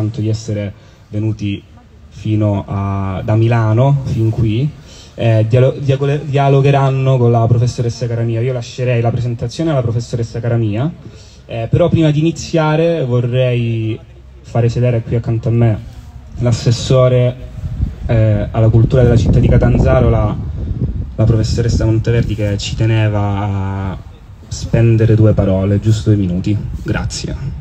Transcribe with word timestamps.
tanto 0.00 0.20
di 0.20 0.28
essere 0.28 0.72
venuti 1.08 1.62
fino 2.08 2.64
a, 2.66 3.20
da 3.22 3.34
Milano 3.36 4.02
fin 4.04 4.30
qui. 4.30 4.68
Eh, 5.14 5.44
dialo- 5.46 5.74
dialogheranno 6.24 7.18
con 7.18 7.30
la 7.30 7.46
professoressa 7.46 8.06
Caramia. 8.06 8.40
Io 8.40 8.54
lascerei 8.54 9.02
la 9.02 9.10
presentazione 9.10 9.70
alla 9.70 9.82
professoressa 9.82 10.40
Caramia, 10.40 10.90
eh, 11.46 11.68
però 11.70 11.88
prima 11.90 12.10
di 12.10 12.20
iniziare 12.20 13.04
vorrei 13.04 13.98
fare 14.42 14.68
sedere 14.70 15.02
qui 15.02 15.16
accanto 15.16 15.48
a 15.48 15.52
me 15.52 15.78
l'assessore 16.38 17.36
eh, 18.06 18.48
alla 18.50 18.68
cultura 18.70 19.02
della 19.02 19.16
città 19.16 19.38
di 19.38 19.48
Catanzaro, 19.48 20.08
la, 20.08 20.34
la 21.14 21.24
professoressa 21.24 21.84
Monteverdi 21.84 22.34
che 22.34 22.56
ci 22.56 22.74
teneva 22.74 23.20
a 23.20 23.98
spendere 24.48 25.14
due 25.14 25.34
parole, 25.34 25.80
giusto 25.80 26.10
due 26.10 26.18
minuti. 26.18 26.56
Grazie. 26.82 27.59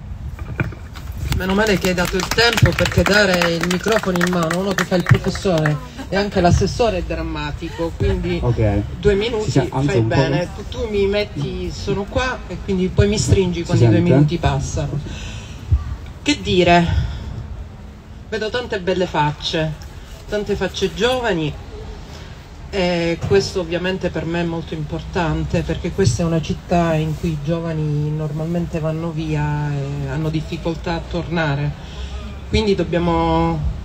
Meno 1.40 1.54
male 1.54 1.78
che 1.78 1.88
hai 1.88 1.94
dato 1.94 2.18
il 2.18 2.28
tempo 2.28 2.70
perché 2.72 3.02
dare 3.02 3.56
il 3.56 3.66
microfono 3.72 4.18
in 4.18 4.30
mano 4.30 4.60
uno 4.60 4.74
che 4.74 4.84
fa 4.84 4.96
il 4.96 5.04
professore 5.04 5.74
e 6.10 6.18
anche 6.18 6.42
l'assessore 6.42 6.98
è 6.98 7.04
drammatico, 7.04 7.94
quindi 7.96 8.42
okay. 8.44 8.84
due 9.00 9.14
minuti 9.14 9.50
si 9.50 9.66
fai 9.72 10.02
bene. 10.02 10.50
Tu, 10.54 10.68
tu, 10.68 10.90
mi 10.90 11.08
metti, 11.08 11.72
sono 11.72 12.04
qua 12.04 12.40
e 12.46 12.58
quindi 12.66 12.90
poi 12.90 13.08
mi 13.08 13.18
stringi 13.18 13.64
quando 13.64 13.86
i 13.86 13.88
due 13.88 14.00
minuti 14.02 14.38
passano. 14.38 15.00
Che 16.22 16.42
dire? 16.42 16.86
Vedo 18.28 18.50
tante 18.50 18.82
belle 18.82 19.06
facce, 19.06 19.72
tante 20.28 20.58
facce 20.58 20.94
giovani 20.94 21.54
e 22.72 23.18
questo 23.28 23.62
ovviamente 23.62 24.10
per 24.10 24.26
me 24.26 24.42
è 24.42 24.46
molto 24.46 24.76
importante 24.76 25.64
perché 25.64 25.92
questa 25.92 26.22
è 26.22 26.26
una 26.26 26.42
città 26.42 26.94
in 26.94 27.18
cui 27.18 27.30
i 27.30 27.38
giovani 27.44 28.12
normalmente 28.12 28.80
vanno 28.80 29.10
via 29.10 29.72
e 29.72 30.10
hanno 30.10 30.30
difficoltà 30.30 30.94
a 30.94 31.02
tornare. 31.10 31.72
Quindi 32.48 32.76
dobbiamo 32.76 33.78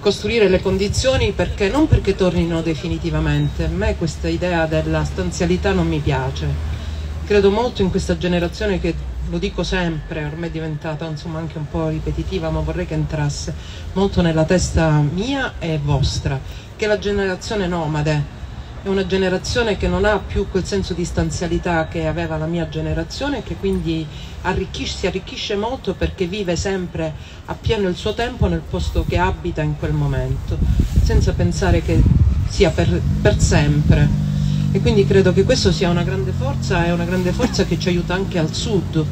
costruire 0.00 0.48
le 0.48 0.60
condizioni 0.60 1.32
perché 1.32 1.68
non 1.68 1.86
perché 1.86 2.14
tornino 2.14 2.62
definitivamente, 2.62 3.64
a 3.64 3.68
me 3.68 3.96
questa 3.96 4.28
idea 4.28 4.66
della 4.66 5.04
stanzialità 5.04 5.72
non 5.72 5.86
mi 5.86 5.98
piace. 5.98 6.72
Credo 7.26 7.50
molto 7.50 7.82
in 7.82 7.90
questa 7.90 8.16
generazione 8.16 8.80
che 8.80 8.94
lo 9.30 9.38
dico 9.38 9.62
sempre, 9.62 10.24
ormai 10.24 10.50
è 10.50 10.52
diventata 10.52 11.06
insomma 11.06 11.38
anche 11.38 11.56
un 11.56 11.66
po' 11.68 11.88
ripetitiva, 11.88 12.50
ma 12.50 12.60
vorrei 12.60 12.86
che 12.86 12.92
entrasse 12.92 13.54
molto 13.94 14.20
nella 14.20 14.44
testa 14.44 14.90
mia 15.00 15.54
e 15.58 15.78
vostra 15.82 16.38
che 16.76 16.86
la 16.86 16.98
generazione 16.98 17.66
nomade 17.66 18.42
è 18.84 18.88
una 18.88 19.06
generazione 19.06 19.78
che 19.78 19.88
non 19.88 20.04
ha 20.04 20.18
più 20.18 20.46
quel 20.50 20.66
senso 20.66 20.92
di 20.92 21.06
stanzialità 21.06 21.88
che 21.88 22.06
aveva 22.06 22.36
la 22.36 22.44
mia 22.44 22.68
generazione 22.68 23.38
e 23.38 23.42
che 23.42 23.54
quindi 23.54 24.06
arricchisce, 24.42 24.96
si 24.98 25.06
arricchisce 25.06 25.56
molto 25.56 25.94
perché 25.94 26.26
vive 26.26 26.54
sempre 26.54 27.14
appieno 27.46 27.88
il 27.88 27.96
suo 27.96 28.12
tempo 28.12 28.46
nel 28.46 28.60
posto 28.60 29.06
che 29.08 29.16
abita 29.16 29.62
in 29.62 29.78
quel 29.78 29.94
momento, 29.94 30.58
senza 31.02 31.32
pensare 31.32 31.80
che 31.80 32.02
sia 32.48 32.68
per, 32.68 33.00
per 33.22 33.40
sempre. 33.40 34.06
E 34.72 34.80
quindi 34.82 35.06
credo 35.06 35.32
che 35.32 35.44
questo 35.44 35.72
sia 35.72 35.88
una 35.88 36.02
grande 36.02 36.32
forza 36.32 36.84
e 36.84 36.92
una 36.92 37.04
grande 37.04 37.32
forza 37.32 37.64
che 37.64 37.78
ci 37.78 37.88
aiuta 37.88 38.12
anche 38.12 38.38
al 38.38 38.52
sud, 38.52 39.02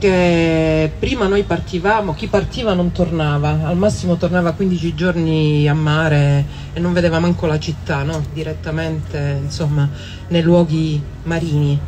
perché 0.00 0.90
prima 0.98 1.26
noi 1.26 1.42
partivamo, 1.42 2.14
chi 2.14 2.26
partiva 2.26 2.72
non 2.72 2.90
tornava, 2.90 3.66
al 3.66 3.76
massimo 3.76 4.16
tornava 4.16 4.52
15 4.52 4.94
giorni 4.94 5.68
a 5.68 5.74
mare 5.74 6.46
e 6.72 6.80
non 6.80 6.94
vedeva 6.94 7.18
manco 7.18 7.44
la 7.44 7.58
città, 7.58 8.02
no? 8.02 8.24
direttamente 8.32 9.40
insomma, 9.42 9.86
nei 10.28 10.40
luoghi 10.40 11.02
marini. 11.24 11.78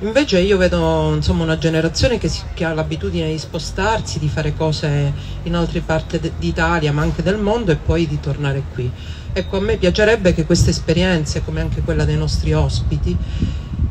Invece 0.00 0.40
io 0.40 0.56
vedo 0.56 1.12
insomma, 1.14 1.44
una 1.44 1.56
generazione 1.56 2.18
che, 2.18 2.26
si, 2.26 2.42
che, 2.54 2.64
ha 2.64 2.74
l'abitudine 2.74 3.30
di 3.30 3.38
spostarsi, 3.38 4.18
di 4.18 4.28
fare 4.28 4.52
cose 4.56 5.12
in 5.44 5.54
altre 5.54 5.80
parti 5.80 6.32
d'Italia, 6.36 6.92
ma 6.92 7.02
anche 7.02 7.22
del 7.22 7.38
mondo 7.38 7.70
e 7.70 7.76
poi 7.76 8.08
di 8.08 8.18
tornare 8.18 8.64
qui. 8.72 8.90
Ecco, 9.32 9.58
a 9.58 9.60
me 9.60 9.76
piacerebbe 9.76 10.34
che 10.34 10.44
queste 10.44 10.70
esperienze, 10.70 11.44
come 11.44 11.60
anche 11.60 11.82
quella 11.82 12.04
dei 12.04 12.16
nostri 12.16 12.52
ospiti, 12.52 13.16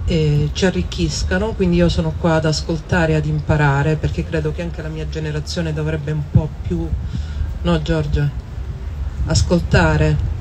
eh, 0.05 0.49
ci 0.53 0.65
arricchiscano, 0.65 1.53
quindi 1.53 1.77
io 1.77 1.89
sono 1.89 2.13
qua 2.19 2.35
ad 2.35 2.45
ascoltare, 2.45 3.15
ad 3.15 3.25
imparare, 3.25 3.95
perché 3.95 4.23
credo 4.25 4.51
che 4.51 4.61
anche 4.61 4.81
la 4.81 4.89
mia 4.89 5.07
generazione 5.07 5.73
dovrebbe 5.73 6.11
un 6.11 6.23
po' 6.29 6.49
più, 6.61 6.87
no 7.61 7.81
Giorgia, 7.81 8.29
ascoltare 9.25 10.31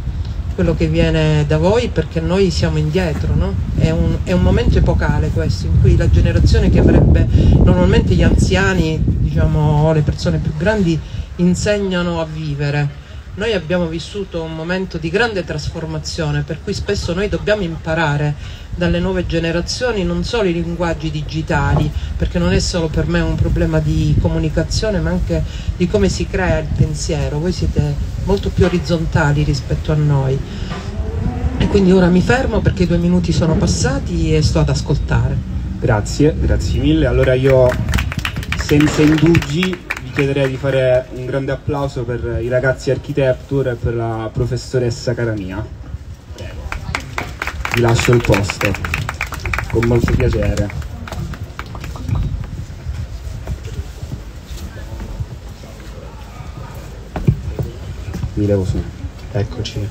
quello 0.55 0.75
che 0.75 0.87
viene 0.87 1.47
da 1.47 1.57
voi 1.57 1.89
perché 1.89 2.21
noi 2.21 2.51
siamo 2.51 2.77
indietro, 2.77 3.35
no? 3.35 3.55
è, 3.79 3.91
un, 3.91 4.19
è, 4.25 4.33
un, 4.33 4.43
momento 4.43 4.79
epocale 4.79 5.29
questo 5.29 5.67
in 5.67 5.81
cui 5.81 5.97
la 5.97 6.11
generazione 6.11 6.69
che 6.69 6.79
avrebbe 6.79 7.27
normalmente 7.65 8.15
gli 8.15 8.23
anziani, 8.23 9.01
diciamo, 9.03 9.85
o 9.85 9.93
le 9.93 10.03
persone 10.03 10.39
più 10.39 10.53
grandi 10.57 10.99
insegnano 11.37 12.21
a 12.21 12.27
vivere 12.27 13.01
noi 13.35 13.55
abbiamo 13.55 13.87
vissuto 13.87 14.43
un 14.43 14.55
momento 14.55 14.99
di 14.99 15.09
grande 15.09 15.43
trasformazione 15.43 16.43
per 16.43 16.63
cui 16.63 16.75
spesso 16.75 17.15
noi 17.15 17.31
dobbiamo 17.31 17.63
imparare 17.63 18.35
dalle 18.75 18.99
nuove 18.99 19.27
generazioni 19.27 20.05
non 20.05 20.25
solo 20.25 20.49
i 20.49 20.53
linguaggi 20.53 21.11
digitali, 21.11 21.91
perché 22.17 22.39
non 22.39 22.53
è 22.53 22.59
solo 22.59 22.89
per 22.89 23.07
me 23.07 23.21
un 23.21 23.35
problema 23.35 23.79
di 23.79 24.15
comunicazione, 24.21 25.01
ma 25.01 25.11
anche 25.11 25.43
di 25.77 25.87
come 25.89 26.09
si 26.09 26.27
crea 26.27 26.59
il 26.59 26.69
pensiero. 26.75 27.39
Voi 27.39 27.53
siete 27.53 27.95
molto 28.25 28.51
più 28.51 28.65
orizzontali 28.65 29.43
rispetto 29.43 29.93
a 29.93 29.97
noi. 29.97 30.39
E 31.59 31.67
quindi 31.69 31.93
ora 31.93 32.09
mi 32.09 32.23
fermo 32.23 32.61
perché 32.61 32.85
i 32.85 32.87
due 32.87 32.99
minuti 32.99 33.33
sono 33.33 33.55
passati 33.55 34.35
e 34.35 34.43
sto 34.43 34.61
ad 34.61 34.69
ascoltare. 34.69 35.37
Grazie, 35.79 36.35
grazie 36.39 36.81
mille. 36.81 37.07
Allora 37.07 37.35
io 37.35 37.69
senza 38.57 39.03
indugi 39.03 39.91
chiederei 40.13 40.49
di 40.49 40.57
fare 40.57 41.07
un 41.15 41.25
grande 41.25 41.53
applauso 41.53 42.05
per 42.05 42.39
i 42.43 42.49
ragazzi 42.49 42.91
architecture 42.91 43.73
e 43.73 43.75
per 43.75 43.95
la 43.95 44.29
professoressa 44.33 45.15
cara 45.15 45.33
mia. 45.33 45.57
Prego. 45.57 45.82
Vi 47.75 47.81
lascio 47.81 48.13
il 48.13 48.23
posto, 48.23 48.71
con 49.71 49.87
molto 49.87 50.13
piacere. 50.13 50.71
Mi 58.35 58.45
levo 58.45 58.67
su. 58.67 58.83
Eccoci. 59.33 59.89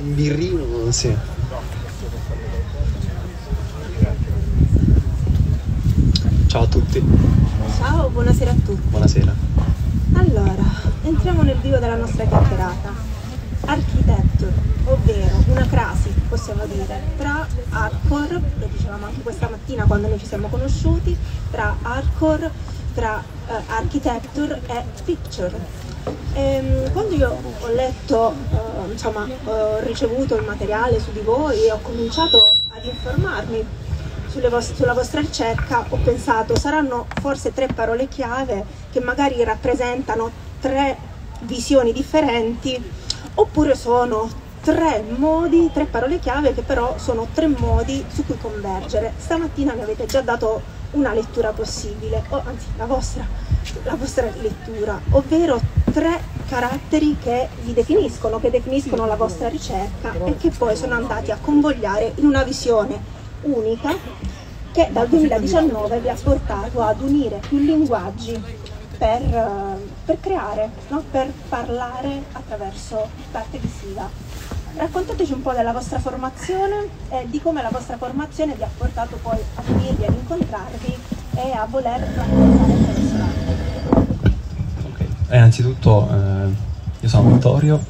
Un 0.00 0.14
birrino, 0.14 0.90
sì. 0.90 1.14
Ciao 6.46 6.62
a 6.62 6.66
tutti. 6.66 7.04
Ciao, 7.76 8.08
buonasera 8.08 8.52
a 8.52 8.54
tutti. 8.54 8.88
Buonasera. 8.88 9.34
Allora, 10.14 10.64
entriamo 11.02 11.42
nel 11.42 11.58
vivo 11.58 11.76
della 11.76 11.96
nostra 11.96 12.24
chiacchierata. 12.24 13.11
Architecture, 13.72 14.52
ovvero 14.84 15.34
una 15.46 15.66
crasi, 15.66 16.10
possiamo 16.28 16.66
dire, 16.66 17.00
tra 17.16 17.46
hardcore, 17.70 18.38
lo 18.58 18.66
dicevamo 18.66 19.06
anche 19.06 19.22
questa 19.22 19.48
mattina 19.48 19.86
quando 19.86 20.08
noi 20.08 20.18
ci 20.18 20.26
siamo 20.26 20.48
conosciuti, 20.48 21.16
tra 21.50 21.74
hardcore, 21.80 22.50
tra 22.92 23.24
uh, 23.46 23.52
architecture 23.68 24.60
e 24.66 24.84
picture. 25.04 25.58
Ehm, 26.34 26.92
quando 26.92 27.14
io 27.14 27.30
ho 27.60 27.68
letto, 27.68 28.34
uh, 28.50 28.90
insomma, 28.90 29.26
ho 29.44 29.78
ricevuto 29.80 30.36
il 30.36 30.44
materiale 30.44 31.00
su 31.00 31.10
di 31.10 31.20
voi 31.20 31.64
e 31.64 31.72
ho 31.72 31.78
cominciato 31.80 32.56
ad 32.68 32.84
informarmi 32.84 33.64
vostre, 34.50 34.74
sulla 34.74 34.92
vostra 34.92 35.20
ricerca 35.20 35.86
ho 35.88 35.96
pensato 35.96 36.58
saranno 36.58 37.06
forse 37.22 37.54
tre 37.54 37.68
parole 37.68 38.06
chiave 38.06 38.64
che 38.90 39.00
magari 39.00 39.42
rappresentano 39.42 40.30
tre 40.60 40.96
visioni 41.40 41.92
differenti 41.92 43.00
oppure 43.34 43.74
sono 43.74 44.28
tre 44.62 45.04
modi, 45.16 45.70
tre 45.72 45.84
parole 45.84 46.20
chiave 46.20 46.54
che 46.54 46.62
però 46.62 46.96
sono 46.96 47.26
tre 47.32 47.48
modi 47.48 48.04
su 48.08 48.24
cui 48.24 48.38
convergere. 48.38 49.12
Stamattina 49.16 49.74
mi 49.74 49.82
avete 49.82 50.06
già 50.06 50.20
dato 50.20 50.80
una 50.92 51.12
lettura 51.12 51.50
possibile, 51.50 52.22
o 52.28 52.42
anzi 52.44 52.66
la 52.76 52.86
vostra, 52.86 53.26
la 53.84 53.94
vostra 53.94 54.30
lettura, 54.40 55.00
ovvero 55.10 55.60
tre 55.92 56.20
caratteri 56.48 57.16
che 57.18 57.48
vi 57.62 57.72
definiscono, 57.72 58.38
che 58.38 58.50
definiscono 58.50 59.06
la 59.06 59.16
vostra 59.16 59.48
ricerca 59.48 60.12
e 60.24 60.36
che 60.36 60.50
poi 60.50 60.76
sono 60.76 60.94
andati 60.94 61.30
a 61.30 61.38
convogliare 61.40 62.12
in 62.16 62.26
una 62.26 62.42
visione 62.42 63.20
unica 63.42 63.94
che 64.70 64.88
dal 64.90 65.08
2019 65.08 66.00
vi 66.00 66.08
ha 66.08 66.16
portato 66.22 66.80
ad 66.82 67.00
unire 67.00 67.40
più 67.46 67.58
linguaggi 67.58 68.40
per, 68.96 69.22
eh, 69.22 69.91
per 70.04 70.18
creare, 70.20 70.70
no? 70.88 71.02
per 71.10 71.32
parlare 71.48 72.24
attraverso 72.32 73.08
l'arte 73.32 73.58
visiva. 73.58 74.08
Raccontateci 74.74 75.32
un 75.32 75.42
po' 75.42 75.52
della 75.52 75.72
vostra 75.72 75.98
formazione 75.98 76.88
e 77.10 77.26
di 77.28 77.40
come 77.40 77.62
la 77.62 77.68
vostra 77.70 77.96
formazione 77.98 78.54
vi 78.54 78.62
ha 78.62 78.70
portato 78.76 79.16
poi 79.22 79.38
a 79.54 79.62
unirvi, 79.66 80.04
ad 80.04 80.14
incontrarvi 80.14 80.96
e 81.34 81.52
a 81.52 81.66
voler 81.68 82.00
raccontare 82.00 82.72
attraverso 82.72 83.16
l'arte. 83.16 83.56
Okay. 84.92 85.08
Eh, 85.28 85.36
innanzitutto 85.36 86.08
eh, 86.10 86.54
io 87.00 87.08
sono 87.08 87.30
Vittorio, 87.30 87.84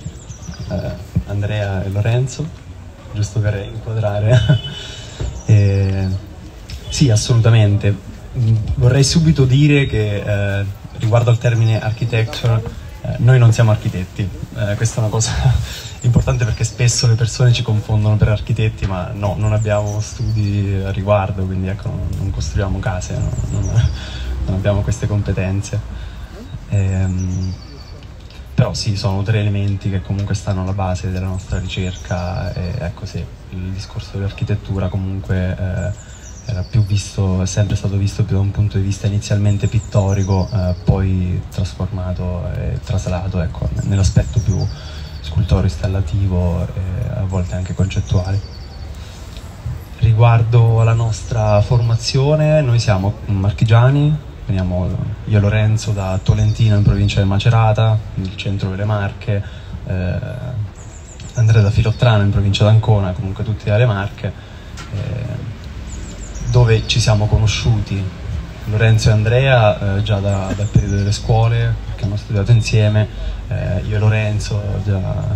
eh, 0.71 0.91
Andrea 1.27 1.85
e 1.85 1.89
Lorenzo, 1.91 2.45
giusto 3.13 3.41
per 3.41 3.57
inquadrare. 3.73 4.39
e 5.47 6.31
Sì, 6.93 7.09
assolutamente. 7.11 7.97
Vorrei 8.75 9.03
subito 9.03 9.47
dire 9.47 9.87
che 9.87 10.61
eh, 10.61 10.65
riguardo 11.03 11.31
al 11.31 11.39
termine 11.39 11.81
architecture, 11.81 12.63
eh, 13.03 13.17
noi 13.19 13.39
non 13.39 13.53
siamo 13.53 13.73
architetti, 13.73 14.29
Eh, 14.55 14.75
questa 14.77 14.97
è 14.97 14.99
una 15.01 15.09
cosa 15.09 15.33
importante 16.03 16.45
perché 16.45 16.63
spesso 16.65 17.07
le 17.07 17.15
persone 17.15 17.53
ci 17.53 17.63
confondono 17.63 18.17
per 18.17 18.29
architetti, 18.29 18.87
ma 18.87 19.11
no, 19.13 19.35
non 19.37 19.53
abbiamo 19.53 20.01
studi 20.01 20.81
a 20.85 20.91
riguardo, 20.91 21.45
quindi 21.45 21.69
ecco, 21.69 21.89
non, 21.89 22.09
non 22.17 22.31
costruiamo 22.31 22.79
case, 22.79 23.17
no, 23.19 23.31
non, 23.51 23.65
non 24.47 24.55
abbiamo 24.55 24.83
queste 24.83 25.07
competenze. 25.07 25.81
Ehm, 26.69 27.55
però 28.55 28.75
sì, 28.75 28.97
sono 28.97 29.23
tre 29.23 29.41
elementi 29.41 29.91
che 29.91 30.03
comunque 30.03 30.35
stanno 30.35 30.63
alla 30.63 30.73
base 30.73 31.11
della 31.11 31.27
nostra 31.27 31.59
ricerca 31.59 32.53
e 32.53 32.75
ecco 32.79 33.07
sì, 33.07 33.25
il 33.51 33.73
discorso 33.73 34.11
dell'architettura 34.13 34.89
comunque 34.89 35.57
eh, 35.59 36.12
era 36.45 36.63
più 36.63 36.85
visto, 36.85 37.43
è 37.43 37.47
sempre 37.47 37.77
stato 37.77 37.97
visto 37.97 38.25
più 38.25 38.37
da 38.37 38.43
un 38.43 38.51
punto 38.51 38.77
di 38.77 38.85
vista 38.85 39.07
inizialmente 39.07 39.67
pittorico, 39.69 40.49
eh, 40.53 40.75
poi 40.85 41.41
trasformato 41.51 42.51
e 42.55 42.81
traslato 42.85 43.41
ecco, 43.41 43.69
nell'aspetto 43.83 44.41
più 44.41 44.67
scultoreo 45.21 45.65
installativo 45.65 46.67
e 46.75 47.09
a 47.15 47.25
volte 47.25 47.55
anche 47.55 47.75
concettuale. 47.75 48.61
Riguardo 49.99 50.81
alla 50.81 50.95
nostra 50.95 51.61
formazione, 51.61 52.61
noi 52.61 52.81
siamo 52.81 53.19
marchigiani, 53.27 54.17
veniamo 54.47 54.89
io 55.27 55.39
e 55.39 55.41
Lorenzo 55.41 55.93
da 55.93 56.19
Tolentino 56.21 56.77
in 56.77 56.83
provincia 56.83 57.23
di 57.23 57.29
Macerata, 57.29 57.97
nel 58.15 58.35
centro 58.37 58.71
delle 58.71 58.85
Marche, 58.85 59.43
eh, 59.87 60.61
Andrea 61.35 61.63
da 61.63 61.71
Filottrano 61.71 62.25
in 62.25 62.31
provincia 62.31 62.65
d'Ancona, 62.65 63.13
comunque 63.13 63.45
tutti 63.45 63.65
dalle 63.65 63.87
Marche, 63.87 64.33
eh, 64.93 65.61
dove 66.53 66.87
ci 66.87 67.01
siamo 67.01 67.27
conosciuti 67.27 68.01
Lorenzo 68.67 69.09
e 69.09 69.13
Andrea 69.13 69.97
eh, 69.97 70.03
già 70.03 70.19
da- 70.19 70.53
dal 70.55 70.67
periodo 70.67 70.97
delle 70.97 71.11
scuole, 71.11 71.75
che 71.97 72.05
hanno 72.05 72.17
studiato 72.17 72.53
insieme, 72.53 73.09
eh, 73.49 73.81
io 73.89 73.97
e 73.97 73.99
Lorenzo 73.99 74.63
già 74.85 75.35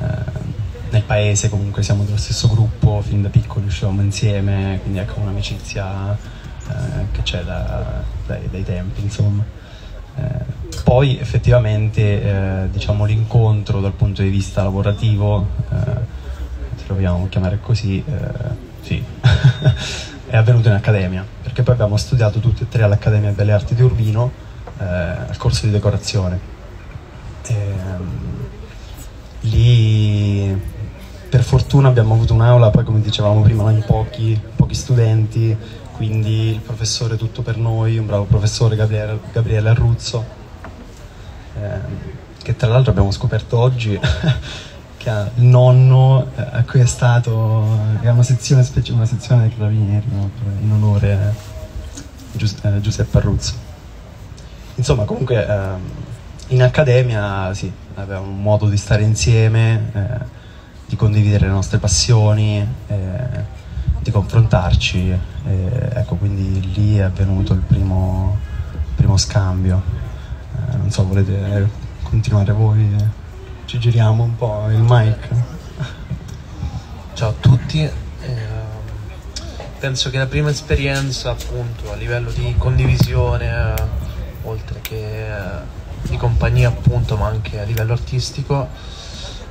eh, 0.00 0.54
nel 0.88 1.02
paese 1.02 1.50
comunque 1.50 1.82
siamo 1.82 2.04
dello 2.04 2.16
stesso 2.16 2.48
gruppo, 2.48 3.02
fin 3.02 3.20
da 3.20 3.28
piccoli 3.28 3.66
uscivamo 3.66 4.00
insieme, 4.00 4.78
quindi 4.80 4.98
ecco 4.98 5.20
un'amicizia 5.20 6.16
eh, 6.16 6.72
che 7.12 7.22
c'è 7.22 7.42
da- 7.44 8.02
dai, 8.26 8.48
dai 8.50 8.64
tempi 8.64 9.02
insomma. 9.02 9.44
Eh, 10.16 10.54
poi 10.84 11.18
effettivamente 11.18 12.22
eh, 12.22 12.70
diciamo 12.70 13.04
l'incontro 13.04 13.80
dal 13.80 13.92
punto 13.92 14.22
di 14.22 14.30
vista 14.30 14.62
lavorativo, 14.62 15.46
se 15.68 16.84
lo 16.86 16.94
vogliamo 16.94 17.28
chiamare 17.28 17.58
così, 17.60 18.02
sì, 18.80 19.02
è 20.28 20.36
avvenuto 20.36 20.68
in 20.68 20.74
accademia, 20.74 21.24
perché 21.42 21.62
poi 21.62 21.74
abbiamo 21.74 21.96
studiato 21.96 22.40
tutti 22.40 22.64
e 22.64 22.68
tre 22.68 22.82
all'Accademia 22.82 23.30
Belle 23.30 23.52
Arti 23.52 23.74
di 23.74 23.82
Urbino 23.82 24.30
eh, 24.78 24.84
al 24.84 25.36
corso 25.36 25.66
di 25.66 25.72
decorazione. 25.72 26.38
Ehm, 27.48 28.48
lì 29.40 30.60
per 31.28 31.42
fortuna 31.42 31.88
abbiamo 31.88 32.14
avuto 32.14 32.34
un'aula, 32.34 32.70
poi 32.70 32.84
come 32.84 33.00
dicevamo 33.00 33.40
prima, 33.42 33.70
in 33.70 33.84
pochi, 33.86 34.40
pochi 34.56 34.74
studenti, 34.74 35.56
quindi 35.92 36.50
il 36.50 36.60
professore 36.60 37.16
tutto 37.16 37.42
per 37.42 37.56
noi, 37.56 37.98
un 37.98 38.06
bravo 38.06 38.24
professore 38.24 38.74
Gabriele, 38.76 39.18
Gabriele 39.32 39.68
Arruzzo, 39.68 40.24
ehm, 41.54 41.80
che 42.42 42.56
tra 42.56 42.68
l'altro 42.68 42.90
abbiamo 42.90 43.10
scoperto 43.10 43.58
oggi 43.58 43.98
che 45.06 45.10
ha 45.10 45.30
il 45.36 45.44
nonno 45.44 46.26
eh, 46.34 46.42
a 46.50 46.64
cui 46.64 46.80
è 46.80 46.86
stato 46.86 47.78
ha 48.02 48.10
una 48.10 48.22
sezione, 48.24 48.64
specie- 48.64 48.92
una 48.92 49.06
sezione 49.06 49.42
dei 49.42 49.56
carabinieri 49.56 50.06
no? 50.10 50.30
In 50.60 50.72
onore 50.72 51.12
a 51.12 51.32
Gius- 52.32 52.56
eh, 52.62 52.80
Giuseppe 52.80 53.18
Arruzzo. 53.18 53.54
Insomma, 54.74 55.04
comunque 55.04 55.46
ehm, 55.46 55.80
in 56.48 56.62
accademia 56.62 57.54
sì, 57.54 57.72
avevamo 57.94 58.30
un 58.30 58.42
modo 58.42 58.68
di 58.68 58.76
stare 58.76 59.02
insieme, 59.04 59.90
eh, 59.92 60.24
di 60.86 60.96
condividere 60.96 61.46
le 61.46 61.52
nostre 61.52 61.78
passioni, 61.78 62.66
eh, 62.88 63.44
di 64.00 64.10
confrontarci. 64.10 65.10
eh, 65.10 65.90
ecco, 65.94 66.16
quindi 66.16 66.72
lì 66.74 66.96
è 66.96 67.02
avvenuto 67.02 67.52
il 67.52 67.60
primo, 67.60 68.36
primo 68.96 69.16
scambio. 69.16 69.80
Eh, 70.56 70.76
non 70.76 70.90
so, 70.90 71.06
volete 71.06 71.70
continuare 72.02 72.52
voi? 72.52 73.24
Ci 73.76 73.82
giriamo 73.90 74.22
un 74.22 74.36
po' 74.36 74.68
il 74.70 74.78
mic. 74.78 75.28
Ciao 77.12 77.28
a 77.28 77.34
tutti, 77.38 77.82
ehm, 77.82 77.90
penso 79.78 80.08
che 80.08 80.16
la 80.16 80.24
prima 80.24 80.48
esperienza 80.48 81.32
appunto 81.32 81.92
a 81.92 81.94
livello 81.94 82.30
di 82.30 82.54
condivisione, 82.56 83.74
eh, 83.76 83.82
oltre 84.44 84.78
che 84.80 85.26
eh, 85.26 85.60
di 86.08 86.16
compagnia 86.16 86.68
appunto, 86.68 87.18
ma 87.18 87.26
anche 87.26 87.60
a 87.60 87.64
livello 87.64 87.92
artistico, 87.92 88.66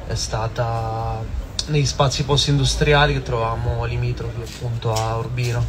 è 0.08 0.16
stata 0.16 1.24
negli 1.68 1.86
spazi 1.86 2.24
post-industriali 2.24 3.14
che 3.14 3.22
trovavamo 3.22 3.86
limitrofi 3.86 4.42
appunto 4.42 4.92
a 4.92 5.18
Urbino. 5.18 5.64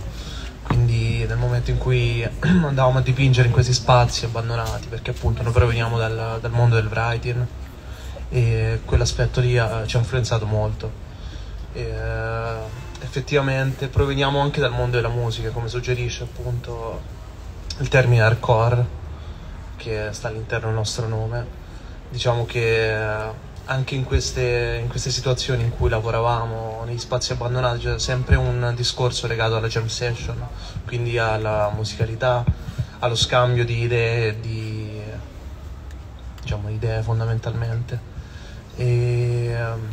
Quindi 0.63 1.27
nel 1.29 1.37
momento 1.37 1.71
in 1.71 1.77
cui 1.77 2.27
andavamo 2.41 3.01
a 3.01 3.03
dipingere 3.03 3.49
in 3.49 3.53
questi 3.53 3.75
spazi 3.75 4.25
abbandonati, 4.25 4.87
perché 4.89 5.11
appunto 5.11 5.43
noi 5.43 5.53
proveniamo 5.53 5.99
dal, 5.99 6.39
dal 6.41 6.53
mondo 6.53 6.77
del 6.77 6.87
writing 6.87 7.47
e 8.29 8.81
quell'aspetto 8.85 9.41
lì 9.41 9.57
eh, 9.57 9.85
ci 9.87 9.97
ha 9.97 9.99
influenzato 9.99 10.47
molto. 10.47 11.05
E, 11.73 11.83
eh, 11.83 12.85
effettivamente 13.01 13.89
proveniamo 13.89 14.41
anche 14.41 14.61
dal 14.61 14.73
mondo 14.73 14.97
della 14.97 15.09
musica, 15.09 15.51
come 15.51 15.69
suggerisce 15.69 16.25
appunto 16.25 17.01
il 17.79 17.89
termine 17.89 18.23
hardcore 18.23 19.05
che 19.77 20.09
sta 20.13 20.29
all'interno 20.29 20.69
del 20.69 20.77
nostro 20.77 21.07
nome. 21.07 21.65
Diciamo 22.09 22.47
che 22.47 22.95
eh, 22.95 23.45
anche 23.67 23.95
in 23.95 24.05
queste, 24.05 24.79
in 24.81 24.89
queste 24.89 25.11
situazioni 25.11 25.65
in 25.65 25.71
cui 25.71 25.89
lavoravamo 25.89 26.85
negli 26.87 26.99
spazi 26.99 27.33
abbandonati 27.33 27.81
c'era 27.81 27.99
sempre 27.99 28.37
un 28.37 28.73
discorso 28.77 29.27
legato 29.27 29.57
alla 29.57 29.69
jam 29.69 29.87
session, 29.87 30.47
quindi 30.85 31.19
alla 31.19 31.71
musicalità, 31.75 32.45
allo 33.01 33.17
scambio 33.17 33.65
di 33.65 33.81
idee, 33.81 34.41
di, 34.41 35.01
diciamo, 36.43 36.71
idee 36.71 37.03
fondamentalmente. 37.03 38.15
E 38.77 39.47
ehm, 39.49 39.89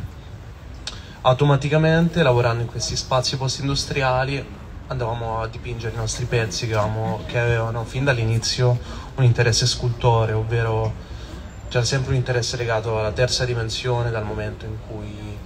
automaticamente 1.22 2.22
lavorando 2.22 2.64
in 2.64 2.68
questi 2.68 2.96
spazi 2.96 3.38
post-industriali 3.38 4.62
andavamo 4.88 5.42
a 5.42 5.48
dipingere 5.48 5.94
i 5.94 5.98
nostri 5.98 6.26
pezzi 6.26 6.68
che 6.68 6.76
avevamo, 6.76 7.22
che 7.26 7.40
avevano 7.40 7.84
fin 7.86 8.04
dall'inizio 8.04 8.78
un 9.16 9.24
interesse 9.24 9.66
scultore, 9.66 10.34
ovvero 10.34 11.12
c'era 11.70 11.86
sempre 11.86 12.12
un 12.12 12.18
interesse 12.18 12.58
legato 12.58 13.00
alla 13.00 13.12
terza 13.12 13.46
dimensione 13.46 14.12
dal 14.12 14.24
momento 14.24 14.66
in 14.66 14.76
cui 14.88 15.38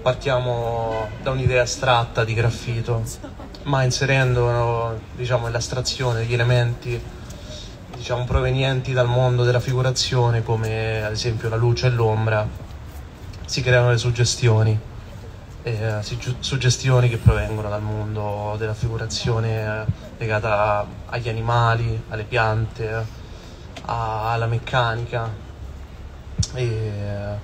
partiamo 0.00 1.08
da 1.22 1.32
un'idea 1.32 1.62
astratta 1.62 2.24
di 2.24 2.32
graffito, 2.32 3.02
ma 3.64 3.82
inserendo 3.82 4.98
diciamo, 5.16 5.46
nell'astrazione 5.46 6.20
degli 6.20 6.32
elementi 6.32 6.98
diciamo, 7.96 8.24
provenienti 8.24 8.92
dal 8.92 9.08
mondo 9.08 9.42
della 9.42 9.60
figurazione, 9.60 10.42
come 10.42 11.02
ad 11.02 11.12
esempio 11.12 11.48
la 11.48 11.56
luce 11.56 11.88
e 11.88 11.90
l'ombra, 11.90 12.48
si 13.46 13.62
creano 13.62 13.90
le 13.90 13.98
suggestioni. 13.98 14.78
eh, 15.62 16.00
suggestioni 16.38 17.08
che 17.08 17.16
provengono 17.16 17.68
dal 17.68 17.82
mondo 17.82 18.54
della 18.56 18.74
figurazione 18.74 19.82
eh, 19.82 19.84
legata 20.18 20.86
agli 21.06 21.28
animali, 21.28 22.04
alle 22.08 22.22
piante, 22.24 23.04
alla 23.84 24.46
meccanica 24.46 25.28
e 26.54 26.62
eh, 26.64 27.38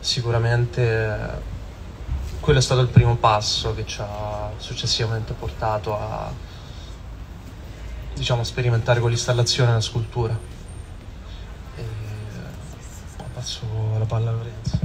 sicuramente 0.00 1.52
quello 2.40 2.58
è 2.58 2.62
stato 2.62 2.80
il 2.80 2.88
primo 2.88 3.16
passo 3.16 3.74
che 3.74 3.86
ci 3.86 4.00
ha 4.00 4.50
successivamente 4.56 5.32
portato 5.32 5.98
a 5.98 6.32
diciamo 8.14 8.44
sperimentare 8.44 9.00
con 9.00 9.10
l'installazione 9.10 9.70
e 9.70 9.74
la 9.74 9.80
scultura 9.80 10.38
e 11.76 11.80
eh, 11.80 13.24
passo 13.32 13.64
la 13.96 14.04
palla 14.04 14.30
a 14.30 14.32
Lorenzo 14.32 14.83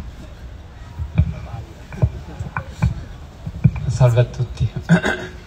Salve 3.99 4.21
a 4.21 4.23
tutti. 4.23 4.71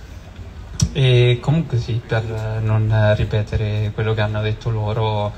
E 0.94 1.38
comunque 1.40 1.78
sì, 1.78 2.02
per 2.06 2.22
non 2.60 3.14
ripetere 3.16 3.92
quello 3.94 4.12
che 4.12 4.20
hanno 4.20 4.42
detto 4.42 4.68
loro, 4.68 5.32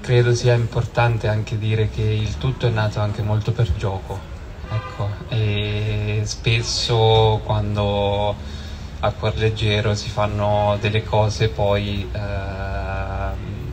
credo 0.00 0.32
sia 0.36 0.54
importante 0.54 1.26
anche 1.26 1.58
dire 1.58 1.90
che 1.90 2.02
il 2.02 2.38
tutto 2.38 2.68
è 2.68 2.70
nato 2.70 3.00
anche 3.00 3.22
molto 3.22 3.50
per 3.50 3.74
gioco. 3.74 4.20
Ecco, 4.70 5.08
e 5.30 6.22
spesso 6.26 7.40
quando 7.42 8.36
a 9.00 9.10
cuor 9.10 9.34
leggero 9.34 9.96
si 9.96 10.10
fanno 10.10 10.78
delle 10.80 11.02
cose 11.02 11.48
poi, 11.48 12.08
ehm, 12.12 13.72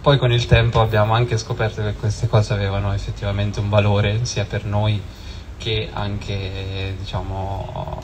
poi 0.00 0.18
con 0.18 0.32
il 0.32 0.46
tempo 0.46 0.80
abbiamo 0.80 1.14
anche 1.14 1.38
scoperto 1.38 1.80
che 1.80 1.92
queste 1.92 2.26
cose 2.26 2.54
avevano 2.54 2.92
effettivamente 2.92 3.60
un 3.60 3.68
valore 3.68 4.24
sia 4.24 4.44
per 4.46 4.64
noi 4.64 5.00
che 5.66 5.88
anche 5.92 6.94
diciamo 6.96 8.00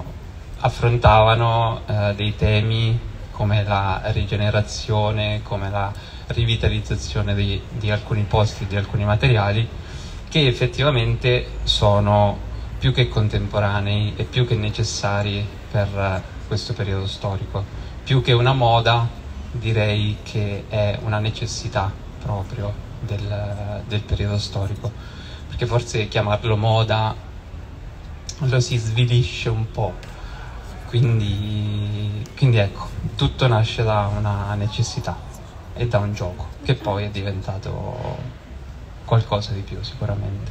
affrontavano 0.58 1.82
eh, 1.86 2.12
dei 2.16 2.34
temi 2.34 2.98
come 3.30 3.62
la 3.62 4.00
rigenerazione, 4.06 5.42
come 5.44 5.70
la 5.70 5.92
rivitalizzazione 6.28 7.36
di, 7.36 7.62
di 7.70 7.88
alcuni 7.92 8.24
posti, 8.24 8.66
di 8.66 8.74
alcuni 8.74 9.04
materiali, 9.04 9.68
che 10.28 10.44
effettivamente 10.44 11.46
sono 11.62 12.36
più 12.80 12.92
che 12.92 13.08
contemporanei 13.08 14.14
e 14.16 14.24
più 14.24 14.44
che 14.44 14.56
necessari 14.56 15.46
per 15.70 15.86
eh, 15.96 16.22
questo 16.48 16.72
periodo 16.72 17.06
storico. 17.06 17.64
Più 18.02 18.22
che 18.22 18.32
una 18.32 18.54
moda, 18.54 19.08
direi 19.52 20.16
che 20.24 20.64
è 20.68 20.98
una 21.04 21.20
necessità 21.20 21.92
proprio 22.24 22.74
del, 22.98 23.84
del 23.86 24.00
periodo 24.00 24.38
storico, 24.38 24.90
perché 25.46 25.64
forse 25.66 26.08
chiamarlo 26.08 26.56
moda 26.56 27.30
lo 28.38 28.60
si 28.60 28.76
svilisce 28.76 29.48
un 29.48 29.70
po'. 29.70 29.94
Quindi, 30.86 32.22
quindi 32.36 32.58
ecco, 32.58 32.88
tutto 33.16 33.46
nasce 33.46 33.82
da 33.82 34.10
una 34.14 34.54
necessità 34.54 35.16
e 35.74 35.88
da 35.88 35.98
un 35.98 36.12
gioco, 36.12 36.48
che 36.62 36.74
poi 36.74 37.04
è 37.04 37.08
diventato 37.08 38.18
qualcosa 39.04 39.52
di 39.52 39.60
più 39.60 39.82
sicuramente. 39.82 40.50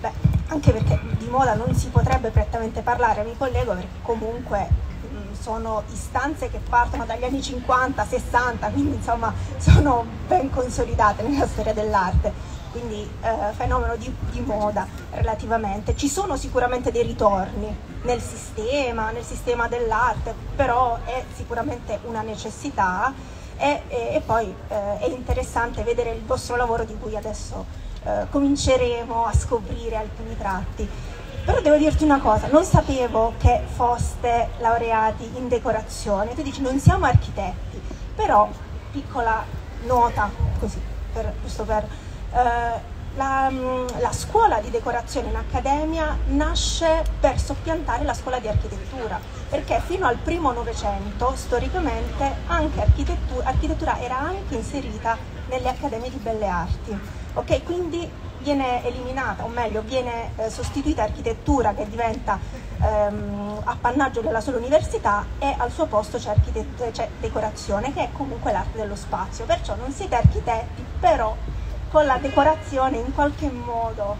Beh, 0.00 0.12
anche 0.48 0.72
perché 0.72 0.98
di 1.18 1.28
moda 1.28 1.54
non 1.54 1.74
si 1.74 1.88
potrebbe 1.88 2.30
prettamente 2.30 2.80
parlare, 2.82 3.22
mi 3.22 3.36
collego 3.36 3.74
perché 3.74 4.00
comunque 4.02 4.68
mh, 4.68 5.40
sono 5.40 5.84
istanze 5.92 6.50
che 6.50 6.58
partono 6.58 7.06
dagli 7.06 7.22
anni 7.22 7.40
50, 7.40 8.04
60, 8.04 8.68
quindi 8.70 8.96
insomma 8.96 9.32
sono 9.58 10.04
ben 10.26 10.50
consolidate 10.50 11.22
nella 11.22 11.46
storia 11.46 11.72
dell'arte 11.72 12.32
quindi 12.72 13.08
eh, 13.20 13.52
fenomeno 13.52 13.94
di, 13.96 14.12
di, 14.30 14.40
moda 14.40 14.86
relativamente. 15.10 15.94
Ci 15.94 16.08
sono 16.08 16.36
sicuramente 16.36 16.90
dei 16.90 17.02
ritorni 17.02 17.74
nel 18.02 18.20
sistema, 18.20 19.10
nel 19.10 19.22
sistema 19.22 19.68
dell'arte, 19.68 20.34
però 20.56 20.98
è 21.04 21.22
sicuramente 21.34 22.00
una 22.04 22.22
necessità 22.22 23.12
e, 23.56 23.82
e, 23.88 24.14
e 24.14 24.22
poi 24.24 24.52
eh, 24.68 24.98
è 24.98 25.06
interessante 25.06 25.82
vedere 25.82 26.10
il 26.10 26.22
vostro 26.22 26.56
lavoro 26.56 26.84
di 26.84 26.96
cui 26.98 27.14
adesso 27.14 27.64
eh, 28.04 28.26
cominceremo 28.30 29.24
a 29.24 29.32
scoprire 29.32 29.96
alcuni 29.96 30.36
tratti. 30.36 30.88
Però 31.44 31.60
devo 31.60 31.76
dirti 31.76 32.04
una 32.04 32.20
cosa, 32.20 32.46
non 32.48 32.64
sapevo 32.64 33.34
che 33.36 33.62
foste 33.66 34.50
laureati 34.58 35.28
in 35.34 35.48
decorazione, 35.48 36.34
tu 36.34 36.42
dici 36.42 36.60
non 36.62 36.78
siamo 36.78 37.04
architetti, 37.04 37.80
però 38.14 38.48
piccola 38.92 39.44
nota 39.84 40.30
così, 40.58 40.80
per, 41.12 41.32
giusto 41.42 41.64
per... 41.64 42.01
Eh, 42.32 42.90
la, 43.14 43.50
la, 44.00 44.12
scuola 44.12 44.58
di 44.60 44.70
decorazione 44.70 45.28
in 45.28 45.36
accademia 45.36 46.16
nasce 46.28 47.04
per 47.20 47.38
soppiantare 47.38 48.04
la 48.04 48.14
scuola 48.14 48.38
di 48.38 48.48
architettura, 48.48 49.20
perché 49.50 49.82
fino 49.84 50.06
al 50.06 50.16
primo 50.16 50.50
Novecento 50.52 51.34
storicamente 51.36 52.36
anche 52.46 52.80
architettura, 52.80 53.46
architettura 53.46 54.00
era 54.00 54.18
anche 54.18 54.54
inserita 54.54 55.18
nelle 55.48 55.68
accademie 55.68 56.08
di 56.08 56.16
belle 56.16 56.46
arti. 56.46 56.98
Okay? 57.34 57.62
Quindi 57.62 58.10
viene 58.38 58.84
eliminata, 58.84 59.44
o 59.44 59.48
meglio, 59.48 59.82
viene 59.82 60.30
eh, 60.36 60.50
sostituita 60.50 61.02
architettura 61.02 61.74
che 61.74 61.88
diventa 61.88 62.38
ehm, 62.80 63.60
appannaggio 63.64 64.20
della 64.20 64.40
sola 64.40 64.56
università 64.56 65.26
e 65.38 65.54
al 65.56 65.70
suo 65.70 65.86
posto 65.86 66.18
c'è, 66.18 66.34
c'è 66.90 67.08
decorazione 67.20 67.92
che 67.92 68.04
è 68.04 68.08
comunque 68.12 68.52
l'arte 68.52 68.78
dello 68.78 68.96
spazio. 68.96 69.44
Perciò 69.44 69.76
non 69.76 69.92
siete 69.92 70.16
architetti, 70.16 70.84
però 70.98 71.36
con 71.92 72.06
la 72.06 72.16
decorazione 72.16 72.96
in 72.96 73.14
qualche 73.14 73.48
modo 73.50 74.16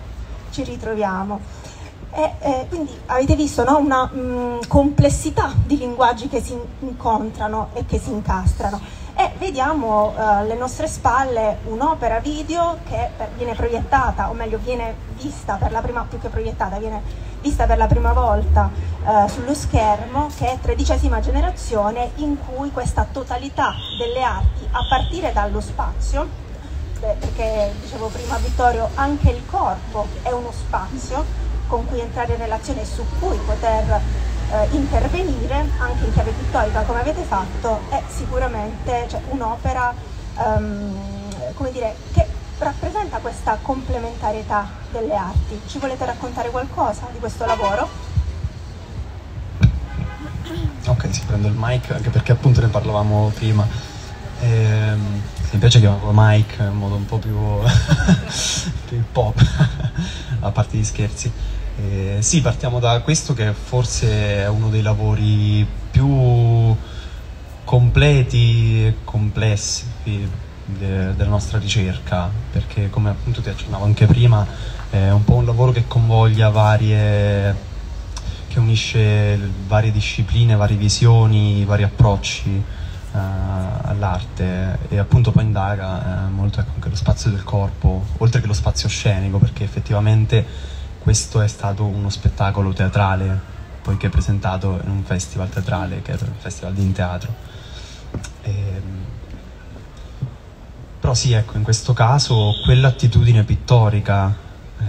ci 0.50 0.62
ritroviamo. 0.62 1.41
E, 2.14 2.35
eh, 2.41 2.67
quindi 2.69 2.93
avete 3.07 3.35
visto 3.35 3.64
no? 3.64 3.79
una 3.79 4.05
mh, 4.05 4.19
mm, 4.19 4.59
complessità 4.69 5.55
di 5.64 5.79
linguaggi 5.79 6.29
che 6.29 6.43
si 6.43 6.55
incontrano 6.81 7.71
e 7.73 7.87
che 7.87 7.99
si 7.99 8.11
incastrano. 8.11 8.79
E 9.14 9.31
vediamo 9.38 10.12
eh, 10.14 10.21
alle 10.21 10.55
nostre 10.55 10.87
spalle 10.87 11.59
un'opera 11.64 12.19
video 12.19 12.79
che 12.87 13.09
per, 13.17 13.31
viene 13.37 13.55
proiettata, 13.55 14.29
o 14.29 14.35
meglio 14.35 14.59
viene 14.59 14.95
vista 15.17 15.55
per 15.55 15.73
la 15.73 15.81
prima, 15.81 16.05
più 16.07 16.19
che 16.21 16.29
proiettata, 16.29 16.79
viene 16.79 17.00
vista 17.41 17.64
per 17.64 17.79
la 17.79 17.87
prima 17.87 18.12
volta 18.12 18.71
eh, 19.07 19.29
sullo 19.31 19.55
schermo, 19.55 20.29
che 20.37 20.52
è 20.52 20.59
tredicesima 20.61 21.21
generazione, 21.21 22.11
in 22.17 22.37
cui 22.38 22.71
questa 22.71 23.07
totalità 23.11 23.75
delle 23.99 24.23
arti, 24.23 24.69
a 24.71 24.87
partire 24.87 25.33
dallo 25.33 25.61
spazio, 25.61 26.50
perché 27.02 27.75
dicevo 27.80 28.06
prima 28.09 28.37
Vittorio, 28.37 28.90
anche 28.94 29.30
il 29.30 29.42
corpo 29.47 30.06
è 30.23 30.30
uno 30.30 30.52
spazio 30.52 31.25
con 31.66 31.87
cui 31.87 32.00
entrare 32.00 32.35
in 32.35 32.38
relazione 32.38 32.82
e 32.82 32.85
su 32.85 33.02
cui 33.18 33.37
poter 33.44 34.00
eh, 34.52 34.68
intervenire, 34.71 35.68
anche 35.78 36.04
in 36.04 36.12
chiave 36.12 36.30
pittorica 36.30 36.82
come 36.82 37.00
avete 37.00 37.23
fatto, 37.23 37.80
è 37.88 38.02
sicuramente 38.09 39.06
cioè, 39.09 39.21
un'opera 39.30 39.94
um, 40.37 40.94
dire, 41.71 41.94
che 42.12 42.26
rappresenta 42.59 43.18
questa 43.18 43.59
complementarietà 43.61 44.68
delle 44.92 45.14
arti. 45.14 45.61
Ci 45.66 45.78
volete 45.78 46.04
raccontare 46.04 46.50
qualcosa 46.50 47.09
di 47.11 47.18
questo 47.18 47.44
lavoro? 47.47 47.88
Ok, 50.87 51.09
si 51.11 51.23
prende 51.25 51.49
il 51.49 51.54
mic 51.56 51.90
anche 51.90 52.11
perché 52.11 52.32
appunto 52.32 52.61
ne 52.61 52.68
parlavamo 52.68 53.32
prima. 53.35 53.66
Ehm, 54.40 55.23
mi 55.52 55.59
piace 55.59 55.80
chiamarlo 55.80 56.12
Mike 56.14 56.62
in 56.62 56.76
modo 56.76 56.94
un 56.94 57.04
po' 57.04 57.18
più, 57.18 57.37
più 58.88 59.02
pop, 59.12 59.38
a 60.40 60.50
parte 60.50 60.78
gli 60.78 60.85
scherzi. 60.85 61.30
Eh, 61.76 62.18
sì, 62.21 62.40
partiamo 62.40 62.78
da 62.78 63.00
questo 63.00 63.35
che 63.35 63.52
forse 63.52 64.44
è 64.44 64.49
uno 64.49 64.71
dei 64.71 64.80
lavori 64.80 65.66
più 65.90 66.75
completi 67.64 68.87
e 68.87 68.94
complessi 69.04 69.85
de, 70.02 71.14
della 71.14 71.28
nostra 71.28 71.59
ricerca, 71.59 72.30
perché 72.50 72.88
come 72.88 73.11
appunto 73.11 73.42
ti 73.42 73.50
accennavo 73.50 73.85
anche 73.85 74.06
prima, 74.06 74.47
è 74.88 75.11
un 75.11 75.25
po' 75.25 75.35
un 75.35 75.44
lavoro 75.44 75.71
che 75.71 75.87
convoglia 75.87 76.49
varie, 76.49 77.54
che 78.49 78.59
unisce 78.59 79.38
varie 79.66 79.92
discipline, 79.92 80.56
varie 80.56 80.76
visioni, 80.76 81.62
vari 81.66 81.82
approcci 81.82 82.80
uh, 83.12 83.19
all'arte 83.83 84.78
e 84.88 84.99
appunto 84.99 85.33
poi 85.33 85.45
indaga 85.45 86.26
uh, 86.26 86.31
molto 86.33 86.61
ecco, 86.61 86.73
anche 86.75 86.88
lo 86.88 86.97
spazio 86.97 87.31
del 87.31 87.45
corpo, 87.45 88.04
oltre 88.19 88.40
che 88.40 88.47
lo 88.47 88.52
spazio 88.52 88.88
scenico, 88.88 89.38
perché 89.38 89.64
effettivamente 89.64 90.45
questo 90.99 91.40
è 91.40 91.49
stato 91.49 91.85
uno 91.85 92.09
spettacolo 92.09 92.73
teatrale, 92.73 93.38
poiché 93.83 94.09
presentato 94.09 94.81
in 94.85 94.90
un 94.90 95.02
festival 95.02 95.49
teatrale, 95.49 96.00
che 96.02 96.12
era 96.12 96.25
il 96.25 96.33
Festival 96.38 96.75
di 96.75 96.83
In 96.83 96.92
Teatro. 96.92 97.35
E, 98.42 98.50
ehm, 98.50 99.04
però 101.00 101.14
sì, 101.14 101.33
ecco, 101.33 101.57
in 101.57 101.64
questo 101.64 101.92
caso 101.92 102.54
quell'attitudine 102.64 103.42
pittorica 103.42 104.33
eh, 104.78 104.85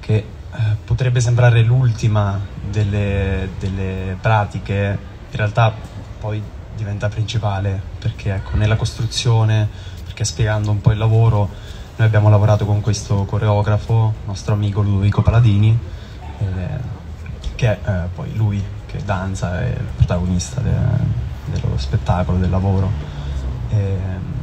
che 0.00 0.14
eh, 0.14 0.76
potrebbe 0.82 1.20
sembrare 1.20 1.60
l'ultima 1.60 2.40
delle, 2.70 3.50
delle 3.58 4.16
pratiche, 4.18 4.98
in 5.30 5.36
realtà 5.36 5.74
poi 6.18 6.42
diventa 6.76 7.08
principale 7.08 7.80
perché 7.98 8.34
ecco, 8.34 8.56
nella 8.56 8.76
costruzione, 8.76 9.68
perché 10.04 10.24
spiegando 10.24 10.70
un 10.70 10.80
po' 10.80 10.92
il 10.92 10.98
lavoro, 10.98 11.48
noi 11.96 12.06
abbiamo 12.06 12.28
lavorato 12.28 12.64
con 12.64 12.80
questo 12.80 13.24
coreografo, 13.24 14.14
nostro 14.26 14.54
amico 14.54 14.82
Ludovico 14.82 15.22
Paladini, 15.22 15.76
eh, 16.38 16.44
che 17.54 17.80
è 17.80 17.88
eh, 17.88 18.08
poi 18.14 18.34
lui 18.36 18.62
che 18.86 19.02
danza, 19.04 19.60
è 19.60 19.68
il 19.68 19.86
protagonista 19.96 20.60
de, 20.60 20.70
dello 21.46 21.76
spettacolo, 21.78 22.38
del 22.38 22.50
lavoro. 22.50 22.90
Eh, 23.70 24.34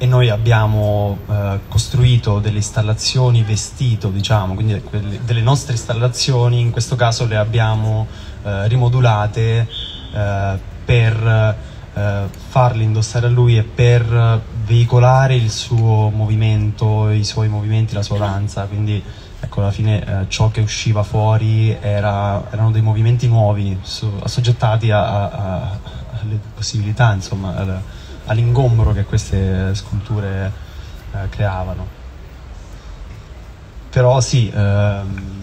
e 0.00 0.06
noi 0.06 0.30
abbiamo 0.30 1.18
eh, 1.28 1.58
costruito 1.68 2.38
delle 2.38 2.58
installazioni 2.58 3.42
vestito, 3.42 4.10
diciamo, 4.10 4.54
quindi 4.54 4.80
delle 5.24 5.40
nostre 5.40 5.72
installazioni, 5.72 6.60
in 6.60 6.70
questo 6.70 6.94
caso 6.94 7.26
le 7.26 7.36
abbiamo 7.36 8.06
eh, 8.44 8.68
rimodulate 8.68 9.68
eh, 10.14 10.58
per 10.88 11.54
eh, 11.92 12.28
farli 12.32 12.82
indossare 12.82 13.26
a 13.26 13.28
lui 13.28 13.58
e 13.58 13.62
per 13.62 14.40
veicolare 14.64 15.34
il 15.34 15.50
suo 15.50 16.08
movimento, 16.08 17.10
i 17.10 17.24
suoi 17.24 17.48
movimenti, 17.48 17.92
la 17.92 18.00
sua 18.00 18.16
danza. 18.16 18.64
Quindi 18.64 19.02
ecco, 19.38 19.60
alla 19.60 19.70
fine 19.70 20.02
eh, 20.02 20.24
ciò 20.28 20.50
che 20.50 20.62
usciva 20.62 21.02
fuori 21.02 21.76
era, 21.78 22.42
erano 22.50 22.70
dei 22.70 22.80
movimenti 22.80 23.28
nuovi, 23.28 23.78
so, 23.82 24.18
assoggettati 24.22 24.90
a, 24.90 25.28
a, 25.28 25.78
alle 26.22 26.40
possibilità, 26.54 27.12
insomma, 27.12 27.82
all'ingombro 28.24 28.94
che 28.94 29.04
queste 29.04 29.74
sculture 29.74 30.50
eh, 31.12 31.28
creavano. 31.28 31.86
Però 33.90 34.20
sì, 34.22 34.50
ehm, 34.54 35.37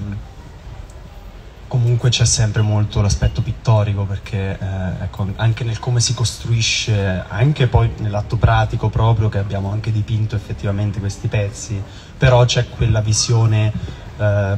comunque 1.75 2.09
c'è 2.09 2.23
sempre 2.23 2.61
molto 2.61 3.01
l'aspetto 3.01 3.41
pittorico 3.41 4.05
perché 4.05 4.57
eh, 4.57 5.03
ecco, 5.03 5.27
anche 5.35 5.65
nel 5.65 5.77
come 5.77 5.99
si 5.99 6.13
costruisce, 6.13 7.21
anche 7.27 7.67
poi 7.67 7.91
nell'atto 7.97 8.37
pratico 8.37 8.87
proprio 8.87 9.27
che 9.27 9.39
abbiamo 9.39 9.71
anche 9.71 9.91
dipinto 9.91 10.37
effettivamente 10.37 11.01
questi 11.01 11.27
pezzi, 11.27 11.81
però 12.17 12.45
c'è 12.45 12.69
quella 12.69 13.01
visione 13.01 13.73
eh, 14.17 14.55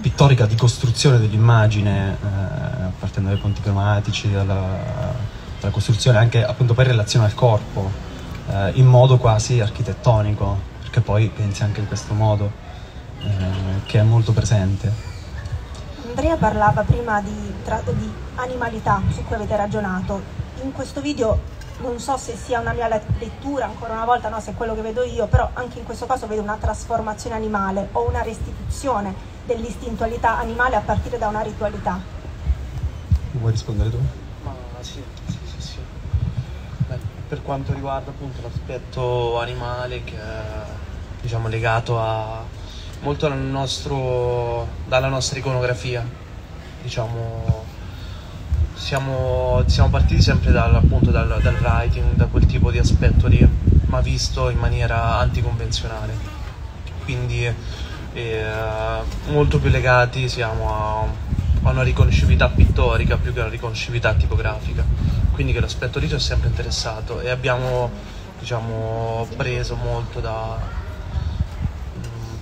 pittorica 0.00 0.46
di 0.46 0.56
costruzione 0.56 1.20
dell'immagine, 1.20 2.10
eh, 2.20 2.90
partendo 2.98 3.28
dai 3.28 3.38
punti 3.38 3.60
cromatici, 3.60 4.32
dalla, 4.32 5.14
dalla, 5.60 5.72
costruzione 5.72 6.18
anche 6.18 6.44
appunto 6.44 6.74
per 6.74 6.88
relazione 6.88 7.26
al 7.26 7.34
corpo, 7.34 7.88
eh, 8.50 8.72
in 8.74 8.86
modo 8.86 9.16
quasi 9.16 9.60
architettonico, 9.60 10.60
perché 10.80 11.00
poi 11.02 11.30
pensi 11.32 11.62
anche 11.62 11.78
in 11.78 11.86
questo 11.86 12.14
modo, 12.14 12.50
eh, 13.20 13.86
che 13.86 14.00
è 14.00 14.02
molto 14.02 14.32
presente. 14.32 15.11
Andrea 16.12 16.36
parlava 16.36 16.82
prima 16.82 17.22
di, 17.22 17.54
tra, 17.64 17.80
di 17.86 18.12
animalità 18.34 19.00
su 19.08 19.24
cui 19.24 19.34
avete 19.34 19.56
ragionato. 19.56 20.20
In 20.62 20.70
questo 20.70 21.00
video 21.00 21.40
non 21.78 21.98
so 22.00 22.18
se 22.18 22.36
sia 22.36 22.60
una 22.60 22.74
mia 22.74 22.86
lettura, 22.86 23.64
ancora 23.64 23.94
una 23.94 24.04
volta, 24.04 24.28
no, 24.28 24.38
se 24.38 24.50
è 24.50 24.54
quello 24.54 24.74
che 24.74 24.82
vedo 24.82 25.04
io, 25.04 25.26
però 25.26 25.48
anche 25.54 25.78
in 25.78 25.86
questo 25.86 26.04
caso 26.04 26.26
vedo 26.26 26.42
una 26.42 26.58
trasformazione 26.60 27.34
animale 27.34 27.88
o 27.92 28.06
una 28.06 28.20
restituzione 28.20 29.14
dell'istintualità 29.46 30.36
animale 30.36 30.76
a 30.76 30.80
partire 30.80 31.16
da 31.16 31.28
una 31.28 31.40
ritualità. 31.40 31.98
Vuoi 33.30 33.50
rispondere 33.50 33.88
tu? 33.88 33.98
Ma 34.44 34.54
sì, 34.80 35.02
sì, 35.28 35.38
sì, 35.46 35.60
sì. 35.62 35.78
Beh, 36.88 36.98
per 37.26 37.40
quanto 37.40 37.72
riguarda 37.72 38.10
appunto 38.10 38.42
l'aspetto 38.42 39.40
animale 39.40 40.04
che 40.04 40.16
è 40.18 40.64
diciamo 41.22 41.48
legato 41.48 41.98
a 41.98 42.44
molto 43.02 43.28
dal 43.28 43.38
nostro, 43.38 44.66
dalla 44.86 45.08
nostra 45.08 45.38
iconografia, 45.38 46.04
diciamo 46.82 47.70
siamo, 48.82 49.62
siamo 49.66 49.90
partiti 49.90 50.20
sempre 50.20 50.50
dal, 50.50 50.74
appunto, 50.74 51.12
dal, 51.12 51.40
dal, 51.40 51.56
writing, 51.60 52.14
da 52.14 52.26
quel 52.26 52.46
tipo 52.46 52.72
di 52.72 52.78
aspetto 52.78 53.28
lì, 53.28 53.48
ma 53.86 54.00
visto 54.00 54.50
in 54.50 54.58
maniera 54.58 55.18
anticonvenzionale. 55.18 56.12
Quindi 57.04 57.44
eh, 58.14 58.44
molto 59.28 59.60
più 59.60 59.70
legati 59.70 60.28
siamo 60.28 60.68
a, 60.68 61.68
a, 61.68 61.70
una 61.70 61.82
riconoscibilità 61.82 62.48
pittorica 62.48 63.16
più 63.16 63.32
che 63.32 63.38
a 63.38 63.42
una 63.44 63.52
riconoscibilità 63.52 64.14
tipografica. 64.14 64.84
Quindi 65.30 65.52
che 65.52 65.60
l'aspetto 65.60 66.00
lì 66.00 66.08
ci 66.08 66.14
ha 66.14 66.18
sempre 66.18 66.48
interessato 66.48 67.20
e 67.20 67.30
abbiamo 67.30 67.88
diciamo, 68.40 69.28
preso 69.36 69.76
molto 69.76 70.18
da 70.18 70.58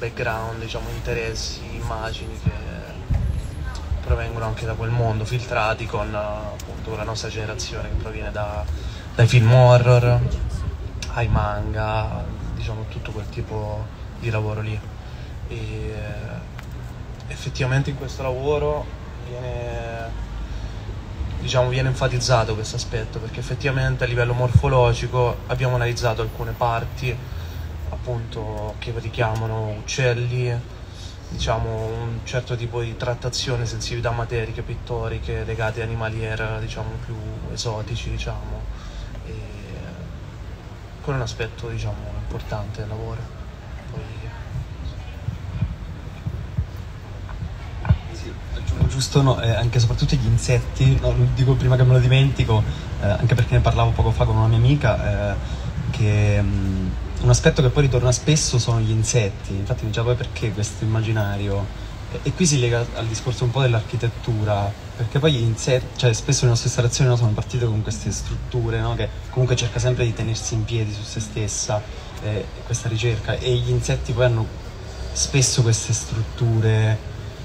background, 0.00 0.62
diciamo, 0.62 0.88
interessi, 0.88 1.61
immagini 1.75 2.40
che 2.42 2.50
provengono 4.00 4.47
anche 4.47 4.64
da 4.64 4.73
quel 4.73 4.90
mondo, 4.90 5.26
filtrati 5.26 5.85
con 5.87 6.12
appunto 6.14 6.97
la 6.97 7.04
nostra 7.04 7.28
generazione 7.28 7.90
che 7.90 7.97
proviene 7.97 8.33
da, 8.33 8.64
dai 9.14 9.26
film 9.26 9.52
horror 9.52 10.19
ai 11.12 11.28
manga, 11.28 12.25
diciamo 12.54 12.87
tutto 12.88 13.12
quel 13.12 13.28
tipo 13.28 13.87
di 14.19 14.30
lavoro 14.30 14.62
lì. 14.62 14.80
E 15.49 15.54
eh, 15.54 16.02
effettivamente 17.28 17.90
in 17.90 17.97
questo 17.97 18.23
lavoro 18.23 18.87
viene, 19.28 20.11
diciamo, 21.40 21.69
viene 21.69 21.90
enfatizzato 21.90 22.54
questo 22.54 22.76
aspetto 22.76 23.19
perché 23.19 23.40
effettivamente 23.40 24.04
a 24.04 24.07
livello 24.07 24.33
morfologico 24.33 25.40
abbiamo 25.49 25.75
analizzato 25.75 26.23
alcune 26.23 26.52
parti 26.52 27.16
appunto 28.00 28.75
che 28.78 28.95
richiamano 28.97 29.75
uccelli 29.78 30.78
diciamo, 31.28 31.87
un 31.87 32.21
certo 32.25 32.57
tipo 32.57 32.80
di 32.80 32.97
trattazione, 32.97 33.66
sensibilità 33.66 34.11
materiche, 34.11 34.62
pittoriche 34.62 35.45
legate 35.45 35.80
a 35.80 35.85
animalier 35.85 36.59
diciamo, 36.61 36.90
più 37.04 37.14
esotici, 37.52 38.11
diciamo, 38.11 38.61
e 39.26 39.33
con 41.02 41.14
un 41.14 41.21
aspetto 41.21 41.69
diciamo, 41.69 42.12
importante 42.21 42.80
del 42.80 42.88
lavoro. 42.88 43.21
Poi... 43.92 44.02
Sì, 48.12 48.33
aggiungo 48.54 48.87
giusto 48.88 49.23
no, 49.23 49.40
eh, 49.40 49.50
anche 49.50 49.78
soprattutto 49.78 50.16
gli 50.16 50.26
insetti, 50.26 50.99
no, 51.00 51.12
lo 51.12 51.28
dico 51.35 51.54
prima 51.54 51.76
che 51.76 51.85
me 51.85 51.92
lo 51.92 52.00
dimentico, 52.00 52.62
eh, 53.02 53.07
anche 53.07 53.35
perché 53.35 53.54
ne 53.54 53.61
parlavo 53.61 53.90
poco 53.90 54.11
fa 54.11 54.25
con 54.25 54.37
una 54.37 54.49
mia 54.49 54.59
amica, 54.59 55.32
eh, 55.32 55.36
che... 55.91 56.43
Mh, 56.43 56.49
mm, 56.49 56.89
un 57.30 57.36
aspetto 57.36 57.62
che 57.62 57.69
poi 57.69 57.84
ritorna 57.84 58.10
spesso 58.10 58.58
sono 58.58 58.80
gli 58.80 58.90
insetti, 58.90 59.54
infatti 59.54 59.84
mi 59.84 59.90
diceva 59.90 60.06
poi 60.06 60.16
perché 60.16 60.50
questo 60.50 60.82
immaginario. 60.82 61.64
E, 62.25 62.32
qui 62.32 62.45
si 62.45 62.58
lega 62.58 62.84
al 62.95 63.06
discorso 63.06 63.45
un 63.45 63.52
po' 63.52 63.60
dell'architettura, 63.60 64.71
perché 64.97 65.21
poi 65.21 65.34
gli 65.34 65.43
insetti, 65.43 65.97
cioè 65.97 66.12
spesso 66.12 66.43
le 66.43 66.49
nostre 66.49 66.66
installazioni 66.66 67.08
no, 67.08 67.14
sono 67.14 67.30
partite 67.30 67.66
con 67.66 67.82
queste 67.82 68.10
strutture, 68.10 68.80
no, 68.80 68.97
che 68.97 69.08
comunque 69.30 69.54
cerca 69.54 69.78
sempre 69.78 70.04
di 70.04 70.12
tenersi 70.12 70.54
in 70.54 70.64
piedi 70.64 70.93
su 70.93 71.02
se 71.04 71.21
stessa, 71.21 71.80
eh, 72.25 72.45
questa 72.66 72.88
ricerca, 72.88 73.34
e 73.34 73.54
gli 73.54 73.71
insetti 73.71 74.12
poi 74.12 74.25
hanno 74.25 74.45
spesso 75.12 75.62
queste 75.62 75.93
strutture, 75.93 76.99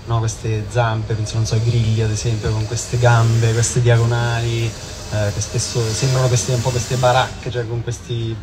no, 0.06 0.18
queste 0.18 0.66
zampe, 0.68 1.14
penso 1.14 1.36
non 1.36 1.46
so, 1.46 1.54
ai 1.54 1.62
grilli 1.62 2.02
ad 2.02 2.10
esempio, 2.10 2.50
con 2.50 2.66
queste 2.66 2.98
gambe, 2.98 3.54
queste 3.54 3.82
diagonali, 3.82 4.66
eh, 4.66 5.32
che 5.32 5.42
spesso 5.42 5.80
sembrano 5.94 6.28
queste, 6.28 6.54
un 6.54 6.62
po' 6.62 6.72
queste 6.72 6.96
baracche, 6.96 7.52
cioè 7.52 7.68
con 7.68 7.84
questi 7.84 8.36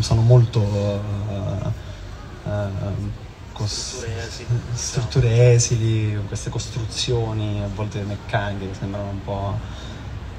sono 0.00 0.22
molto 0.22 0.60
uh, 0.60 1.72
uh, 2.44 3.66
strutture, 4.74 5.52
esili. 5.54 6.18
queste 6.26 6.50
costruzioni 6.50 7.62
a 7.62 7.68
volte 7.74 8.00
meccaniche 8.02 8.68
che 8.68 8.74
sembrano 8.74 9.10
un 9.10 9.24
po'... 9.24 9.58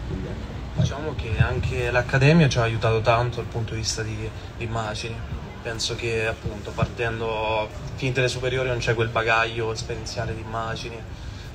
Ecco. 0.10 0.82
Diciamo 0.82 1.16
che 1.16 1.38
anche 1.40 1.90
l'Accademia 1.90 2.48
ci 2.48 2.60
ha 2.60 2.64
aiutato 2.64 3.02
tanto 3.02 3.38
dal 3.38 3.46
punto 3.46 3.74
di 3.74 3.80
vista 3.80 4.04
di, 4.04 4.30
di 4.58 4.64
immagini. 4.64 5.16
Penso 5.64 5.96
che 5.96 6.28
appunto 6.28 6.72
partendo, 6.72 7.68
finite 7.96 8.22
le 8.22 8.28
superiori 8.28 8.70
non 8.70 8.78
c'è 8.78 8.94
quel 8.94 9.10
bagaglio 9.10 9.74
esperienziale 9.74 10.36
di 10.36 10.42
immagini, 10.42 10.98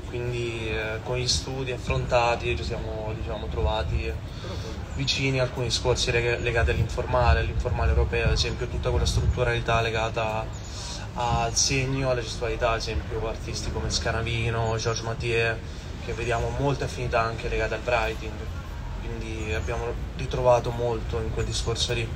quindi 0.08 0.68
eh, 0.68 0.98
con 1.04 1.16
gli 1.16 1.28
studi 1.28 1.70
affrontati 1.70 2.56
ci 2.56 2.64
siamo 2.64 3.14
diciamo, 3.16 3.46
trovati 3.46 4.12
vicini 5.02 5.40
alcuni 5.40 5.66
discorsi 5.66 6.12
legati 6.12 6.70
all'informale, 6.70 7.40
all'informale 7.40 7.90
europeo, 7.90 8.26
ad 8.26 8.32
esempio 8.32 8.68
tutta 8.68 8.90
quella 8.90 9.04
strutturalità 9.04 9.80
legata 9.80 10.46
al 11.14 11.54
segno, 11.56 12.10
alla 12.10 12.20
gestualità, 12.20 12.70
ad 12.70 12.78
esempio 12.78 13.28
artisti 13.28 13.72
come 13.72 13.90
Scanavino, 13.90 14.76
Georges 14.78 15.04
Mathieu, 15.04 15.56
che 16.04 16.12
vediamo 16.12 16.50
molte 16.56 16.84
affinità 16.84 17.20
anche 17.20 17.48
legate 17.48 17.74
al 17.74 17.80
writing, 17.84 18.32
quindi 19.00 19.52
abbiamo 19.52 19.86
ritrovato 20.16 20.70
molto 20.70 21.18
in 21.18 21.32
quel 21.32 21.46
discorso 21.46 21.92
lì, 21.94 22.08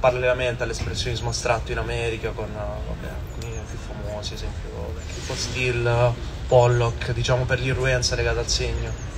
parallelamente 0.00 0.62
all'espressionismo 0.62 1.28
astratto 1.28 1.72
in 1.72 1.78
America 1.78 2.30
con 2.30 2.48
vabbè, 2.50 3.08
alcuni 3.08 3.60
più 3.68 3.78
famosi, 3.78 4.32
ad 4.32 4.38
esempio 4.38 4.94
Clifford 5.12 5.38
Steele, 5.38 6.14
Pollock, 6.46 7.12
diciamo 7.12 7.44
per 7.44 7.60
l'irruenza 7.60 8.14
legata 8.14 8.40
al 8.40 8.48
segno 8.48 9.16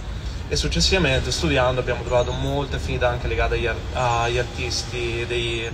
e 0.49 0.57
successivamente 0.57 1.31
studiando 1.31 1.81
abbiamo 1.81 2.03
trovato 2.03 2.33
molte 2.33 2.77
affinità 2.77 3.09
anche 3.09 3.29
legate 3.29 3.55
agli, 3.55 3.69
agli 3.93 4.39
artisti 4.39 5.25
dei, 5.27 5.71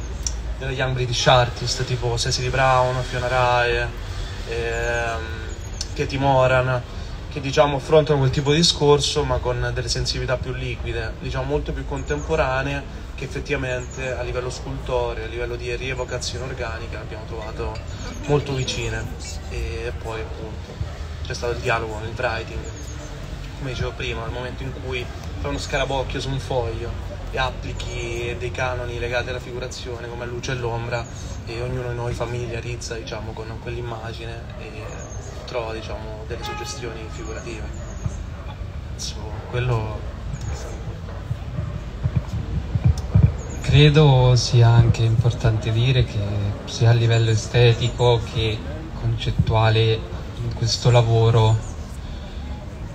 degli 0.58 0.76
Young 0.76 0.94
British 0.94 1.26
Artist 1.28 1.84
tipo 1.84 2.18
Cecily 2.18 2.48
Brown, 2.48 3.00
Fiona 3.02 3.28
Rae, 3.28 3.88
ehm, 4.48 5.22
Katie 5.94 6.18
Moran 6.18 6.82
che 7.30 7.40
diciamo 7.40 7.76
affrontano 7.76 8.18
quel 8.18 8.30
tipo 8.30 8.50
di 8.50 8.58
discorso 8.58 9.24
ma 9.24 9.38
con 9.38 9.70
delle 9.72 9.88
sensibilità 9.88 10.36
più 10.36 10.52
liquide, 10.52 11.14
diciamo 11.20 11.44
molto 11.44 11.72
più 11.72 11.84
contemporanee 11.84 13.02
che 13.14 13.24
effettivamente 13.24 14.12
a 14.12 14.22
livello 14.22 14.50
scultoreo, 14.50 15.24
a 15.24 15.28
livello 15.28 15.54
di 15.54 15.74
rievocazione 15.76 16.46
organica 16.46 16.98
abbiamo 16.98 17.24
trovato 17.26 17.76
molto 18.26 18.54
vicine. 18.54 19.04
E 19.50 19.92
poi 20.02 20.20
appunto 20.20 20.72
c'è 21.24 21.34
stato 21.34 21.52
il 21.52 21.58
dialogo 21.60 21.98
nel 22.00 22.12
writing 22.16 22.60
come 23.64 23.76
dicevo 23.76 23.92
prima, 23.92 24.20
nel 24.24 24.30
momento 24.30 24.62
in 24.62 24.72
cui 24.84 25.02
fai 25.40 25.48
uno 25.48 25.58
scarabocchio 25.58 26.20
su 26.20 26.28
un 26.28 26.38
foglio 26.38 26.90
e 27.30 27.38
applichi 27.38 28.36
dei 28.38 28.50
canoni 28.50 28.98
legati 28.98 29.30
alla 29.30 29.38
figurazione 29.38 30.06
come 30.06 30.26
luce 30.26 30.52
e 30.52 30.56
l'ombra 30.56 31.02
e 31.46 31.62
ognuno 31.62 31.88
di 31.88 31.94
noi 31.94 32.12
familiarizza 32.12 32.94
diciamo, 32.94 33.32
con 33.32 33.46
quell'immagine 33.62 34.42
e 34.58 34.70
trova 35.46 35.72
diciamo, 35.72 36.24
delle 36.26 36.44
suggestioni 36.44 37.00
figurative. 37.08 37.62
So, 38.96 39.16
quello 39.48 40.12
Credo 43.62 44.36
sia 44.36 44.68
anche 44.68 45.02
importante 45.02 45.72
dire 45.72 46.04
che 46.04 46.20
sia 46.66 46.90
a 46.90 46.92
livello 46.92 47.30
estetico 47.30 48.20
che 48.30 48.58
concettuale 49.00 49.94
in 50.42 50.54
questo 50.54 50.90
lavoro 50.90 51.72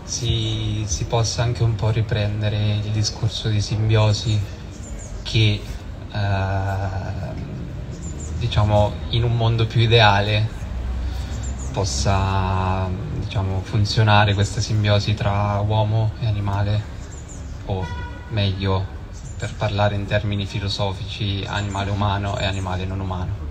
si, 0.09 0.83
si 0.87 1.05
possa 1.05 1.43
anche 1.43 1.61
un 1.61 1.75
po' 1.75 1.91
riprendere 1.91 2.79
il 2.83 2.91
discorso 2.91 3.47
di 3.47 3.61
simbiosi 3.61 4.41
che 5.21 5.61
eh, 6.11 6.87
diciamo 8.39 8.91
in 9.11 9.23
un 9.23 9.37
mondo 9.37 9.67
più 9.67 9.81
ideale 9.81 10.57
possa 11.71 12.89
diciamo, 13.19 13.61
funzionare 13.61 14.33
questa 14.33 14.61
simbiosi 14.61 15.13
tra 15.13 15.59
uomo 15.59 16.13
e 16.19 16.25
animale 16.25 16.81
o 17.65 17.85
meglio 18.29 18.83
per 19.37 19.53
parlare 19.53 19.93
in 19.93 20.07
termini 20.07 20.47
filosofici 20.47 21.45
animale 21.47 21.91
umano 21.91 22.37
e 22.39 22.45
animale 22.45 22.85
non 22.85 22.99
umano. 22.99 23.47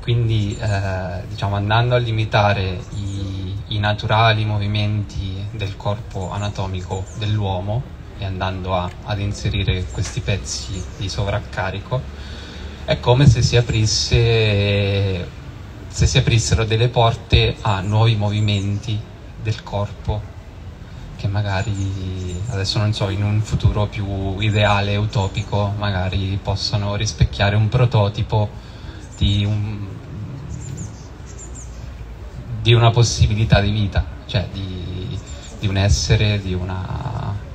Quindi 0.00 0.56
eh, 0.58 1.22
diciamo, 1.28 1.56
andando 1.56 1.94
a 1.94 1.98
limitare 1.98 2.84
i, 2.96 3.41
i 3.68 3.78
naturali 3.78 4.44
movimenti 4.44 5.46
del 5.52 5.76
corpo 5.76 6.30
anatomico 6.30 7.04
dell'uomo 7.14 7.82
e 8.18 8.24
andando 8.24 8.76
a, 8.76 8.90
ad 9.04 9.20
inserire 9.20 9.84
questi 9.90 10.20
pezzi 10.20 10.82
di 10.96 11.08
sovraccarico, 11.08 12.00
è 12.84 12.98
come 13.00 13.26
se 13.26 13.42
si, 13.42 13.56
aprisse, 13.56 15.28
se 15.88 16.06
si 16.06 16.18
aprissero 16.18 16.64
delle 16.64 16.88
porte 16.88 17.56
a 17.60 17.80
nuovi 17.80 18.16
movimenti 18.16 18.98
del 19.42 19.62
corpo 19.62 20.30
che 21.16 21.28
magari 21.28 22.42
adesso 22.48 22.78
non 22.78 22.92
so 22.92 23.08
in 23.08 23.22
un 23.22 23.40
futuro 23.42 23.86
più 23.86 24.40
ideale 24.40 24.96
utopico 24.96 25.72
magari 25.76 26.36
possano 26.42 26.96
rispecchiare 26.96 27.54
un 27.54 27.68
prototipo 27.68 28.50
di, 29.16 29.44
un, 29.44 29.91
di 32.62 32.72
una 32.72 32.90
possibilità 32.90 33.60
di 33.60 33.70
vita 33.70 34.04
cioè 34.26 34.46
di, 34.50 35.18
di 35.58 35.66
un 35.66 35.76
essere 35.76 36.40
di 36.40 36.54
una 36.54 37.50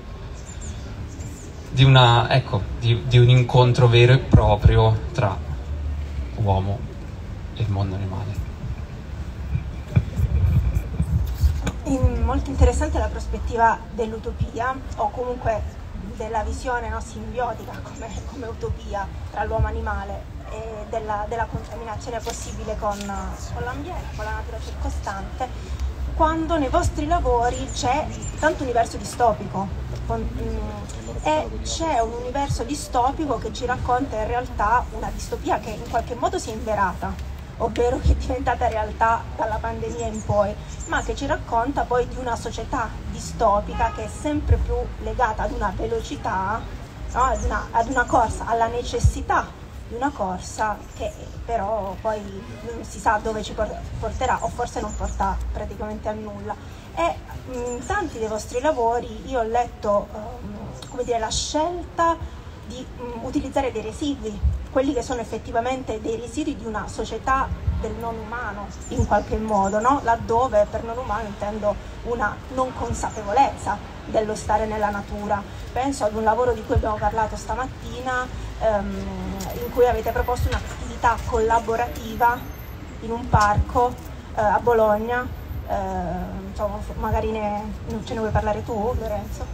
di, 1.78 1.84
una, 1.84 2.28
ecco, 2.32 2.64
di, 2.80 3.04
di 3.06 3.20
un 3.20 3.30
incontro 3.30 3.88
vero 3.88 4.14
e 4.14 4.18
proprio 4.18 4.98
tra 5.14 5.38
uomo 6.38 6.80
e 7.54 7.62
il 7.62 7.70
mondo 7.70 7.94
animale. 7.94 8.46
Molto 12.24 12.50
interessante 12.50 12.98
la 12.98 13.08
prospettiva 13.08 13.80
dell'utopia 13.94 14.76
o 14.96 15.12
comunque 15.12 15.62
della 16.16 16.42
visione 16.42 16.90
no, 16.90 17.00
simbiotica 17.00 17.74
come, 17.84 18.10
come, 18.26 18.48
utopia 18.48 19.08
tra 19.30 19.44
l'uomo 19.44 19.68
e 19.68 19.70
animale 19.70 20.24
e 20.52 20.86
della, 20.90 21.26
della 21.28 21.46
contaminazione 21.46 22.20
possibile 22.20 22.76
con, 22.80 22.98
con 23.54 23.64
l'ambiente, 23.64 24.16
con 24.16 24.26
la 24.26 24.32
natura 24.32 24.60
circostante, 24.60 25.48
quando 26.16 26.58
nei 26.58 26.70
vostri 26.70 27.06
lavori 27.06 27.70
c'è 27.72 28.08
tanto 28.40 28.64
universo 28.64 28.98
distopico 28.98 29.68
con, 30.08 30.20
mm, 30.22 31.24
e 31.24 31.50
c'è 31.62 32.00
un 32.00 32.14
universo 32.14 32.64
distopico 32.64 33.38
che 33.38 33.54
ci 33.54 33.66
racconta 33.66 34.18
in 34.18 34.28
realtà 34.28 34.84
una 34.92 35.10
distopia 35.14 35.60
che 35.60 35.72
in 35.72 35.90
qualche 35.90 36.16
modo 36.16 36.40
si 36.40 36.50
è 36.50 36.54
inverata 36.54 37.36
ovvero 37.58 38.00
che 38.00 38.12
è 38.12 38.16
diventata 38.16 38.68
realtà 38.68 39.24
dalla 39.36 39.56
pandemia 39.56 40.08
in 40.08 40.24
poi, 40.24 40.54
ma 40.88 41.02
che 41.02 41.16
ci 41.16 41.26
racconta 41.26 41.84
poi 41.84 42.08
di 42.08 42.16
una 42.18 42.36
società 42.36 42.90
distopica 43.12 43.92
che 43.96 44.06
è 44.06 44.08
sempre 44.08 44.58
più 44.58 44.76
legata 45.00 45.44
ad 45.44 45.52
una 45.52 45.74
velocità, 45.76 46.62
no? 47.14 47.22
ad, 47.22 47.44
una, 47.44 47.68
ad 47.72 47.90
una 47.90 48.06
corsa, 48.06 48.46
alla 48.46 48.68
necessità 48.68 49.66
di 49.88 49.96
una 49.96 50.12
corsa 50.12 50.78
che 50.96 51.12
però 51.46 51.96
poi 52.02 52.22
non 52.62 52.84
si 52.84 53.00
sa 53.00 53.20
dove 53.22 53.42
ci 53.42 53.54
porterà 54.00 54.40
o 54.42 54.50
forse 54.50 54.82
non 54.82 54.94
porta 54.96 55.38
praticamente 55.52 56.10
a 56.10 56.14
nulla. 56.14 56.56
E 56.96 57.16
in 57.52 57.86
tanti 57.86 58.20
dei 58.20 58.28
vostri 58.28 58.60
lavori 58.60 59.30
io 59.30 59.40
ho 59.40 59.44
letto 59.44 60.08
um, 60.12 61.04
dire, 61.04 61.20
la 61.20 61.30
scelta 61.30 62.18
di 62.66 62.86
um, 62.98 63.24
utilizzare 63.24 63.72
dei 63.72 63.82
residui 63.82 64.56
quelli 64.72 64.94
che 64.94 65.02
sono 65.02 65.22
effettivamente 65.22 66.02
dei 66.02 66.18
residui 66.18 66.56
di 66.56 66.66
una 66.66 66.88
società 66.88 67.48
del 67.80 67.94
non 67.94 68.16
umano 68.18 68.68
in 68.90 69.08
qualche 69.08 69.38
modo, 69.38 69.80
no? 69.80 70.02
laddove 70.04 70.68
per 70.70 70.84
non 70.84 70.98
umano 70.98 71.28
intendo 71.28 71.76
una 72.04 72.36
non 72.54 72.74
consapevolezza 72.74 73.97
dello 74.08 74.36
stare 74.36 74.66
nella 74.66 74.90
natura. 74.90 75.42
Penso 75.72 76.06
ad 76.06 76.16
un 76.16 76.24
lavoro 76.24 76.54
di 76.54 76.64
cui 76.66 76.76
abbiamo 76.76 76.96
parlato 76.96 77.36
stamattina, 77.36 78.28
ehm, 78.62 78.96
in 79.64 79.72
cui 79.74 79.86
avete 79.86 80.12
proposto 80.12 80.48
un'attività 80.48 81.16
collaborativa 81.26 82.40
in 83.02 83.12
un 83.12 83.30
parco 83.30 83.94
eh, 84.36 84.42
a 84.42 84.60
Bologna, 84.60 85.28
eh, 85.68 85.76
insomma, 86.50 86.80
magari 87.00 87.32
ne, 87.32 87.64
ce 88.04 88.14
ne 88.14 88.20
vuoi 88.20 88.32
parlare 88.32 88.64
tu 88.64 88.96
Lorenzo? 89.00 89.46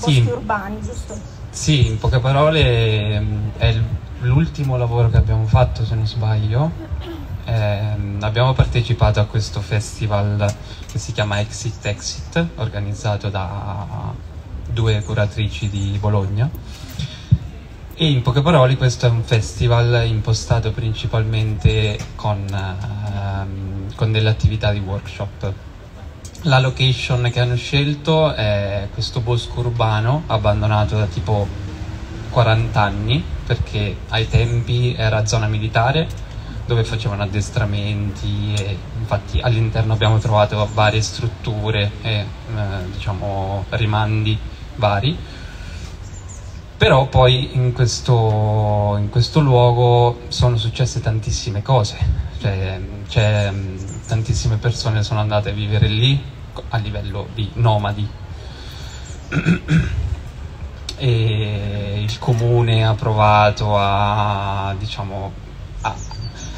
Boschi 0.00 0.22
sì. 0.22 0.28
urbani, 0.28 0.80
giusto? 0.80 1.14
Sì, 1.50 1.86
in 1.88 1.98
poche 1.98 2.20
parole 2.20 3.14
ehm, 3.14 3.52
è 3.58 3.76
l'ultimo 4.20 4.76
lavoro 4.76 5.10
che 5.10 5.16
abbiamo 5.16 5.46
fatto, 5.46 5.84
se 5.84 5.94
non 5.94 6.06
sbaglio, 6.06 6.70
ehm, 7.50 8.18
abbiamo 8.20 8.52
partecipato 8.52 9.20
a 9.20 9.24
questo 9.24 9.60
festival 9.60 10.52
che 10.90 10.98
si 10.98 11.12
chiama 11.12 11.40
Exit 11.40 11.84
Exit, 11.86 12.46
organizzato 12.56 13.28
da 13.28 14.12
due 14.70 15.02
curatrici 15.02 15.68
di 15.68 15.96
Bologna. 15.98 16.48
E 17.94 18.10
in 18.10 18.22
poche 18.22 18.40
parole 18.40 18.76
questo 18.76 19.06
è 19.06 19.10
un 19.10 19.22
festival 19.22 20.06
impostato 20.06 20.70
principalmente 20.70 21.98
con, 22.14 22.46
ehm, 22.48 23.94
con 23.94 24.12
delle 24.12 24.30
attività 24.30 24.72
di 24.72 24.78
workshop. 24.78 25.52
La 26.44 26.58
location 26.58 27.28
che 27.30 27.40
hanno 27.40 27.56
scelto 27.56 28.32
è 28.32 28.88
questo 28.94 29.20
bosco 29.20 29.60
urbano 29.60 30.22
abbandonato 30.28 30.96
da 30.96 31.04
tipo 31.04 31.46
40 32.30 32.80
anni 32.80 33.22
perché 33.44 33.96
ai 34.08 34.26
tempi 34.26 34.94
era 34.96 35.26
zona 35.26 35.46
militare 35.48 36.28
dove 36.70 36.84
facevano 36.84 37.24
addestramenti 37.24 38.54
e 38.54 38.78
infatti 39.00 39.40
all'interno 39.40 39.92
abbiamo 39.92 40.18
trovato 40.18 40.68
varie 40.72 41.02
strutture 41.02 41.90
e 42.00 42.10
eh, 42.18 42.26
diciamo 42.92 43.64
rimandi 43.70 44.38
vari. 44.76 45.18
Però 46.76 47.08
poi 47.08 47.56
in 47.56 47.72
questo, 47.72 48.96
in 49.00 49.08
questo 49.10 49.40
luogo 49.40 50.20
sono 50.28 50.56
successe 50.56 51.00
tantissime 51.00 51.60
cose. 51.60 51.98
Cioè, 52.38 52.80
cioè, 53.08 53.52
tantissime 54.06 54.56
persone 54.56 55.02
sono 55.02 55.18
andate 55.18 55.50
a 55.50 55.52
vivere 55.52 55.88
lì 55.88 56.22
a 56.68 56.76
livello 56.76 57.26
di 57.34 57.50
nomadi. 57.54 58.08
E 61.02 62.02
il 62.02 62.18
comune 62.18 62.86
ha 62.86 62.92
provato 62.92 63.74
a, 63.74 64.74
diciamo, 64.78 65.32
a, 65.80 65.94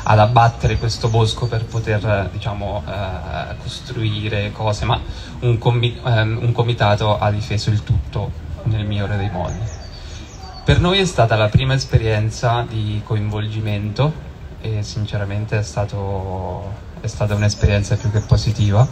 ad 0.05 0.19
abbattere 0.19 0.79
questo 0.79 1.09
bosco 1.09 1.47
per 1.47 1.65
poter 1.65 2.29
diciamo, 2.33 2.83
eh, 2.87 3.57
costruire 3.63 4.51
cose, 4.53 4.85
ma 4.85 5.01
un, 5.41 5.59
comi 5.59 5.99
ehm, 6.05 6.39
un 6.43 6.53
comitato 6.53 7.19
ha 7.19 7.31
difeso 7.31 7.71
il 7.71 7.83
tutto 7.85 8.31
nel 8.65 8.85
migliore 8.85 9.17
dei 9.17 9.31
modi. 9.31 9.59
Per 10.65 10.81
noi 10.81 10.99
è 10.99 11.05
stata 11.05 11.37
la 11.37 11.49
prima 11.49 11.75
esperienza 11.75 12.65
di 12.69 13.01
coinvolgimento 13.05 14.31
e 14.61 14.83
sinceramente 14.83 15.59
è, 15.59 15.63
stato, 15.63 16.73
è 17.01 17.07
stata 17.09 17.35
un'esperienza 17.35 17.97
più 17.97 18.11
che 18.13 18.21
positiva 18.21 18.87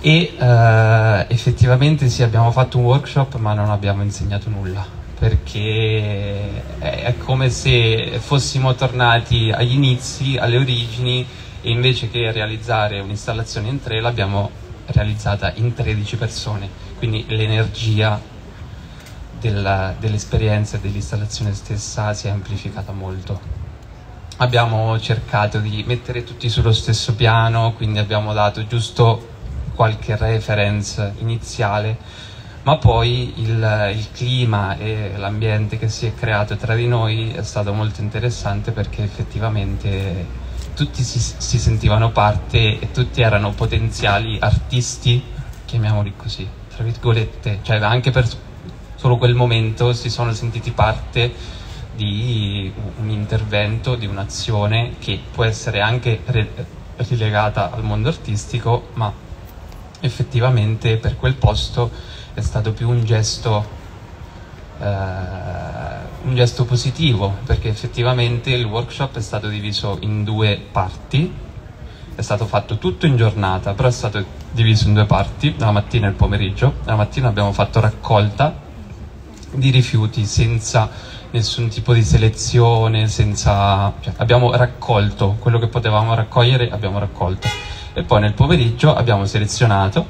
e 0.00 0.34
uh, 0.38 1.30
effettivamente 1.30 2.08
sì 2.08 2.22
abbiamo 2.22 2.50
fatto 2.50 2.78
un 2.78 2.84
workshop 2.84 3.36
ma 3.36 3.52
non 3.52 3.68
abbiamo 3.68 4.02
insegnato 4.02 4.48
nulla 4.48 4.99
perché 5.20 6.78
è 6.78 7.14
come 7.18 7.50
se 7.50 8.18
fossimo 8.20 8.74
tornati 8.74 9.52
agli 9.54 9.74
inizi, 9.74 10.38
alle 10.38 10.56
origini 10.56 11.26
e 11.60 11.70
invece 11.70 12.08
che 12.08 12.32
realizzare 12.32 13.00
un'installazione 13.00 13.68
in 13.68 13.82
tre 13.82 14.00
l'abbiamo 14.00 14.50
realizzata 14.86 15.52
in 15.56 15.74
13 15.74 16.16
persone. 16.16 16.70
Quindi 16.96 17.26
l'energia 17.28 18.18
dell'esperienza 19.38 20.78
e 20.78 20.80
dell'installazione 20.80 21.52
stessa 21.52 22.14
si 22.14 22.26
è 22.26 22.30
amplificata 22.30 22.92
molto. 22.92 23.38
Abbiamo 24.38 24.98
cercato 25.00 25.58
di 25.58 25.84
mettere 25.86 26.24
tutti 26.24 26.48
sullo 26.48 26.72
stesso 26.72 27.14
piano 27.14 27.74
quindi 27.74 27.98
abbiamo 27.98 28.32
dato 28.32 28.66
giusto 28.66 29.28
qualche 29.74 30.16
reference 30.16 31.14
iniziale, 31.18 31.96
ma 32.62 32.76
poi 32.76 33.32
il, 33.36 33.92
il 33.94 34.08
clima 34.12 34.76
e 34.76 35.12
l'ambiente 35.16 35.78
che 35.78 35.88
si 35.88 36.06
è 36.06 36.14
creato 36.14 36.56
tra 36.56 36.74
di 36.74 36.86
noi 36.86 37.32
è 37.32 37.42
stato 37.42 37.72
molto 37.72 38.02
interessante 38.02 38.72
perché 38.72 39.02
effettivamente 39.02 40.26
tutti 40.74 41.02
si, 41.02 41.18
si 41.18 41.58
sentivano 41.58 42.10
parte 42.10 42.78
e 42.78 42.90
tutti 42.90 43.22
erano 43.22 43.52
potenziali 43.52 44.38
artisti, 44.40 45.22
chiamiamoli 45.64 46.14
così, 46.16 46.48
tra 46.74 46.84
virgolette, 46.84 47.60
cioè 47.62 47.76
anche 47.78 48.10
per 48.10 48.26
solo 48.94 49.16
quel 49.16 49.34
momento 49.34 49.92
si 49.94 50.10
sono 50.10 50.32
sentiti 50.32 50.70
parte 50.70 51.32
di 51.94 52.72
un 52.98 53.10
intervento, 53.10 53.94
di 53.94 54.06
un'azione 54.06 54.94
che 54.98 55.18
può 55.32 55.44
essere 55.44 55.80
anche 55.80 56.20
rilegata 56.96 57.70
al 57.72 57.82
mondo 57.82 58.08
artistico, 58.08 58.88
ma 58.94 59.12
effettivamente 60.00 60.96
per 60.96 61.16
quel 61.16 61.34
posto 61.34 61.90
è 62.34 62.40
stato 62.40 62.72
più 62.72 62.88
un 62.88 63.04
gesto, 63.04 63.64
eh, 64.78 64.84
un 64.84 66.34
gesto 66.34 66.64
positivo 66.64 67.36
perché 67.44 67.68
effettivamente 67.68 68.50
il 68.50 68.64
workshop 68.64 69.16
è 69.16 69.20
stato 69.20 69.48
diviso 69.48 69.98
in 70.00 70.24
due 70.24 70.60
parti 70.70 71.48
è 72.14 72.22
stato 72.22 72.46
fatto 72.46 72.76
tutto 72.76 73.06
in 73.06 73.16
giornata 73.16 73.72
però 73.72 73.88
è 73.88 73.92
stato 73.92 74.22
diviso 74.50 74.88
in 74.88 74.94
due 74.94 75.06
parti 75.06 75.54
la 75.58 75.70
mattina 75.70 76.06
e 76.06 76.10
il 76.10 76.16
pomeriggio 76.16 76.74
la 76.84 76.96
mattina 76.96 77.28
abbiamo 77.28 77.52
fatto 77.52 77.80
raccolta 77.80 78.54
di 79.52 79.70
rifiuti 79.70 80.24
senza 80.24 80.90
nessun 81.30 81.68
tipo 81.68 81.92
di 81.92 82.02
selezione, 82.02 83.08
senza... 83.08 83.92
Cioè, 84.00 84.14
abbiamo 84.16 84.54
raccolto 84.54 85.36
quello 85.38 85.58
che 85.58 85.68
potevamo 85.68 86.14
raccogliere, 86.14 86.70
abbiamo 86.70 86.98
raccolto. 86.98 87.48
E 87.92 88.02
poi 88.02 88.20
nel 88.20 88.34
pomeriggio 88.34 88.94
abbiamo 88.94 89.24
selezionato, 89.26 90.06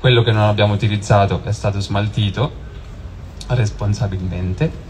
quello 0.00 0.22
che 0.22 0.32
non 0.32 0.42
abbiamo 0.42 0.74
utilizzato 0.74 1.42
è 1.44 1.52
stato 1.52 1.80
smaltito 1.80 2.66
responsabilmente. 3.48 4.86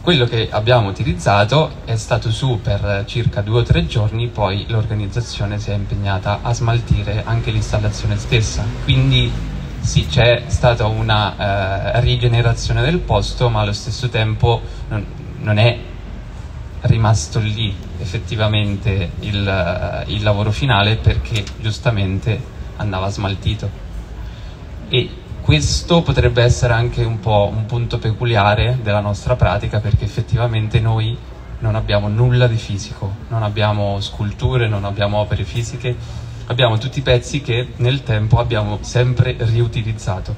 Quello 0.00 0.24
che 0.24 0.48
abbiamo 0.50 0.88
utilizzato 0.88 1.70
è 1.84 1.96
stato 1.96 2.30
su 2.30 2.60
per 2.62 3.04
circa 3.06 3.42
due 3.42 3.60
o 3.60 3.62
tre 3.62 3.86
giorni, 3.86 4.28
poi 4.28 4.64
l'organizzazione 4.68 5.58
si 5.58 5.70
è 5.70 5.74
impegnata 5.74 6.40
a 6.42 6.54
smaltire 6.54 7.22
anche 7.24 7.50
l'installazione 7.50 8.16
stessa. 8.16 8.64
Quindi 8.84 9.30
sì, 9.80 10.06
c'è 10.06 10.44
stata 10.46 10.86
una 10.86 11.94
eh, 11.96 12.00
rigenerazione 12.00 12.82
del 12.82 12.98
posto, 12.98 13.48
ma 13.48 13.60
allo 13.60 13.72
stesso 13.72 14.08
tempo 14.08 14.60
non, 14.88 15.04
non 15.40 15.58
è 15.58 15.78
rimasto 16.82 17.38
lì 17.40 17.74
effettivamente 17.98 19.10
il, 19.20 19.46
eh, 19.46 20.12
il, 20.12 20.22
lavoro 20.22 20.50
finale 20.50 20.96
perché 20.96 21.44
giustamente 21.58 22.40
andava 22.76 23.08
smaltito. 23.10 23.88
E 24.92 25.08
questo 25.40 26.02
potrebbe 26.02 26.42
essere 26.42 26.72
anche 26.72 27.04
un 27.04 27.20
po' 27.20 27.48
un 27.54 27.64
punto 27.64 27.98
peculiare 27.98 28.80
della 28.82 28.98
nostra 28.98 29.36
pratica 29.36 29.78
perché 29.78 30.04
effettivamente 30.04 30.80
noi 30.80 31.16
non 31.60 31.76
abbiamo 31.76 32.08
nulla 32.08 32.48
di 32.48 32.56
fisico, 32.56 33.14
non 33.28 33.44
abbiamo 33.44 34.00
sculture, 34.00 34.66
non 34.66 34.84
abbiamo 34.84 35.18
opere 35.18 35.44
fisiche, 35.44 35.96
abbiamo 36.46 36.76
tutti 36.78 36.98
i 36.98 37.02
pezzi 37.02 37.40
che 37.40 37.68
nel 37.76 38.02
tempo 38.02 38.38
abbiamo 38.38 38.78
sempre 38.80 39.36
riutilizzato. 39.38 40.34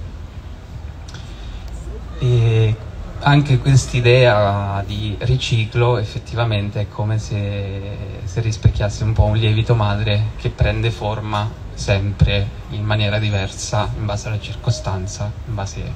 E 2.18 2.76
anche 3.20 3.58
quest'idea 3.58 4.84
di 4.86 5.16
riciclo 5.20 5.96
effettivamente 5.96 6.80
è 6.80 6.88
come 6.88 7.18
se, 7.18 7.80
se 8.24 8.40
rispecchiasse 8.42 9.02
un 9.04 9.14
po' 9.14 9.24
un 9.24 9.36
lievito 9.38 9.74
madre 9.74 10.32
che 10.36 10.50
prende 10.50 10.90
forma 10.90 11.48
sempre 11.82 12.48
in 12.70 12.84
maniera 12.84 13.18
diversa 13.18 13.90
in 13.96 14.06
base 14.06 14.28
alla 14.28 14.38
circostanza, 14.38 15.28
in 15.48 15.54
base 15.56 15.92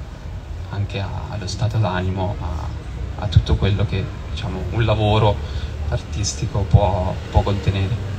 anche 0.71 0.99
a, 0.99 1.07
allo 1.29 1.47
stato 1.47 1.77
d'animo, 1.77 2.35
a, 2.41 3.23
a, 3.23 3.27
tutto 3.27 3.55
quello 3.55 3.85
che 3.85 4.03
diciamo, 4.29 4.63
un 4.71 4.83
lavoro 4.83 5.33
artistico 5.87 6.59
può, 6.63 7.15
può 7.31 7.41
contenere 7.41 8.15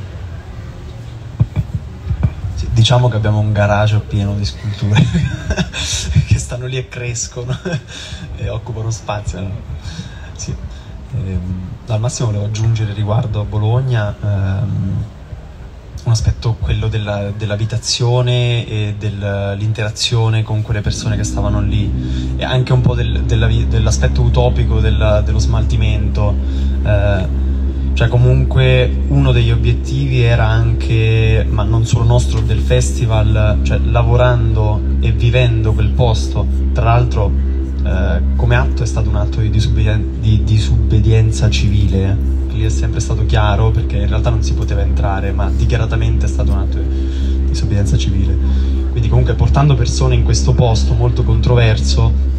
diciamo 2.70 3.08
che 3.08 3.16
abbiamo 3.16 3.38
un 3.38 3.52
garage 3.52 3.98
pieno 4.00 4.34
di 4.34 4.46
sculture 4.46 5.04
che 6.26 6.38
stanno 6.38 6.64
lì 6.66 6.78
e 6.78 6.88
crescono 6.88 7.54
e 8.36 8.48
occupano 8.48 8.90
spazio. 8.90 9.40
No? 9.40 9.50
Sì. 10.36 10.54
Ehm, 11.16 11.68
al 11.86 12.00
massimo 12.00 12.28
volevo 12.28 12.46
aggiungere 12.46 12.92
riguardo 12.94 13.40
a 13.40 13.44
Bologna 13.44 14.14
ehm, 14.20 15.04
un 16.08 16.14
aspetto 16.14 16.56
quello 16.58 16.88
della, 16.88 17.30
dell'abitazione 17.36 18.66
e 18.66 18.94
dell'interazione 18.98 20.42
con 20.42 20.62
quelle 20.62 20.80
persone 20.80 21.16
che 21.16 21.24
stavano 21.24 21.60
lì. 21.60 22.34
E 22.36 22.44
anche 22.44 22.72
un 22.72 22.80
po' 22.80 22.94
del, 22.94 23.22
della, 23.24 23.46
dell'aspetto 23.46 24.22
utopico 24.22 24.80
della, 24.80 25.20
dello 25.20 25.38
smaltimento. 25.38 26.34
Eh, 26.82 27.46
cioè 27.92 28.08
comunque 28.08 28.90
uno 29.08 29.32
degli 29.32 29.50
obiettivi 29.50 30.22
era 30.22 30.46
anche, 30.46 31.44
ma 31.48 31.64
non 31.64 31.84
solo 31.84 32.04
nostro, 32.04 32.40
del 32.40 32.60
festival, 32.60 33.58
cioè 33.62 33.78
lavorando 33.78 34.80
e 35.00 35.10
vivendo 35.12 35.72
quel 35.72 35.90
posto, 35.90 36.46
tra 36.72 36.84
l'altro 36.84 37.30
eh, 37.84 38.20
come 38.36 38.54
atto 38.54 38.82
è 38.84 38.86
stato 38.86 39.08
un 39.08 39.16
atto 39.16 39.40
di, 39.40 39.50
disobbedien- 39.50 40.20
di 40.20 40.44
disobbedienza 40.44 41.50
civile, 41.50 42.16
lì 42.58 42.64
è 42.64 42.68
sempre 42.68 42.98
stato 42.98 43.24
chiaro 43.24 43.70
perché 43.70 43.96
in 43.96 44.08
realtà 44.08 44.30
non 44.30 44.42
si 44.42 44.52
poteva 44.52 44.82
entrare, 44.82 45.32
ma 45.32 45.48
dichiaratamente 45.48 46.26
è 46.26 46.28
stato 46.28 46.50
un 46.50 46.58
atto 46.58 46.78
di 46.78 47.46
disobbedienza 47.46 47.96
civile. 47.96 48.36
Quindi 48.90 49.08
comunque 49.08 49.34
portando 49.34 49.74
persone 49.74 50.16
in 50.16 50.24
questo 50.24 50.52
posto 50.52 50.92
molto 50.94 51.22
controverso 51.22 52.36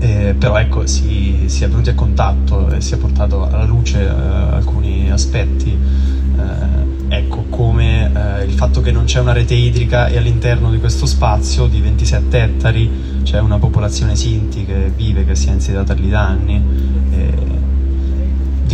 eh, 0.00 0.34
però 0.36 0.58
ecco 0.58 0.86
si, 0.86 1.44
si, 1.46 1.62
è 1.62 1.68
venuti 1.68 1.90
a 1.90 1.94
contatto 1.94 2.70
e 2.70 2.80
si 2.80 2.94
è 2.94 2.96
portato 2.96 3.46
alla 3.46 3.64
luce 3.64 4.00
eh, 4.00 4.08
alcuni 4.08 5.10
aspetti 5.10 5.76
eh, 5.76 7.16
ecco 7.16 7.44
come 7.50 8.10
eh, 8.10 8.44
il 8.44 8.52
fatto 8.52 8.80
che 8.80 8.92
non 8.92 9.04
c'è 9.04 9.20
una 9.20 9.32
rete 9.32 9.54
idrica 9.54 10.06
e 10.06 10.16
all'interno 10.16 10.70
di 10.70 10.78
questo 10.78 11.04
spazio 11.04 11.66
di 11.66 11.80
27 11.80 12.38
ettari 12.40 12.90
c'è 13.22 13.40
una 13.40 13.58
popolazione 13.58 14.16
Sinti 14.16 14.64
che 14.64 14.90
vive, 14.94 15.24
che 15.26 15.34
si 15.34 15.48
è 15.48 15.52
insediata 15.52 15.92
lì 15.92 16.08
da 16.08 16.26
anni 16.26 16.62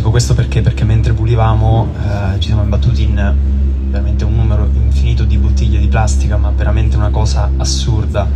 dico 0.06 0.10
questo 0.10 0.34
perché? 0.34 0.62
perché 0.62 0.84
mentre 0.84 1.12
pulivamo 1.12 1.88
eh, 1.98 2.38
ci 2.38 2.46
siamo 2.46 2.62
imbattuti 2.62 3.02
in 3.02 3.34
veramente 3.90 4.24
un 4.24 4.36
numero 4.36 4.68
infinito 4.72 5.24
di 5.24 5.36
bottiglie 5.36 5.80
di 5.80 5.88
plastica 5.88 6.36
ma 6.36 6.50
veramente 6.50 6.96
una 6.96 7.10
cosa 7.10 7.50
assurda 7.56 8.28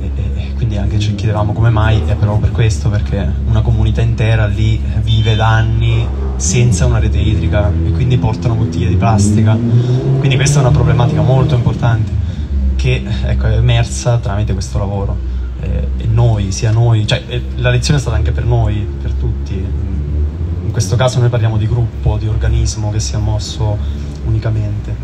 e, 0.00 0.52
quindi 0.54 0.76
anche 0.76 0.98
ci 0.98 1.14
chiedevamo 1.14 1.52
come 1.52 1.70
mai, 1.70 2.02
è 2.06 2.14
proprio 2.14 2.38
per 2.38 2.50
questo, 2.52 2.88
perché 2.88 3.32
una 3.46 3.62
comunità 3.62 4.00
intera 4.00 4.46
lì 4.46 4.80
vive 5.02 5.34
da 5.36 5.48
anni 5.48 6.06
senza 6.36 6.86
una 6.86 6.98
rete 6.98 7.18
idrica 7.18 7.68
e 7.68 7.90
quindi 7.92 8.16
portano 8.18 8.54
bottiglie 8.54 8.88
di 8.88 8.96
plastica. 8.96 9.56
Quindi 10.18 10.34
questa 10.34 10.58
è 10.58 10.62
una 10.62 10.72
problematica 10.72 11.20
molto 11.20 11.54
importante 11.54 12.10
che 12.74 13.04
ecco, 13.24 13.46
è 13.46 13.56
emersa 13.56 14.18
tramite 14.18 14.52
questo 14.52 14.78
lavoro. 14.78 15.16
Eh, 15.60 15.88
e 15.96 16.06
noi, 16.06 16.50
sia 16.50 16.70
noi, 16.70 17.06
cioè 17.06 17.22
la 17.56 17.70
lezione 17.70 17.98
è 17.98 18.02
stata 18.02 18.16
anche 18.16 18.32
per 18.32 18.44
noi, 18.44 18.86
per 19.00 19.12
tutti. 19.12 19.87
Questo 20.78 20.94
caso 20.94 21.18
noi 21.18 21.28
parliamo 21.28 21.56
di 21.56 21.66
gruppo, 21.66 22.18
di 22.18 22.28
organismo 22.28 22.92
che 22.92 23.00
si 23.00 23.14
è 23.14 23.16
mosso 23.16 23.76
unicamente. 24.26 24.94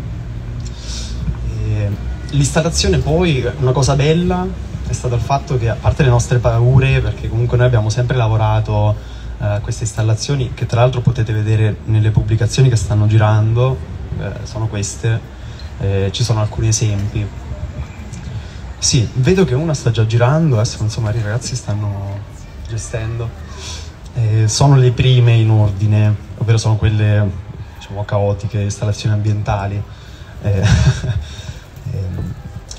L'installazione 2.29 2.99
poi, 2.99 3.45
una 3.57 3.73
cosa 3.73 3.93
bella 3.97 4.47
è 4.87 4.93
stato 4.93 5.15
il 5.15 5.19
fatto 5.19 5.57
che, 5.57 5.67
a 5.67 5.75
parte 5.75 6.03
le 6.03 6.07
nostre 6.07 6.37
paure, 6.37 7.01
perché 7.01 7.27
comunque 7.27 7.57
noi 7.57 7.65
abbiamo 7.65 7.89
sempre 7.89 8.15
lavorato 8.15 8.95
uh, 9.37 9.59
queste 9.59 9.83
installazioni, 9.83 10.53
che 10.53 10.65
tra 10.65 10.79
l'altro 10.79 11.01
potete 11.01 11.33
vedere 11.33 11.79
nelle 11.87 12.09
pubblicazioni 12.09 12.69
che 12.69 12.77
stanno 12.77 13.05
girando, 13.05 13.77
eh, 14.17 14.31
sono 14.43 14.67
queste, 14.67 15.19
eh, 15.79 16.09
ci 16.13 16.23
sono 16.23 16.39
alcuni 16.39 16.69
esempi. 16.69 17.27
Sì, 18.77 19.05
vedo 19.15 19.43
che 19.43 19.55
una 19.55 19.73
sta 19.73 19.91
già 19.91 20.05
girando, 20.05 20.55
adesso 20.55 20.81
insomma 20.81 21.13
i 21.13 21.21
ragazzi 21.21 21.53
stanno 21.53 22.17
gestendo. 22.65 23.44
Eh, 24.15 24.47
sono 24.47 24.75
le 24.75 24.91
prime 24.91 25.33
in 25.33 25.49
ordine, 25.49 26.15
ovvero 26.37 26.57
sono 26.57 26.77
quelle 26.77 27.29
diciamo, 27.77 28.03
caotiche, 28.05 28.61
installazioni 28.61 29.13
ambientali. 29.13 29.81
Eh, 30.41 30.61
ehm, 31.91 32.33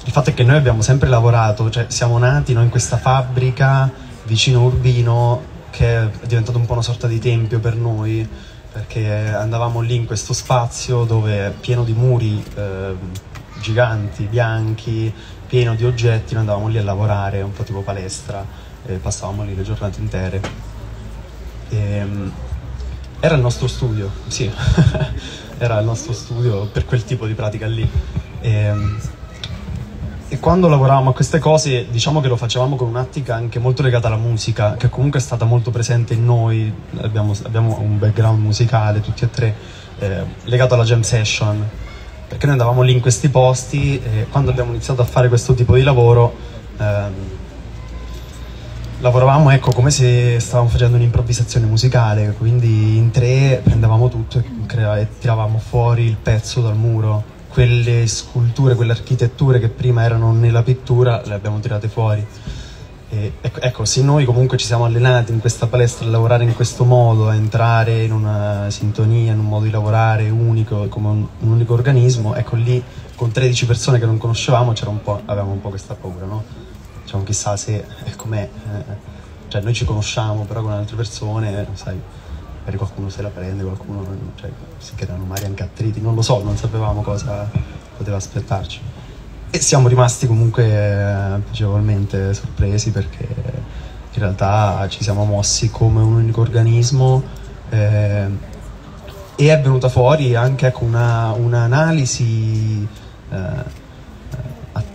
il 0.04 0.12
fatto 0.12 0.30
è 0.30 0.34
che 0.34 0.44
noi 0.44 0.56
abbiamo 0.56 0.82
sempre 0.82 1.08
lavorato, 1.08 1.70
cioè 1.70 1.86
siamo 1.88 2.18
nati 2.18 2.52
no, 2.52 2.62
in 2.62 2.70
questa 2.70 2.96
fabbrica 2.96 3.90
vicino 4.24 4.64
Urbino 4.64 5.54
che 5.70 5.98
è 5.98 6.10
diventato 6.26 6.58
un 6.58 6.66
po' 6.66 6.72
una 6.72 6.82
sorta 6.82 7.06
di 7.06 7.18
tempio 7.18 7.60
per 7.60 7.76
noi 7.76 8.26
perché 8.72 9.32
andavamo 9.32 9.80
lì 9.80 9.94
in 9.94 10.06
questo 10.06 10.32
spazio 10.32 11.04
dove 11.04 11.46
è 11.46 11.50
pieno 11.50 11.82
di 11.82 11.92
muri 11.92 12.44
eh, 12.54 12.94
giganti, 13.60 14.24
bianchi, 14.24 15.12
pieno 15.46 15.74
di 15.74 15.84
oggetti, 15.84 16.34
noi 16.34 16.42
andavamo 16.42 16.68
lì 16.68 16.78
a 16.78 16.82
lavorare, 16.82 17.40
un 17.40 17.52
po' 17.52 17.62
tipo 17.62 17.80
palestra, 17.80 18.44
e 18.84 18.96
passavamo 18.96 19.44
lì 19.44 19.54
le 19.54 19.62
giornate 19.62 20.00
intere. 20.00 20.65
Ehm, 21.70 22.32
era 23.20 23.34
il 23.34 23.40
nostro 23.40 23.66
studio, 23.66 24.10
sì, 24.28 24.50
era 25.58 25.78
il 25.78 25.84
nostro 25.86 26.12
studio 26.12 26.66
per 26.66 26.84
quel 26.84 27.04
tipo 27.04 27.26
di 27.26 27.34
pratica 27.34 27.66
lì. 27.66 27.88
E, 28.40 28.50
ehm, 28.50 29.00
e 30.28 30.40
quando 30.40 30.66
lavoravamo 30.68 31.10
a 31.10 31.12
queste 31.14 31.38
cose 31.38 31.86
diciamo 31.88 32.20
che 32.20 32.26
lo 32.26 32.36
facevamo 32.36 32.74
con 32.74 32.88
un'attica 32.88 33.36
anche 33.36 33.60
molto 33.60 33.82
legata 33.82 34.08
alla 34.08 34.16
musica 34.16 34.74
che 34.74 34.88
comunque 34.88 35.20
è 35.20 35.22
stata 35.22 35.44
molto 35.44 35.70
presente 35.70 36.14
in 36.14 36.24
noi. 36.24 36.72
Abbiamo, 37.00 37.32
abbiamo 37.44 37.78
un 37.78 37.98
background 37.98 38.40
musicale 38.40 39.00
tutti 39.00 39.24
e 39.24 39.30
tre 39.30 39.54
eh, 39.98 40.24
legato 40.44 40.74
alla 40.74 40.84
jam 40.84 41.02
session. 41.02 41.64
Perché 42.28 42.44
noi 42.46 42.56
andavamo 42.56 42.82
lì 42.82 42.92
in 42.92 43.00
questi 43.00 43.28
posti 43.28 44.02
e 44.02 44.26
quando 44.28 44.50
abbiamo 44.50 44.72
iniziato 44.72 45.00
a 45.00 45.04
fare 45.04 45.28
questo 45.28 45.54
tipo 45.54 45.76
di 45.76 45.82
lavoro 45.82 46.34
ehm, 46.76 47.12
lavoravamo 49.00 49.50
ecco 49.50 49.72
come 49.72 49.90
se 49.90 50.40
stavamo 50.40 50.68
facendo 50.68 50.96
un'improvvisazione 50.96 51.66
musicale 51.66 52.34
quindi 52.38 52.96
in 52.96 53.10
tre 53.10 53.60
prendevamo 53.62 54.08
tutto 54.08 54.38
e, 54.38 55.00
e 55.00 55.08
tiravamo 55.18 55.58
fuori 55.58 56.04
il 56.04 56.16
pezzo 56.16 56.60
dal 56.60 56.76
muro 56.76 57.34
quelle 57.56 58.06
sculture, 58.06 58.74
quelle 58.74 58.92
architetture 58.92 59.58
che 59.58 59.70
prima 59.70 60.02
erano 60.02 60.30
nella 60.30 60.62
pittura, 60.62 61.22
le 61.24 61.32
abbiamo 61.32 61.58
tirate 61.58 61.88
fuori. 61.88 62.22
E, 63.08 63.32
ecco, 63.40 63.60
ecco, 63.62 63.84
se 63.86 64.02
noi 64.02 64.26
comunque 64.26 64.58
ci 64.58 64.66
siamo 64.66 64.84
allenati 64.84 65.32
in 65.32 65.40
questa 65.40 65.66
palestra 65.66 66.06
a 66.06 66.10
lavorare 66.10 66.44
in 66.44 66.54
questo 66.54 66.84
modo, 66.84 67.30
a 67.30 67.34
entrare 67.34 68.02
in 68.02 68.12
una 68.12 68.66
sintonia, 68.68 69.32
in 69.32 69.38
un 69.38 69.46
modo 69.46 69.64
di 69.64 69.70
lavorare 69.70 70.28
unico, 70.28 70.86
come 70.88 71.08
un, 71.08 71.26
un 71.40 71.50
unico 71.50 71.72
organismo, 71.72 72.34
ecco 72.34 72.56
lì 72.56 72.82
con 73.14 73.32
13 73.32 73.64
persone 73.64 73.98
che 73.98 74.04
non 74.04 74.18
conoscevamo 74.18 74.74
un 74.76 75.20
avevamo 75.24 75.52
un 75.52 75.60
po' 75.62 75.70
questa 75.70 75.94
paura, 75.94 76.26
no? 76.26 76.65
Diciamo 77.06 77.22
chissà 77.22 77.56
se 77.56 77.86
è 78.02 78.16
com'è, 78.16 78.48
eh, 78.72 78.84
cioè 79.46 79.60
noi 79.62 79.72
ci 79.72 79.84
conosciamo 79.84 80.42
però 80.42 80.60
con 80.62 80.72
altre 80.72 80.96
persone, 80.96 81.64
sai, 81.74 81.96
magari 82.58 82.76
qualcuno 82.78 83.08
se 83.10 83.22
la 83.22 83.28
prende, 83.28 83.62
qualcuno 83.62 84.04
cioè, 84.34 84.50
si 84.78 84.96
creano 84.96 85.22
magari 85.22 85.46
anche 85.46 85.62
attriti, 85.62 86.00
non 86.00 86.16
lo 86.16 86.22
so, 86.22 86.42
non 86.42 86.56
sapevamo 86.56 87.02
cosa 87.02 87.48
poteva 87.96 88.16
aspettarci. 88.16 88.80
E 89.50 89.60
siamo 89.60 89.86
rimasti 89.86 90.26
comunque 90.26 90.64
eh, 90.64 91.38
piacevolmente 91.42 92.34
sorpresi 92.34 92.90
perché 92.90 93.24
in 94.12 94.20
realtà 94.20 94.84
ci 94.88 95.04
siamo 95.04 95.24
mossi 95.24 95.70
come 95.70 96.00
un 96.00 96.14
unico 96.14 96.40
organismo 96.40 97.22
eh, 97.68 98.26
e 99.36 99.52
è 99.52 99.60
venuta 99.60 99.88
fuori 99.88 100.34
anche 100.34 100.66
ecco, 100.66 100.82
una, 100.82 101.30
un'analisi 101.30 102.88
eh, 103.30 103.84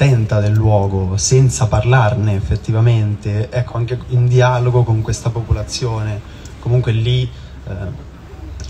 attenta 0.01 0.39
del 0.39 0.53
luogo, 0.53 1.15
senza 1.17 1.67
parlarne 1.67 2.33
effettivamente, 2.33 3.51
ecco, 3.51 3.77
anche 3.77 3.99
in 4.07 4.27
dialogo 4.27 4.81
con 4.81 5.03
questa 5.03 5.29
popolazione. 5.29 6.19
Comunque 6.57 6.91
lì 6.91 7.29
eh, 7.67 8.09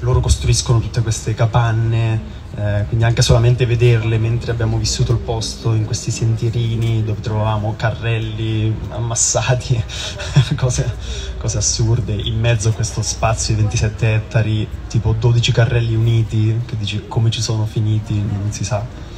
loro 0.02 0.20
costruiscono 0.20 0.82
tutte 0.82 1.02
queste 1.02 1.34
capanne, 1.34 2.40
eh, 2.58 2.84
quindi 2.90 3.06
anche 3.06 3.22
solamente 3.22 3.66
vederle 3.66 4.18
mentre 4.18 4.52
abbiamo 4.52 4.78
vissuto 4.78 5.14
il 5.14 5.20
posto 5.20 5.74
in 5.74 5.86
questi 5.86 6.12
sentierini 6.12 7.02
dove 7.02 7.22
trovavamo 7.22 7.76
carrelli 7.78 8.76
ammassati, 8.90 9.82
cose, 10.58 10.94
cose, 11.38 11.58
assurde, 11.58 12.12
in 12.12 12.38
mezzo 12.42 12.68
a 12.68 12.72
questo 12.74 13.02
spazio 13.02 13.56
di 13.56 13.62
27 13.62 14.14
ettari, 14.16 14.68
tipo 14.90 15.16
12 15.18 15.54
carrelli 15.54 15.96
uniti, 15.96 16.60
che 16.66 16.76
dici 16.78 17.06
come 17.08 17.30
ci 17.30 17.42
sono 17.42 17.66
finiti, 17.66 18.16
non 18.16 18.52
si 18.52 18.66
sa. 18.66 19.11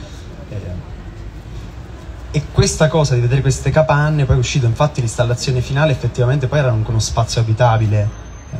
E 2.35 2.45
questa 2.51 2.87
cosa 2.87 3.13
di 3.13 3.21
vedere 3.21 3.41
queste 3.41 3.69
capanne, 3.69 4.25
poi 4.25 4.37
è 4.37 4.39
uscito 4.39 4.65
infatti 4.65 5.01
l'installazione 5.01 5.61
finale, 5.61 5.91
effettivamente 5.91 6.47
poi 6.47 6.57
era 6.57 6.71
anche 6.71 6.89
uno 6.89 6.97
spazio 6.97 7.41
abitabile, 7.41 8.09
eh, 8.51 8.57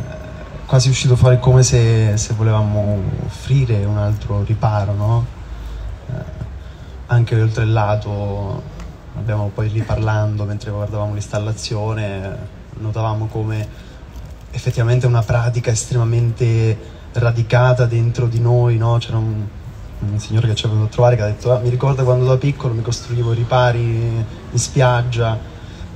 quasi 0.67 0.89
uscito 0.89 1.15
fuori 1.15 1.39
come 1.39 1.63
se, 1.63 2.15
se, 2.15 2.35
volevamo 2.35 3.01
offrire 3.25 3.83
un 3.83 3.97
altro 3.97 4.43
riparo, 4.43 4.93
no? 4.93 5.25
eh, 6.07 6.13
anche 7.07 7.41
oltre 7.41 7.63
il 7.63 7.73
lato, 7.73 8.61
abbiamo 9.17 9.49
poi 9.51 9.69
riparlando 9.69 10.43
mentre 10.43 10.69
guardavamo 10.69 11.13
l'installazione, 11.13 12.37
notavamo 12.73 13.25
come 13.25 13.67
effettivamente 14.51 15.07
una 15.07 15.23
pratica 15.23 15.71
estremamente 15.71 16.77
radicata 17.13 17.87
dentro 17.87 18.27
di 18.27 18.39
noi, 18.39 18.77
no? 18.77 18.97
C'era 18.99 19.17
un, 19.17 19.47
un 20.11 20.19
signore 20.19 20.47
che 20.47 20.55
ci 20.55 20.65
è 20.65 20.69
venuto 20.69 20.87
a 20.87 20.89
trovare 20.89 21.15
che 21.15 21.21
ha 21.21 21.27
detto 21.27 21.51
ah, 21.53 21.59
mi 21.59 21.69
ricorda 21.69 22.03
quando 22.03 22.25
da 22.25 22.37
piccolo 22.37 22.73
mi 22.73 22.81
costruivo 22.81 23.31
i 23.31 23.35
ripari 23.35 23.79
in 23.79 24.59
spiaggia. 24.59 25.51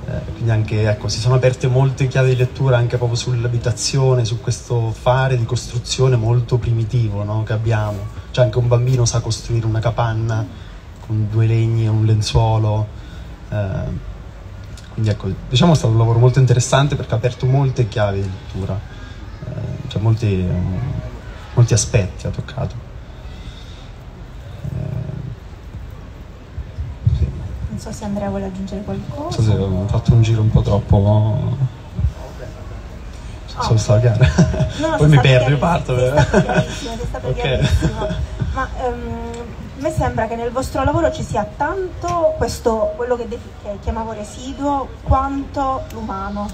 Eh, 0.06 0.32
quindi 0.32 0.50
anche 0.50 0.88
ecco 0.88 1.08
si 1.08 1.20
sono 1.20 1.34
aperte 1.34 1.66
molte 1.66 2.06
chiavi 2.06 2.30
di 2.30 2.36
lettura 2.36 2.78
anche 2.78 2.96
proprio 2.96 3.18
sull'abitazione 3.18 4.24
su 4.24 4.40
questo 4.40 4.90
fare 4.90 5.36
di 5.36 5.44
costruzione 5.44 6.16
molto 6.16 6.56
primitivo 6.56 7.24
no, 7.24 7.42
che 7.42 7.52
abbiamo. 7.52 7.98
Cioè 8.30 8.44
anche 8.44 8.58
un 8.58 8.68
bambino 8.68 9.04
sa 9.04 9.20
costruire 9.20 9.66
una 9.66 9.80
capanna 9.80 10.46
con 11.06 11.28
due 11.30 11.46
legni 11.46 11.84
e 11.84 11.88
un 11.88 12.04
lenzuolo 12.04 12.86
eh, 13.50 14.16
quindi 14.92 15.10
ecco 15.10 15.30
diciamo 15.48 15.72
è 15.72 15.76
stato 15.76 15.92
un 15.92 15.98
lavoro 15.98 16.18
molto 16.18 16.38
interessante 16.38 16.96
perché 16.96 17.14
ha 17.14 17.16
aperto 17.16 17.46
molte 17.46 17.88
chiavi 17.88 18.20
di 18.20 18.28
lettura 18.28 18.78
eh, 19.46 19.88
cioè 19.88 20.02
molti, 20.02 20.46
molti 21.54 21.72
aspetti 21.72 22.26
ha 22.26 22.30
toccato 22.30 22.86
Non 27.77 27.77
so 27.88 27.92
se 27.92 28.04
Andrea 28.04 28.28
vuole 28.28 28.46
aggiungere 28.46 28.82
qualcosa. 28.82 29.30
So 29.30 29.42
se 29.42 29.52
ho 29.52 29.86
fatto 29.86 30.12
un 30.12 30.22
giro 30.22 30.42
un 30.42 30.50
po' 30.50 30.62
troppo. 30.62 30.98
No? 30.98 31.56
Oh. 33.56 33.62
Sono 33.62 33.78
stato 33.78 34.00
chiaro. 34.00 34.24
No, 34.78 34.96
Poi 34.98 35.08
mi 35.08 35.20
perdo, 35.20 35.50
io 35.50 35.58
parto. 35.58 35.96
Sei 35.96 36.98
stato 37.06 37.28
okay. 37.28 37.60
Ma 38.52 38.68
um, 38.86 39.30
a 39.78 39.80
me 39.80 39.90
sembra 39.90 40.26
che 40.26 40.36
nel 40.36 40.50
vostro 40.50 40.84
lavoro 40.84 41.12
ci 41.12 41.22
sia 41.22 41.46
tanto 41.56 42.34
questo, 42.36 42.92
quello 42.96 43.16
che, 43.16 43.26
che 43.28 43.78
chiamavo 43.80 44.12
residuo, 44.12 44.88
quanto 45.02 45.84
l'umano, 45.92 46.48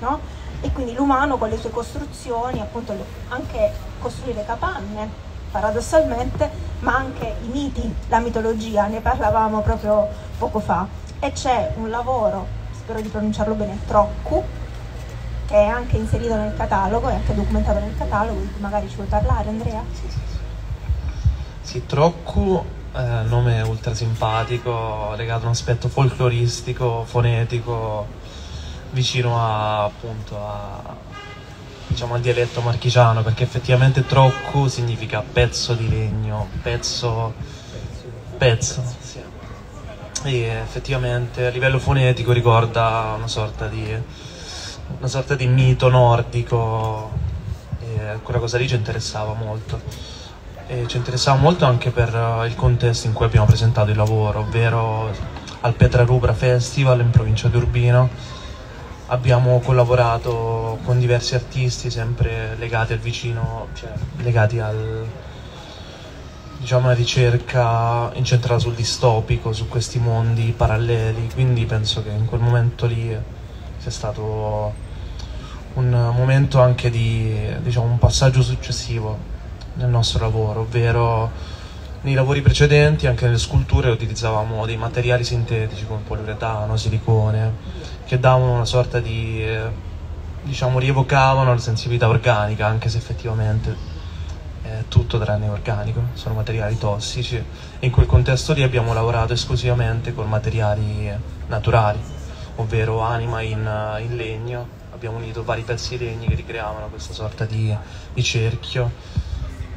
no? 0.00 0.20
E 0.60 0.72
quindi 0.72 0.94
l'umano 0.94 1.38
con 1.38 1.48
le 1.48 1.58
sue 1.58 1.70
costruzioni, 1.70 2.60
appunto 2.60 2.94
anche 3.28 3.72
costruire 4.00 4.44
capanne, 4.44 5.26
paradossalmente, 5.50 6.50
ma 6.80 6.96
anche 6.96 7.34
i 7.42 7.48
miti, 7.48 7.94
la 8.08 8.18
mitologia, 8.18 8.86
ne 8.86 9.00
parlavamo 9.00 9.60
proprio 9.62 10.08
poco 10.38 10.60
fa. 10.60 10.86
E 11.18 11.32
c'è 11.32 11.72
un 11.76 11.90
lavoro, 11.90 12.46
spero 12.72 13.00
di 13.00 13.08
pronunciarlo 13.08 13.54
bene, 13.54 13.78
Troccu, 13.86 14.44
che 15.46 15.54
è 15.54 15.66
anche 15.66 15.96
inserito 15.96 16.36
nel 16.36 16.54
catalogo, 16.56 17.08
è 17.08 17.14
anche 17.14 17.34
documentato 17.34 17.80
nel 17.80 17.96
catalogo, 17.96 18.40
di 18.40 18.52
cui 18.52 18.60
magari 18.60 18.88
ci 18.88 18.96
vuoi 18.96 19.08
parlare 19.08 19.48
Andrea? 19.48 19.82
Sì, 19.92 20.08
sì, 20.08 20.18
sì. 20.26 20.38
sì 21.62 21.86
Troccu 21.86 22.76
un 22.92 23.26
nome 23.28 23.60
ultra 23.62 23.94
simpatico, 23.94 25.14
legato 25.16 25.42
a 25.42 25.46
un 25.46 25.52
aspetto 25.52 25.88
folcloristico, 25.88 27.04
fonetico, 27.04 28.06
vicino 28.90 29.38
a, 29.38 29.84
appunto 29.84 30.36
a 30.36 30.96
diciamo 31.88 32.14
al 32.14 32.20
dialetto 32.20 32.60
marchigiano 32.60 33.22
perché 33.22 33.42
effettivamente 33.42 34.06
trocco 34.06 34.68
significa 34.68 35.22
pezzo 35.22 35.74
di 35.74 35.88
legno, 35.88 36.48
pezzo, 36.62 37.34
pezzo, 38.36 38.82
sì. 39.00 39.20
E 40.24 40.42
effettivamente 40.62 41.46
a 41.46 41.50
livello 41.50 41.78
fonetico 41.78 42.32
ricorda 42.32 43.14
una 43.16 43.28
sorta 43.28 43.66
di, 43.66 43.96
una 44.98 45.08
sorta 45.08 45.34
di 45.34 45.46
mito 45.46 45.88
nordico 45.88 47.10
e 47.80 48.18
quella 48.22 48.40
cosa 48.40 48.58
lì 48.58 48.68
ci 48.68 48.74
interessava 48.74 49.32
molto. 49.32 49.80
E 50.66 50.86
ci 50.86 50.98
interessava 50.98 51.38
molto 51.38 51.64
anche 51.64 51.90
per 51.90 52.44
il 52.46 52.54
contesto 52.54 53.06
in 53.06 53.14
cui 53.14 53.24
abbiamo 53.24 53.46
presentato 53.46 53.90
il 53.90 53.96
lavoro, 53.96 54.40
ovvero 54.40 55.10
al 55.60 55.74
Petra 55.74 56.04
Rubra 56.04 56.34
Festival 56.34 57.00
in 57.00 57.10
provincia 57.10 57.48
di 57.48 57.56
Urbino 57.56 58.36
abbiamo 59.08 59.60
collaborato 59.60 60.78
con 60.84 60.98
diversi 60.98 61.34
artisti 61.34 61.90
sempre 61.90 62.56
legati 62.56 62.92
al 62.92 62.98
vicino, 62.98 63.68
cioè 63.74 63.90
legati 64.18 64.58
al 64.58 65.06
diciamo 66.58 66.86
una 66.86 66.94
ricerca 66.94 68.10
incentrata 68.14 68.58
sul 68.58 68.74
distopico, 68.74 69.52
su 69.52 69.68
questi 69.68 69.98
mondi 69.98 70.52
paralleli, 70.56 71.30
quindi 71.32 71.64
penso 71.66 72.02
che 72.02 72.10
in 72.10 72.26
quel 72.26 72.40
momento 72.40 72.86
lì 72.86 73.16
sia 73.76 73.90
stato 73.90 74.74
un 75.74 76.12
momento 76.14 76.60
anche 76.60 76.90
di 76.90 77.32
diciamo 77.62 77.86
un 77.86 77.98
passaggio 77.98 78.42
successivo 78.42 79.16
nel 79.74 79.88
nostro 79.88 80.20
lavoro, 80.20 80.60
ovvero 80.60 81.30
nei 82.02 82.14
lavori 82.14 82.42
precedenti, 82.42 83.06
anche 83.06 83.24
nelle 83.24 83.38
sculture, 83.38 83.90
utilizzavamo 83.90 84.64
dei 84.66 84.76
materiali 84.76 85.24
sintetici 85.24 85.84
come 85.86 86.02
poliuretano, 86.06 86.76
silicone, 86.76 87.54
che 88.04 88.18
davano 88.18 88.52
una 88.52 88.64
sorta 88.64 89.00
di, 89.00 89.42
eh, 89.42 89.70
diciamo, 90.42 90.78
rievocavano 90.78 91.52
la 91.52 91.58
sensibilità 91.58 92.08
organica, 92.08 92.66
anche 92.66 92.88
se 92.88 92.98
effettivamente 92.98 93.96
è 94.62 94.84
tutto 94.88 95.18
tranne 95.18 95.48
organico, 95.48 96.00
sono 96.12 96.34
materiali 96.34 96.78
tossici. 96.78 97.36
E 97.36 97.44
in 97.86 97.90
quel 97.90 98.06
contesto 98.06 98.52
lì 98.52 98.62
abbiamo 98.62 98.92
lavorato 98.92 99.32
esclusivamente 99.32 100.14
con 100.14 100.28
materiali 100.28 101.10
naturali, 101.48 102.00
ovvero 102.56 103.00
anima 103.00 103.40
in, 103.40 103.98
in 104.00 104.16
legno, 104.16 104.76
abbiamo 104.92 105.16
unito 105.16 105.42
vari 105.42 105.62
pezzi 105.62 105.96
di 105.96 106.04
legno 106.04 106.28
che 106.28 106.34
ricreavano 106.34 106.88
questa 106.88 107.12
sorta 107.12 107.44
di, 107.44 107.74
di 108.12 108.22
cerchio, 108.22 108.92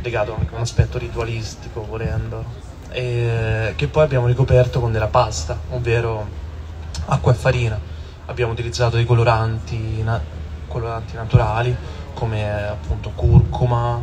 legato 0.01 0.35
anche 0.35 0.53
a 0.53 0.55
un 0.55 0.61
aspetto 0.61 0.97
ritualistico, 0.97 1.85
volendo, 1.85 2.43
e 2.89 3.73
che 3.75 3.87
poi 3.87 4.03
abbiamo 4.03 4.27
ricoperto 4.27 4.79
con 4.79 4.91
della 4.91 5.07
pasta, 5.07 5.57
ovvero 5.69 6.27
acqua 7.05 7.31
e 7.31 7.35
farina 7.35 7.79
abbiamo 8.31 8.53
utilizzato 8.53 8.95
dei 8.95 9.05
coloranti, 9.05 10.01
na- 10.01 10.21
coloranti 10.67 11.15
naturali 11.15 11.75
come 12.13 12.67
appunto 12.67 13.11
curcuma 13.11 14.01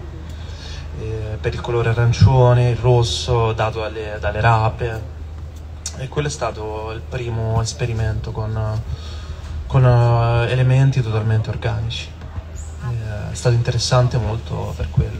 eh, 1.00 1.38
per 1.40 1.54
il 1.54 1.60
colore 1.60 1.90
arancione, 1.90 2.70
il 2.70 2.76
rosso 2.76 3.52
dato 3.52 3.80
dalle, 3.80 4.18
dalle 4.20 4.40
rape 4.40 5.16
e 5.96 6.08
quello 6.08 6.28
è 6.28 6.30
stato 6.30 6.92
il 6.92 7.00
primo 7.00 7.60
esperimento 7.60 8.30
con, 8.30 8.80
con 9.66 9.84
uh, 9.84 10.48
elementi 10.48 11.02
totalmente 11.02 11.50
organici. 11.50 12.08
Eh, 12.82 13.32
è 13.32 13.34
stato 13.34 13.54
interessante 13.54 14.16
molto 14.16 14.72
per 14.76 14.90
quello. 14.90 15.17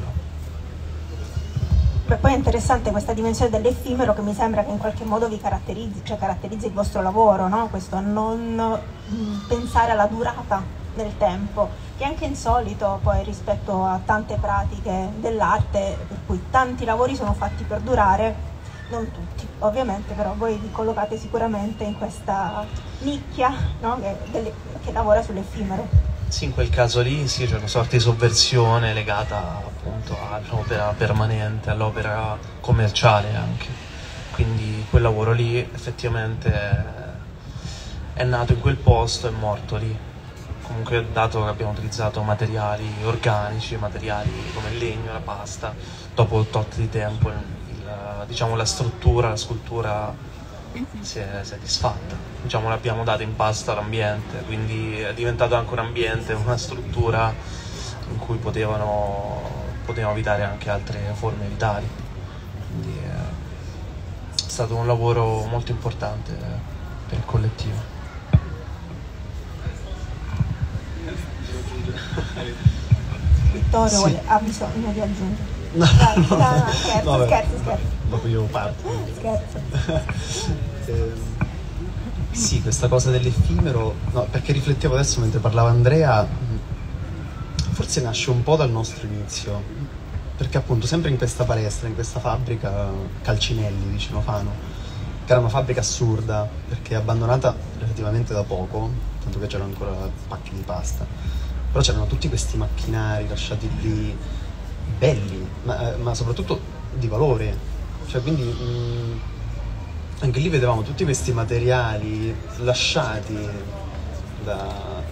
Beh, 2.09 2.17
poi 2.17 2.33
è 2.33 2.37
interessante 2.37 2.91
questa 2.91 3.13
dimensione 3.13 3.51
dell'effimero 3.51 4.15
che 4.15 4.23
mi 4.23 4.33
sembra 4.33 4.65
che 4.65 4.71
in 4.71 4.79
qualche 4.79 5.05
modo 5.05 5.29
vi 5.29 5.39
caratterizzi, 5.39 6.01
cioè 6.05 6.17
caratterizzi 6.17 6.65
il 6.65 6.73
vostro 6.73 7.03
lavoro, 7.03 7.49
no? 7.49 7.69
questo 7.69 8.01
non 8.01 8.81
mm, 9.13 9.47
pensare 9.47 9.93
alla 9.93 10.07
durata 10.07 10.63
del 10.95 11.19
tempo, 11.19 11.69
che 11.99 12.05
è 12.05 12.07
anche 12.07 12.25
insolito 12.25 12.99
poi 13.03 13.23
rispetto 13.25 13.85
a 13.85 14.01
tante 14.03 14.37
pratiche 14.41 15.11
dell'arte, 15.19 15.99
per 16.09 16.17
cui 16.25 16.45
tanti 16.49 16.87
lavori 16.87 17.15
sono 17.15 17.35
fatti 17.35 17.65
per 17.65 17.81
durare, 17.81 18.35
non 18.89 19.11
tutti 19.11 19.47
ovviamente, 19.59 20.15
però 20.15 20.33
voi 20.35 20.57
vi 20.57 20.71
collocate 20.71 21.19
sicuramente 21.19 21.85
in 21.85 21.99
questa 21.99 22.65
nicchia 23.01 23.53
no? 23.83 24.01
che, 24.01 24.17
delle, 24.31 24.55
che 24.83 24.93
lavora 24.93 25.21
sull'effimero. 25.21 26.08
Sì, 26.29 26.45
in 26.45 26.53
quel 26.53 26.69
caso 26.69 27.01
lì 27.01 27.27
sì, 27.27 27.47
c'è 27.47 27.57
una 27.57 27.67
sorta 27.67 27.97
di 27.97 28.01
sovversione 28.01 28.93
legata 28.93 29.63
appunto 29.65 30.17
all'opera 30.31 30.93
permanente, 30.93 31.71
all'opera 31.71 32.39
commerciale 32.61 33.35
anche. 33.35 33.67
Quindi 34.31 34.87
quel 34.91 35.03
lavoro 35.03 35.33
lì 35.33 35.59
effettivamente 35.59 36.53
è 38.13 38.25
nato 38.25 38.53
in 38.53 38.61
quel 38.61 38.77
posto 38.77 39.27
e 39.27 39.31
morto 39.31 39.77
lì. 39.77 39.97
Comunque 40.63 41.07
dato 41.11 41.43
che 41.43 41.49
abbiamo 41.49 41.73
utilizzato 41.73 42.23
materiali 42.23 43.03
organici, 43.03 43.77
materiali 43.77 44.51
come 44.53 44.69
il 44.71 44.77
legno, 44.77 45.13
la 45.13 45.21
pasta, 45.21 45.75
dopo 46.15 46.37
un 46.37 46.51
tot 46.51 46.77
di 46.77 46.91
tempo 46.91 47.31
il, 47.31 48.25
diciamo, 48.27 48.55
la 48.55 48.67
struttura, 48.67 49.31
la 49.31 49.37
scultura 49.37 50.15
si 51.01 51.19
è, 51.19 51.41
si 51.43 51.55
è 51.55 51.59
disfatta. 51.59 52.17
Diciamo, 52.43 52.69
l'abbiamo 52.69 53.05
data 53.05 53.23
in 53.23 53.35
pasta 53.35 53.73
all'ambiente, 53.73 54.43
quindi 54.47 55.01
è 55.01 55.13
diventato 55.15 55.55
anche 55.55 55.73
un 55.73 55.79
ambiente, 55.81 56.33
una 56.33 56.57
struttura 56.57 57.35
in 58.11 58.19
cui 58.19 58.37
potevano, 58.37 59.41
potevano 59.85 60.13
abitare 60.13 60.45
anche 60.45 60.71
altre 60.71 61.13
forme 61.15 61.47
vitali. 61.47 61.87
Quindi 62.69 62.99
è 62.99 63.17
stato 64.35 64.77
un 64.77 64.87
lavoro 64.87 65.45
molto 65.45 65.73
importante 65.73 66.37
per 67.09 67.19
il 67.19 67.25
collettivo. 67.25 67.97
Vittorio 73.53 74.07
Sì. 74.07 74.19
ha 74.27 74.39
bisogno 74.39 74.93
di 74.93 75.01
aggiungere. 75.01 75.58
No, 75.71 75.85
no, 75.85 76.37
no, 76.37 76.37
no, 76.37 76.73
scherzo, 76.73 77.11
vabbè. 77.11 77.27
scherzo, 77.27 77.59
scherzo, 77.59 77.87
Dopo 78.09 78.27
io 78.27 78.43
parto. 78.45 78.89
scherzo. 79.17 79.61
Ehm, 80.89 81.37
sì, 82.31 82.63
questa 82.63 82.89
cosa 82.89 83.11
dell'effimero, 83.11 83.95
no, 84.13 84.27
perché 84.31 84.53
riflettevo 84.53 84.95
adesso 84.95 85.21
mentre 85.21 85.39
parlava 85.39 85.69
Andrea, 85.69 86.23
mh, 86.23 86.59
forse 87.73 88.01
nasce 88.01 88.31
un 88.31 88.43
po' 88.43 88.57
dal 88.57 88.71
nostro 88.71 89.07
inizio, 89.07 89.61
perché 90.37 90.57
appunto 90.57 90.87
sempre 90.87 91.11
in 91.11 91.19
questa 91.19 91.45
palestra, 91.45 91.89
in 91.89 91.95
questa 91.95 92.21
fabbrica 92.21 92.91
Calcinelli 93.23 93.87
vicino 93.91 94.21
Fano, 94.23 94.51
che 95.27 95.33
era 95.33 95.41
una 95.41 95.51
fabbrica 95.51 95.81
assurda, 95.81 96.49
perché 96.69 96.95
abbandonata 96.95 97.55
relativamente 97.79 98.33
da 98.33 98.43
poco, 98.45 98.89
tanto 99.23 99.39
che 99.41 99.47
c'erano 99.47 99.71
ancora 99.71 99.93
pacchi 100.29 100.55
di 100.55 100.63
pasta, 100.63 101.05
però 101.71 101.83
c'erano 101.85 102.07
tutti 102.07 102.29
questi 102.29 102.57
macchinari 102.57 103.29
lasciati 103.29 103.69
lì, 103.83 104.17
belli, 104.99 105.47
ma, 105.63 105.95
ma 106.03 106.15
soprattutto 106.15 106.61
di 106.95 107.07
valore. 107.07 107.57
Cioè, 108.07 108.23
quindi 108.23 108.43
mh, 108.43 109.21
anche 110.21 110.41
lì 110.41 110.49
vedevamo 110.49 110.83
tutti 110.83 111.05
questi 111.05 111.33
materiali 111.33 112.35
lasciati 112.59 113.37
da 114.45 115.03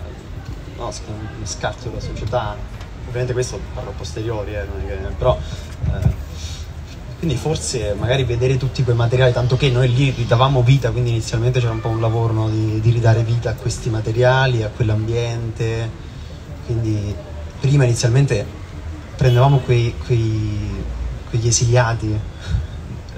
no, 0.76 0.90
sc- 0.90 1.02
scarto 1.44 1.88
della 1.88 2.00
società. 2.00 2.56
Ovviamente 3.06 3.32
questo 3.32 3.60
parlo 3.74 3.90
a 3.90 3.92
posteriori, 3.92 4.54
eh, 4.54 4.66
però 5.16 5.38
eh, 5.86 6.24
quindi 7.18 7.36
forse 7.36 7.94
magari 7.98 8.24
vedere 8.24 8.56
tutti 8.56 8.82
quei 8.82 8.96
materiali, 8.96 9.32
tanto 9.32 9.56
che 9.56 9.70
noi 9.70 9.94
lì 9.94 10.10
ridavamo 10.10 10.62
vita, 10.62 10.90
quindi 10.90 11.10
inizialmente 11.10 11.60
c'era 11.60 11.72
un 11.72 11.80
po' 11.80 11.88
un 11.88 12.00
lavoro 12.00 12.32
no, 12.32 12.48
di, 12.50 12.80
di 12.80 12.90
ridare 12.90 13.22
vita 13.22 13.50
a 13.50 13.54
questi 13.54 13.90
materiali, 13.90 14.62
a 14.62 14.68
quell'ambiente. 14.68 16.04
Quindi 16.66 17.14
prima 17.60 17.84
inizialmente 17.84 18.44
prendevamo 19.16 19.58
quei, 19.58 19.94
quei- 20.04 20.84
quegli 21.28 21.46
esiliati 21.48 22.18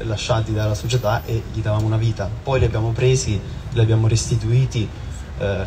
lasciati 0.02 0.52
dalla 0.52 0.74
società 0.74 1.24
e 1.24 1.42
gli 1.52 1.60
davamo 1.60 1.86
una 1.86 1.96
vita. 1.96 2.30
Poi 2.42 2.60
li 2.60 2.64
abbiamo 2.64 2.90
presi, 2.90 3.40
li 3.70 3.80
abbiamo 3.80 4.06
restituiti 4.08 4.88
eh, 5.38 5.66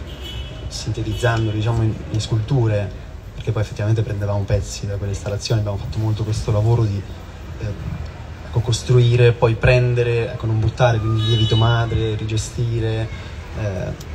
sintetizzandoli 0.67 1.57
diciamo, 1.57 1.84
in, 1.84 1.93
in 2.11 2.21
sculture, 2.21 2.89
perché 3.34 3.51
poi 3.51 3.61
effettivamente 3.61 4.01
prendevamo 4.01 4.43
pezzi 4.43 4.88
da 4.88 4.95
quelle 4.95 5.13
installazioni, 5.13 5.59
abbiamo 5.59 5.77
fatto 5.77 5.97
molto 5.97 6.23
questo 6.23 6.51
lavoro 6.51 6.84
di 6.84 7.01
eh, 7.59 7.65
ecco, 8.47 8.59
costruire, 8.59 9.34
poi 9.34 9.55
prendere, 9.55 10.34
ecco, 10.34 10.45
non 10.45 10.59
buttare, 10.59 10.99
quindi 10.99 11.25
lievito 11.25 11.55
madre, 11.55 12.15
rigestire. 12.15 13.07
eh, 13.59 14.09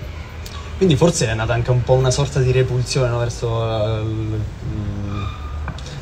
quindi 0.76 0.96
forse 0.96 1.26
è 1.28 1.34
nata 1.34 1.54
anche 1.54 1.70
un 1.70 1.82
po' 1.82 1.94
una 1.94 2.10
sorta 2.10 2.38
di 2.38 2.52
repulsione 2.52 3.08
no, 3.08 3.16
verso 3.16 4.02
mm, 4.04 4.34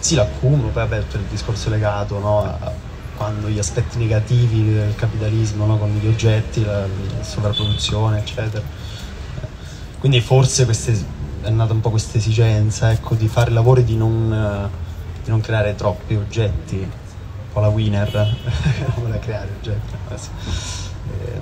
sì, 0.04 0.16
l'accumulo, 0.16 0.64
poi 0.64 0.86
vabbè, 0.86 1.00
tutto 1.00 1.16
il 1.16 1.22
discorso 1.30 1.70
legato 1.70 2.18
no, 2.18 2.40
a 2.42 2.70
quando 3.16 3.48
gli 3.48 3.58
aspetti 3.58 3.96
negativi 3.96 4.74
del 4.74 4.94
capitalismo 4.94 5.64
no, 5.64 5.78
con 5.78 5.88
gli 5.98 6.06
oggetti, 6.06 6.62
la, 6.62 6.80
la 6.80 7.22
sovrapproduzione, 7.22 8.18
eccetera. 8.18 8.62
Quindi 9.98 10.20
forse 10.20 10.66
queste- 10.66 11.02
è 11.40 11.48
nata 11.48 11.72
un 11.72 11.80
po' 11.80 11.88
questa 11.88 12.18
esigenza 12.18 12.92
ecco, 12.92 13.14
di 13.14 13.28
fare 13.28 13.50
lavori 13.50 13.82
di 13.82 13.96
non, 13.96 14.68
di 15.22 15.30
non 15.30 15.40
creare 15.40 15.74
troppi 15.74 16.16
oggetti, 16.16 16.76
un 16.76 17.50
po' 17.50 17.60
la 17.60 17.68
winner, 17.68 18.12
non 18.12 18.92
vuole 18.96 19.18
creare 19.20 19.48
oggetti. 19.58 19.94
Eh, 20.10 21.40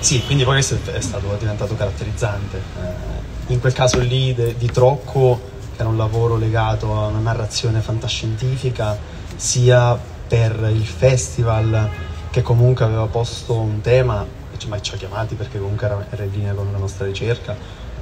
sì, 0.00 0.24
quindi 0.24 0.42
poi 0.42 0.54
questo 0.54 0.78
è 0.90 1.00
stato 1.00 1.32
è 1.32 1.38
diventato 1.38 1.76
caratterizzante. 1.76 2.56
Eh, 2.56 3.52
in 3.52 3.60
quel 3.60 3.72
caso 3.72 4.00
lì 4.00 4.34
de- 4.34 4.56
di 4.58 4.66
Trocco, 4.66 5.47
era 5.80 5.88
un 5.88 5.96
lavoro 5.96 6.36
legato 6.36 6.92
a 6.98 7.06
una 7.06 7.20
narrazione 7.20 7.80
fantascientifica, 7.80 8.96
sia 9.36 9.96
per 10.26 10.68
il 10.72 10.84
festival 10.84 11.88
che 12.30 12.42
comunque 12.42 12.84
aveva 12.84 13.06
posto 13.06 13.56
un 13.58 13.80
tema, 13.80 14.24
e 14.52 14.58
ci- 14.58 14.68
ma 14.68 14.80
ci 14.80 14.94
ha 14.94 14.96
chiamati 14.96 15.36
perché 15.36 15.58
comunque 15.58 15.86
era, 15.86 16.04
era 16.10 16.24
in 16.24 16.30
linea 16.32 16.52
con 16.52 16.68
la 16.72 16.78
nostra 16.78 17.06
ricerca, 17.06 17.54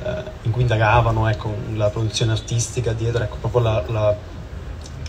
eh, 0.03 0.22
in 0.43 0.51
cui 0.53 0.62
indagavano 0.62 1.29
ecco, 1.29 1.55
la 1.74 1.89
produzione 1.91 2.33
artistica 2.33 2.93
dietro, 2.93 3.22
ecco, 3.22 3.37
proprio 3.41 3.61
la, 3.61 3.85
la- 3.89 4.16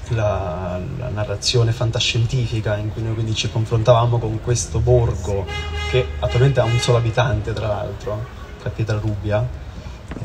la, 0.09 0.80
la 0.97 1.09
narrazione 1.09 1.72
fantascientifica 1.74 2.78
in 2.78 2.91
cui 2.93 3.01
noi 3.01 3.13
quindi 3.13 3.36
ci 3.36 3.49
confrontavamo 3.51 4.20
con 4.20 4.39
questo 4.41 4.80
borgo 4.80 5.45
che 5.89 6.07
attualmente 6.20 6.61
ha 6.61 6.63
un 6.63 6.80
solo 6.80 6.97
abitante 6.97 7.51
tra 7.53 7.68
l'altro, 7.68 8.26
che 8.61 8.68
è 8.70 8.72
Pietrarubbia. 8.72 9.45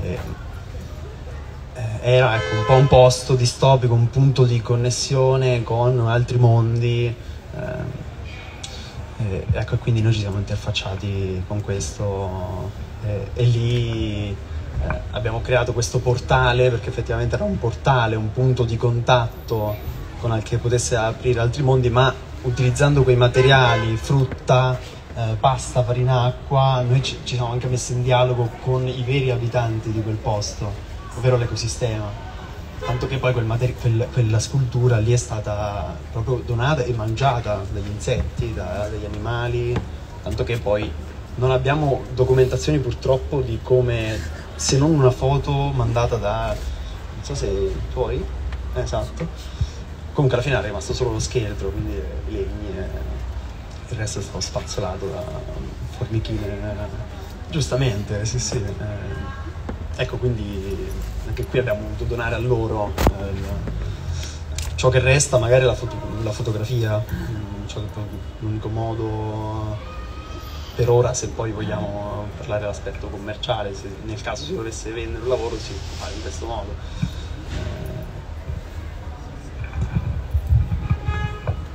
Eh, 0.03 0.42
era 2.03 2.35
ecco, 2.35 2.57
un 2.57 2.65
po' 2.67 2.75
un 2.75 2.87
posto 2.89 3.35
distopico, 3.37 3.95
un 3.95 4.11
punto 4.11 4.45
di 4.45 4.61
connessione 4.61 5.63
con 5.63 6.01
altri 6.09 6.37
mondi. 6.37 7.15
eh, 9.19 9.47
ecco, 9.53 9.77
quindi 9.77 10.03
noi 10.03 10.13
ci 10.13 10.21
siamo 10.21 10.39
interfacciati 10.39 11.45
con 11.47 11.61
questo 11.63 12.71
eh, 13.05 13.29
e 13.35 13.45
lì 13.45 14.29
eh, 14.29 15.01
abbiamo 15.13 15.41
creato 15.41 15.73
questo 15.73 16.01
portale 16.01 16.71
perché 16.71 16.89
effettivamente 16.89 17.37
era 17.37 17.45
un 17.45 17.59
portale, 17.59 18.17
un 18.17 18.33
punto 18.33 18.65
di 18.65 18.77
contatto 18.77 19.77
con 20.19 20.41
che 20.43 20.59
potesse 20.59 20.97
aprire 20.97 21.41
altri 21.41 21.63
mondi, 21.63 21.89
ma 21.89 22.13
utilizzando 22.43 23.03
quei 23.03 23.17
materiali, 23.17 23.97
frutta, 23.97 24.79
eh, 25.15 25.37
pasta, 25.39 25.83
farina, 25.83 26.23
acqua, 26.23 26.83
noi 26.87 27.03
ci, 27.03 27.19
ci 27.25 27.35
siamo 27.35 27.53
anche 27.53 27.67
messi 27.69 27.93
in 27.93 28.03
dialogo 28.03 28.49
con 28.63 28.87
i 28.87 29.03
veri 29.05 29.31
abitanti 29.31 29.91
di 29.91 30.03
quel 30.03 30.17
posto, 30.17 30.91
ovvero 31.17 31.37
l'ecosistema. 31.37 32.31
Tanto 32.85 33.07
che 33.07 33.19
poi 33.19 33.33
quel 33.33 33.45
materi- 33.45 33.75
quel- 33.75 34.09
quella 34.13 34.41
scultura 34.41 34.99
lì 34.99 35.13
è 35.13 35.17
stata 35.17 35.97
proprio 36.11 36.43
donata 36.45 36.83
e 36.83 36.93
mangiata 36.93 37.65
dagli 37.71 37.87
insetti, 37.87 38.53
da- 38.53 38.89
dagli 38.89 39.05
animali, 39.05 39.75
tanto 40.23 40.43
che 40.43 40.59
poi 40.59 40.91
non 41.37 41.51
abbiamo 41.51 42.03
documentazioni 42.13 42.79
purtroppo 42.79 43.41
di 43.41 43.61
come, 43.63 44.19
se 44.57 44.79
non 44.79 44.91
una 44.95 45.11
foto 45.11 45.53
mandata 45.53 46.17
da, 46.17 46.47
non 46.49 47.25
so 47.25 47.35
se 47.35 47.73
tuoi, 47.93 48.23
esatto, 48.75 49.27
comunque 50.13 50.39
alla 50.39 50.47
fine 50.47 50.59
è 50.59 50.63
rimasto 50.63 50.93
solo 50.93 51.13
lo 51.13 51.21
scheletro, 51.21 51.71
quindi 51.71 52.01
legni 52.29 52.77
e 52.77 53.11
il 53.91 53.97
resto 53.97 54.19
è 54.19 54.23
stato 54.23 54.41
spazzolato 54.41 55.07
da 55.07 55.23
formichine, 55.97 56.59
giustamente, 57.49 58.25
sì 58.25 58.39
sì. 58.39 58.57
eh. 58.57 59.42
Ecco, 59.97 60.17
quindi 60.17 60.91
anche 61.27 61.45
qui 61.45 61.59
abbiamo 61.59 61.83
voluto 61.83 62.05
donare 62.05 62.35
a 62.35 62.39
loro 62.39 62.93
eh, 62.97 63.81
ciò 64.75 64.89
che 64.89 65.01
resta, 65.01 65.39
magari 65.39 65.65
la, 65.65 65.75
foto- 65.75 65.97
la 66.23 66.33
fotografia, 66.33 66.99
poi- 66.99 68.05
l'unico 68.41 68.69
modo 68.69 69.77
per 70.75 70.89
ora, 70.89 71.13
se 71.13 71.29
poi 71.29 71.53
vogliamo 71.53 72.27
parlare 72.39 72.63
dell'aspetto 72.63 73.09
commerciale, 73.09 73.75
se 73.75 73.95
nel 74.05 74.21
caso 74.23 74.45
si 74.45 74.55
dovesse 74.55 74.91
vendere 74.91 75.23
un 75.23 75.29
lavoro 75.29 75.57
si 75.59 75.73
può 75.73 76.05
fare 76.05 76.15
in 76.15 76.21
questo 76.23 76.47
modo. 76.47 76.75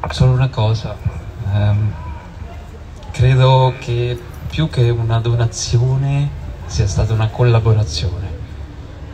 Solo 0.09 0.31
una 0.31 0.49
cosa, 0.49 0.95
ehm, 1.53 1.93
credo 3.11 3.73
che 3.79 4.19
più 4.49 4.69
che 4.69 4.89
una 4.89 5.19
donazione 5.19 6.36
sia 6.67 6.87
stata 6.87 7.13
una 7.13 7.29
collaborazione, 7.29 8.29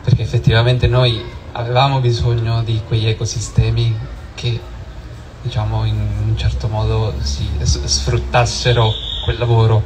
perché 0.02 0.22
effettivamente 0.22 0.86
noi 0.86 1.24
avevamo 1.52 2.00
bisogno 2.00 2.62
di 2.62 2.82
quegli 2.86 3.06
ecosistemi 3.06 3.96
che 4.34 4.60
diciamo 5.40 5.84
in 5.84 5.96
un 6.26 6.36
certo 6.36 6.68
modo 6.68 7.14
si 7.20 7.48
sfruttassero 7.62 8.92
quel 9.24 9.38
lavoro, 9.38 9.82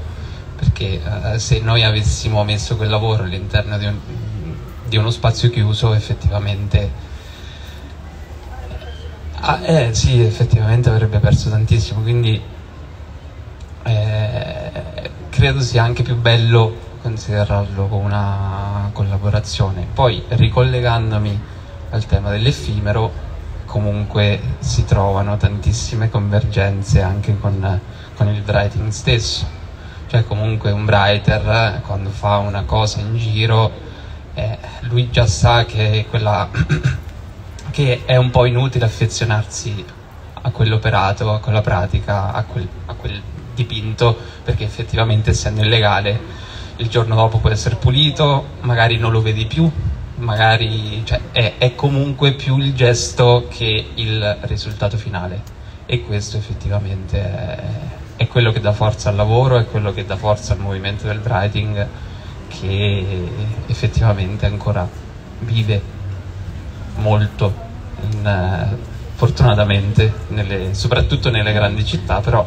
perché 0.57 1.01
eh, 1.35 1.39
se 1.39 1.61
noi 1.61 1.85
avessimo 1.85 2.43
messo 2.43 2.77
quel 2.77 2.89
lavoro 2.89 3.25
all'interno 3.25 3.77
di 3.79 3.87
un, 3.87 3.99
di 4.87 4.97
uno 4.97 5.11
spazio 5.11 5.51
chiuso 5.51 5.93
effettivamente 5.93 6.91
ah, 9.41 9.61
eh, 9.63 9.95
sì, 9.95 10.21
effettivamente 10.21 10.89
avrebbe 10.89 11.19
perso 11.19 11.51
tantissimo, 11.51 12.01
quindi 12.01 12.41
eh, 13.85 15.11
credo 15.29 15.61
sia 15.61 15.83
anche 15.83 16.03
più 16.03 16.17
bello 16.17 16.87
considerarlo 17.09 17.87
come 17.87 18.05
una 18.05 18.91
collaborazione. 18.93 19.87
Poi 19.93 20.23
ricollegandomi 20.29 21.41
al 21.91 22.05
tema 22.05 22.31
dell'effimero, 22.31 23.11
comunque 23.65 24.41
si 24.59 24.85
trovano 24.85 25.37
tantissime 25.39 26.11
convergenze 26.11 27.01
anche 27.01 27.39
con, 27.39 27.81
con 28.15 28.29
il 28.29 28.43
writing 28.47 28.91
stesso. 28.91 29.57
Cioè 30.07 30.25
comunque 30.25 30.71
un 30.71 30.85
writer 30.85 31.81
quando 31.87 32.11
fa 32.11 32.39
una 32.39 32.63
cosa 32.65 33.01
in 33.01 33.17
giro, 33.17 33.71
eh, 34.35 34.59
lui 34.81 35.11
già 35.11 35.27
sa 35.27 35.65
che, 35.65 36.07
quella, 36.11 36.49
che 37.71 38.03
è 38.05 38.17
un 38.17 38.31
po' 38.31 38.45
inutile 38.45 38.85
affezionarsi 38.85 39.85
a 40.41 40.51
quell'operato, 40.51 41.33
a 41.33 41.41
quella 41.41 41.63
pratica, 41.63 42.33
a 42.33 42.43
quel, 42.45 42.69
a 42.87 42.95
quel 42.95 43.21
dipinto, 43.55 44.17
perché 44.45 44.65
effettivamente 44.65 45.31
essendo 45.31 45.63
illegale 45.63 46.47
il 46.79 46.89
giorno 46.89 47.15
dopo 47.15 47.39
può 47.39 47.51
essere 47.51 47.77
pulito, 47.77 48.45
magari 48.61 48.99
non 48.99 49.13
lo 49.13 49.21
vedi 49.21 49.47
più, 49.47 49.71
magari 50.17 51.03
cioè, 51.05 51.21
è, 51.33 51.55
è, 51.59 51.75
comunque 51.75 52.33
più 52.33 52.59
il 52.59 52.75
gesto 52.75 53.47
che 53.49 53.91
il 53.95 54.39
risultato 54.43 54.97
finale. 54.97 55.57
E 55.87 56.03
questo 56.03 56.37
effettivamente 56.37 57.21
è, 57.21 57.63
è, 58.17 58.27
quello 58.29 58.53
che 58.53 58.61
dà 58.61 58.73
forza 58.73 59.09
al 59.09 59.17
lavoro, 59.17 59.59
è 59.59 59.67
quello 59.67 59.93
che 59.93 60.05
dà 60.05 60.17
forza 60.17 60.53
al 60.53 60.61
movimento 60.61 61.07
del 61.07 61.21
writing 61.25 61.87
che 62.49 63.29
effettivamente 63.67 64.47
ancora 64.47 64.89
vive 65.41 65.81
molto 66.97 67.53
in, 68.11 68.77
fortunatamente 69.15 70.13
nelle, 70.29 70.75
soprattutto 70.75 71.31
nelle 71.31 71.53
grandi 71.53 71.85
città 71.85 72.21
però 72.21 72.47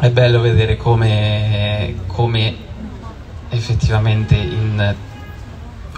è 0.00 0.10
bello 0.10 0.40
vedere 0.40 0.76
come, 0.76 1.94
come 2.06 2.66
effettivamente 3.50 4.34
in, 4.34 4.94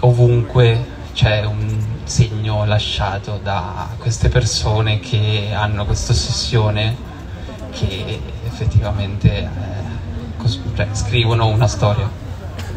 ovunque 0.01 0.99
c'è 1.13 1.45
un 1.45 1.79
segno 2.03 2.65
lasciato 2.65 3.39
da 3.41 3.89
queste 3.97 4.29
persone 4.29 4.99
che 4.99 5.49
hanno 5.53 5.85
questa 5.85 6.13
ossessione 6.13 7.09
che 7.71 8.19
effettivamente 8.45 9.39
eh, 9.39 10.49
cioè, 10.75 10.87
scrivono 10.91 11.47
una 11.47 11.67
storia. 11.67 12.09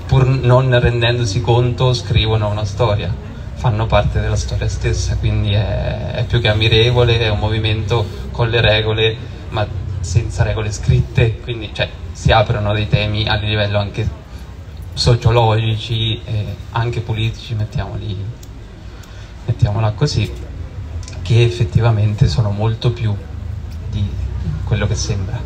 Pur 0.07 0.27
non 0.27 0.79
rendendosi 0.79 1.41
conto 1.41 1.93
scrivono 1.95 2.49
una 2.49 2.65
storia. 2.65 3.13
Fanno 3.55 3.87
parte 3.87 4.21
della 4.21 4.37
storia 4.37 4.69
stessa 4.69 5.17
quindi 5.17 5.53
è, 5.53 6.11
è 6.13 6.25
più 6.25 6.41
che 6.41 6.49
ammirevole 6.49 7.19
è 7.21 7.31
un 7.31 7.39
movimento 7.39 8.07
con 8.31 8.51
le 8.51 8.61
regole 8.61 9.17
ma 9.51 9.67
senza 10.01 10.43
regole 10.43 10.71
scritte. 10.71 11.39
Quindi 11.41 11.71
cioè, 11.73 11.89
si 12.13 12.31
aprono 12.31 12.75
dei 12.75 12.89
temi 12.89 13.27
a 13.27 13.37
livello 13.37 13.79
anche 13.79 14.23
sociologici 14.95 16.21
e 16.25 16.57
anche 16.71 17.01
politici, 17.01 17.55
mettiamoli, 17.55 18.17
mettiamola 19.45 19.91
così, 19.91 20.33
che 21.23 21.43
effettivamente 21.43 22.29
sono 22.29 22.51
molto 22.51 22.93
più 22.93 23.15
di 23.91 24.09
quello 24.65 24.87
che 24.87 24.95
sembra, 24.95 25.39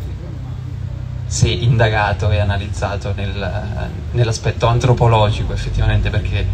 se 1.25 1.49
indagato 1.49 2.29
e 2.29 2.39
analizzato 2.39 3.13
nel, 3.15 3.89
nell'aspetto 4.11 4.67
antropologico 4.67 5.53
effettivamente 5.53 6.09
perché 6.09 6.45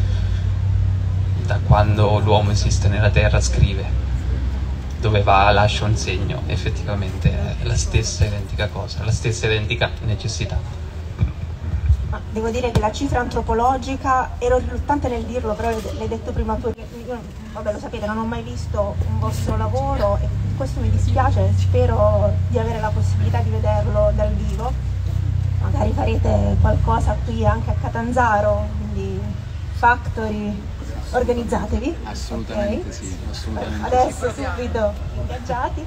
da 1.46 1.60
quando 1.60 2.20
l'uomo 2.20 2.52
esiste 2.52 2.88
nella 2.88 3.10
Terra 3.10 3.40
scrive, 3.40 4.04
dove 5.00 5.22
va 5.22 5.52
lascia 5.52 5.86
un 5.86 5.96
segno, 5.96 6.42
effettivamente 6.48 7.58
è 7.60 7.66
la 7.66 7.78
stessa 7.78 8.26
identica 8.26 8.68
cosa, 8.68 9.04
la 9.04 9.12
stessa 9.12 9.46
identica 9.46 9.92
necessità 10.06 10.85
devo 12.32 12.50
dire 12.50 12.72
che 12.72 12.80
la 12.80 12.92
cifra 12.92 13.20
antropologica, 13.20 14.32
ero 14.38 14.58
riluttante 14.58 15.08
nel 15.08 15.24
dirlo, 15.24 15.54
però 15.54 15.70
l'hai 15.70 16.08
detto 16.08 16.32
prima 16.32 16.56
tu, 16.56 16.72
io, 17.08 17.20
vabbè 17.54 17.72
lo 17.72 17.80
sapete, 17.80 18.06
non 18.06 18.18
ho 18.18 18.26
mai 18.26 18.44
visto 18.44 18.96
un 19.08 19.20
vostro 19.20 19.58
lavoro 19.58 20.18
e 20.22 20.28
questo 20.58 20.80
mi 20.80 20.90
dispiace, 20.90 21.54
spero 21.58 22.32
di 22.50 22.60
avere 22.60 22.80
la 22.80 22.90
possibilità 22.90 23.40
di 23.40 23.50
vederlo 23.50 24.12
dal 24.16 24.32
vivo, 24.34 24.72
magari 25.62 25.92
farete 25.94 26.58
qualcosa 26.62 27.16
qui 27.26 27.46
anche 27.46 27.72
a 27.72 27.76
Catanzaro, 27.80 28.68
quindi 28.78 29.20
Factory, 29.74 30.62
organizzatevi. 31.12 31.96
Assolutamente 32.04 32.88
okay. 32.88 32.92
sì, 32.92 33.18
assolutamente 33.30 33.86
Adesso 33.86 34.32
subito 34.32 34.94
ingaggiati, 35.20 35.86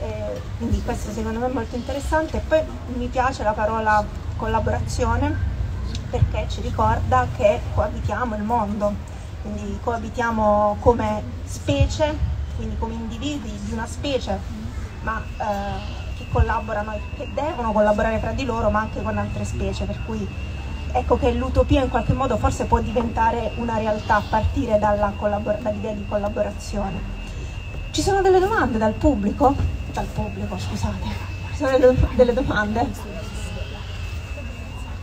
eh, 0.00 0.40
quindi 0.58 0.82
questo 0.82 1.12
secondo 1.12 1.38
me 1.38 1.46
è 1.46 1.52
molto 1.52 1.76
interessante. 1.76 2.42
Poi 2.46 2.60
mi 2.94 3.06
piace 3.06 3.42
la 3.42 3.52
parola 3.52 4.04
collaborazione 4.36 5.56
perché 6.10 6.46
ci 6.48 6.60
ricorda 6.60 7.26
che 7.36 7.60
coabitiamo 7.74 8.34
il 8.36 8.42
mondo, 8.42 8.94
quindi 9.42 9.78
coabitiamo 9.82 10.76
come 10.80 11.22
specie, 11.44 12.16
quindi 12.56 12.76
come 12.78 12.94
individui 12.94 13.58
di 13.64 13.72
una 13.72 13.86
specie, 13.86 14.38
ma 15.02 15.22
eh, 15.38 16.16
che 16.16 16.26
collaborano 16.30 16.92
e 16.92 17.00
che 17.16 17.30
devono 17.32 17.72
collaborare 17.72 18.20
tra 18.20 18.32
di 18.32 18.44
loro, 18.44 18.70
ma 18.70 18.80
anche 18.80 19.02
con 19.02 19.16
altre 19.16 19.44
specie, 19.44 19.84
per 19.84 19.98
cui 20.04 20.26
ecco 20.90 21.18
che 21.18 21.32
l'utopia 21.32 21.82
in 21.82 21.90
qualche 21.90 22.14
modo 22.14 22.36
forse 22.38 22.64
può 22.64 22.80
diventare 22.80 23.52
una 23.56 23.76
realtà 23.78 24.16
a 24.16 24.22
partire 24.28 24.78
dall'idea 24.78 25.92
di 25.92 26.04
collaborazione. 26.08 27.16
Ci 27.90 28.02
sono 28.02 28.22
delle 28.22 28.38
domande 28.38 28.78
dal 28.78 28.94
pubblico? 28.94 29.54
Dal 29.92 30.06
pubblico, 30.06 30.58
scusate. 30.58 31.06
Ci 31.50 31.56
sono 31.56 31.78
delle 32.14 32.32
domande? 32.32 33.17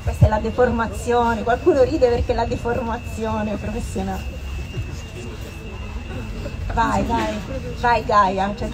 Questa 0.06 0.28
è 0.28 0.30
la 0.30 0.38
deformazione, 0.38 1.42
qualcuno 1.42 1.82
ride 1.82 2.08
perché 2.10 2.34
è 2.34 2.36
la 2.36 2.46
deformazione 2.46 3.56
professionale. 3.56 4.22
Vai, 6.76 7.04
vai, 7.06 7.34
vai 7.80 8.06
Gaia. 8.06 8.54
Cioè, 8.56 8.70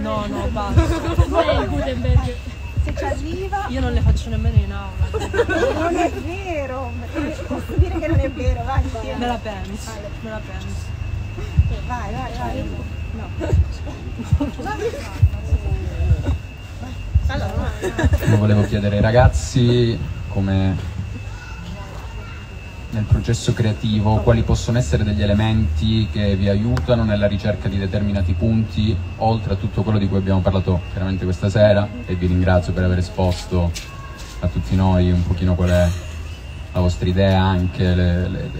No, 0.00 0.26
no, 0.26 0.48
basta. 0.48 0.86
Se 2.84 2.94
ci 2.94 3.04
arriva... 3.04 3.64
Io 3.68 3.80
non 3.80 3.92
le 3.92 4.02
faccio 4.02 4.28
nemmeno 4.28 4.56
in 4.58 4.70
aula. 4.70 5.06
Non 5.78 5.96
è 5.96 6.10
vero, 6.10 6.92
posso 7.46 7.72
dire 7.76 7.98
che 7.98 8.06
non 8.06 8.18
è 8.20 8.30
vero, 8.30 8.64
vai. 8.64 8.82
Me 9.16 9.26
la 9.26 9.38
penso, 9.42 9.90
me 10.20 10.28
la 10.28 10.40
penso. 10.44 10.90
Vai, 11.86 12.12
vai, 12.12 12.32
vai. 12.36 13.00
Allora. 17.26 17.70
Volevo 18.36 18.66
chiedere 18.66 18.96
ai 18.96 19.02
ragazzi 19.02 19.98
come 20.28 20.76
nel 22.90 23.04
processo 23.04 23.54
creativo 23.54 24.16
quali 24.16 24.42
possono 24.42 24.76
essere 24.76 25.02
degli 25.02 25.22
elementi 25.22 26.08
che 26.12 26.36
vi 26.36 26.48
aiutano 26.48 27.04
nella 27.04 27.26
ricerca 27.26 27.68
di 27.68 27.78
determinati 27.78 28.34
punti, 28.34 28.94
oltre 29.16 29.54
a 29.54 29.56
tutto 29.56 29.82
quello 29.82 29.98
di 29.98 30.08
cui 30.08 30.18
abbiamo 30.18 30.40
parlato 30.40 30.82
chiaramente 30.90 31.24
questa 31.24 31.48
sera 31.48 31.88
e 32.04 32.14
vi 32.16 32.26
ringrazio 32.26 32.74
per 32.74 32.84
aver 32.84 32.98
esposto 32.98 33.72
a 34.40 34.48
tutti 34.48 34.76
noi 34.76 35.10
un 35.10 35.26
pochino 35.26 35.54
qual 35.54 35.70
è 35.70 35.88
la 36.72 36.80
vostra 36.80 37.08
idea, 37.08 37.42
anche 37.42 37.94
le, 37.94 38.28
le, 38.28 38.50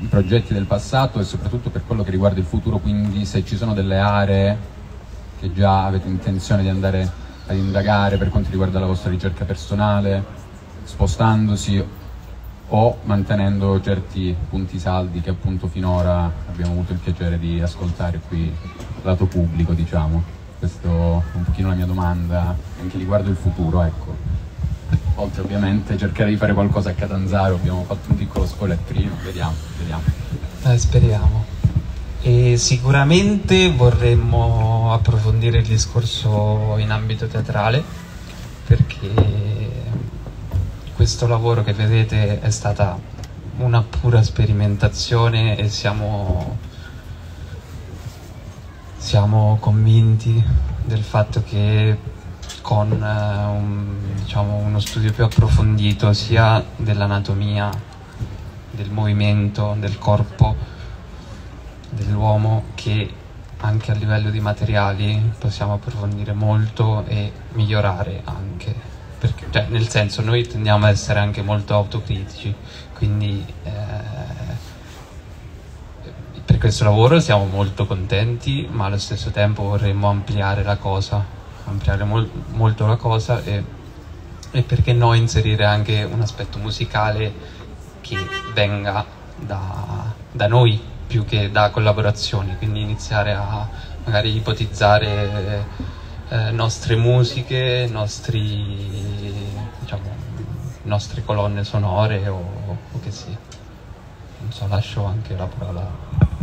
i 0.00 0.06
progetti 0.06 0.52
del 0.52 0.64
passato 0.64 1.20
e 1.20 1.24
soprattutto 1.24 1.70
per 1.70 1.84
quello 1.86 2.02
che 2.02 2.10
riguarda 2.10 2.38
il 2.38 2.46
futuro, 2.46 2.78
quindi 2.78 3.24
se 3.24 3.44
ci 3.44 3.56
sono 3.56 3.74
delle 3.74 3.98
aree 3.98 4.58
che 5.38 5.52
già 5.52 5.86
avete 5.86 6.08
intenzione 6.08 6.62
di 6.62 6.68
andare 6.68 7.10
ad 7.46 7.56
indagare 7.56 8.16
per 8.16 8.28
quanto 8.28 8.50
riguarda 8.50 8.80
la 8.80 8.86
vostra 8.86 9.10
ricerca 9.10 9.44
personale, 9.44 10.24
spostandosi 10.84 11.84
o 12.68 12.98
mantenendo 13.04 13.80
certi 13.80 14.34
punti 14.48 14.78
saldi 14.78 15.20
che 15.20 15.30
appunto 15.30 15.68
finora 15.68 16.30
abbiamo 16.48 16.72
avuto 16.72 16.92
il 16.92 16.98
piacere 16.98 17.38
di 17.38 17.60
ascoltare 17.60 18.20
qui 18.26 18.52
lato 19.02 19.26
pubblico, 19.26 19.72
diciamo. 19.72 20.22
Questa 20.58 20.88
è 20.88 20.90
un 20.90 21.44
pochino 21.44 21.68
la 21.68 21.74
mia 21.74 21.86
domanda 21.86 22.56
anche 22.80 22.96
riguardo 22.96 23.28
il 23.28 23.36
futuro, 23.36 23.82
ecco 23.82 24.33
oltre 25.16 25.42
ovviamente 25.42 25.96
cercare 25.96 26.30
di 26.30 26.36
fare 26.36 26.52
qualcosa 26.52 26.90
a 26.90 26.92
Catanzaro, 26.94 27.54
abbiamo 27.54 27.84
fatto 27.84 28.10
un 28.10 28.16
piccolo 28.16 28.46
spoilettrino, 28.46 29.14
vediamo, 29.22 29.54
vediamo. 29.78 30.02
Eh, 30.64 30.78
speriamo. 30.78 31.44
E 32.20 32.56
sicuramente 32.56 33.70
vorremmo 33.70 34.92
approfondire 34.92 35.58
il 35.58 35.66
discorso 35.66 36.76
in 36.78 36.90
ambito 36.90 37.26
teatrale 37.26 37.82
perché 38.66 39.12
questo 40.94 41.26
lavoro 41.26 41.62
che 41.62 41.74
vedete 41.74 42.40
è 42.40 42.50
stata 42.50 42.98
una 43.58 43.82
pura 43.82 44.22
sperimentazione 44.22 45.56
e 45.58 45.68
siamo, 45.68 46.56
siamo 48.96 49.58
convinti 49.60 50.42
del 50.84 51.02
fatto 51.02 51.42
che 51.42 51.96
con 52.62 52.90
eh, 52.92 53.44
un- 53.44 54.14
diciamo, 54.22 54.56
uno 54.56 54.80
studio 54.80 55.12
più 55.12 55.24
approfondito 55.24 56.12
sia 56.12 56.64
dell'anatomia, 56.76 57.70
del 58.70 58.90
movimento, 58.90 59.76
del 59.78 59.98
corpo 59.98 60.56
dell'uomo 61.90 62.64
che 62.74 63.22
anche 63.58 63.92
a 63.92 63.94
livello 63.94 64.30
di 64.30 64.40
materiali 64.40 65.32
possiamo 65.38 65.74
approfondire 65.74 66.32
molto 66.32 67.04
e 67.06 67.32
migliorare 67.52 68.20
anche. 68.24 68.74
Perché, 69.18 69.46
cioè, 69.50 69.66
nel 69.70 69.88
senso, 69.88 70.20
noi 70.20 70.46
tendiamo 70.46 70.84
ad 70.84 70.92
essere 70.92 71.18
anche 71.18 71.40
molto 71.40 71.74
autocritici, 71.74 72.54
quindi 72.92 73.44
eh, 73.62 73.70
per 76.44 76.58
questo 76.58 76.84
lavoro 76.84 77.20
siamo 77.20 77.46
molto 77.46 77.86
contenti, 77.86 78.68
ma 78.70 78.84
allo 78.84 78.98
stesso 78.98 79.30
tempo 79.30 79.62
vorremmo 79.62 80.10
ampliare 80.10 80.62
la 80.62 80.76
cosa, 80.76 81.24
ampliare 81.64 82.04
mol- 82.04 82.30
molto 82.52 82.86
la 82.86 82.96
cosa 82.96 83.42
e, 83.42 83.62
e 84.50 84.62
perché 84.62 84.92
no 84.92 85.14
inserire 85.14 85.64
anche 85.64 86.02
un 86.02 86.20
aspetto 86.20 86.58
musicale 86.58 87.32
che 88.00 88.16
venga 88.52 89.04
da, 89.36 90.12
da 90.30 90.46
noi 90.46 90.80
più 91.06 91.24
che 91.24 91.50
da 91.50 91.70
collaborazioni, 91.70 92.56
quindi 92.56 92.80
iniziare 92.80 93.34
a 93.34 93.68
magari 94.04 94.36
ipotizzare 94.36 95.66
eh, 96.28 96.50
nostre 96.50 96.96
musiche, 96.96 97.86
nostri, 97.90 99.22
diciamo, 99.78 100.16
nostre 100.82 101.22
colonne 101.24 101.64
sonore 101.64 102.28
o, 102.28 102.36
o 102.90 103.00
che 103.00 103.10
sia. 103.10 103.38
Non 104.38 104.52
so, 104.52 104.66
lascio 104.68 105.04
anche 105.04 105.36
la 105.36 105.46
parola. 105.46 106.33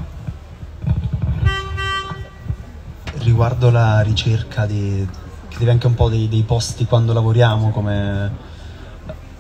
Riguardo 3.24 3.69
la 3.69 4.01
ricerca 4.01 4.65
di, 4.65 5.07
che 5.47 5.69
anche 5.69 5.88
un 5.88 5.93
po' 5.93 6.09
dei, 6.09 6.28
dei 6.28 6.43
posti 6.43 6.86
quando 6.86 7.13
lavoriamo, 7.13 7.69
come 7.72 8.49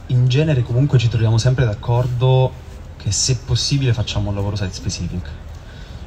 in 0.07 0.27
genere 0.27 0.61
comunque 0.63 0.97
ci 0.97 1.07
troviamo 1.07 1.37
sempre 1.37 1.65
d'accordo 1.65 2.51
che 2.97 3.11
se 3.11 3.37
possibile 3.45 3.93
facciamo 3.93 4.29
un 4.29 4.35
lavoro 4.35 4.55
site 4.55 4.73
specific. 4.73 5.29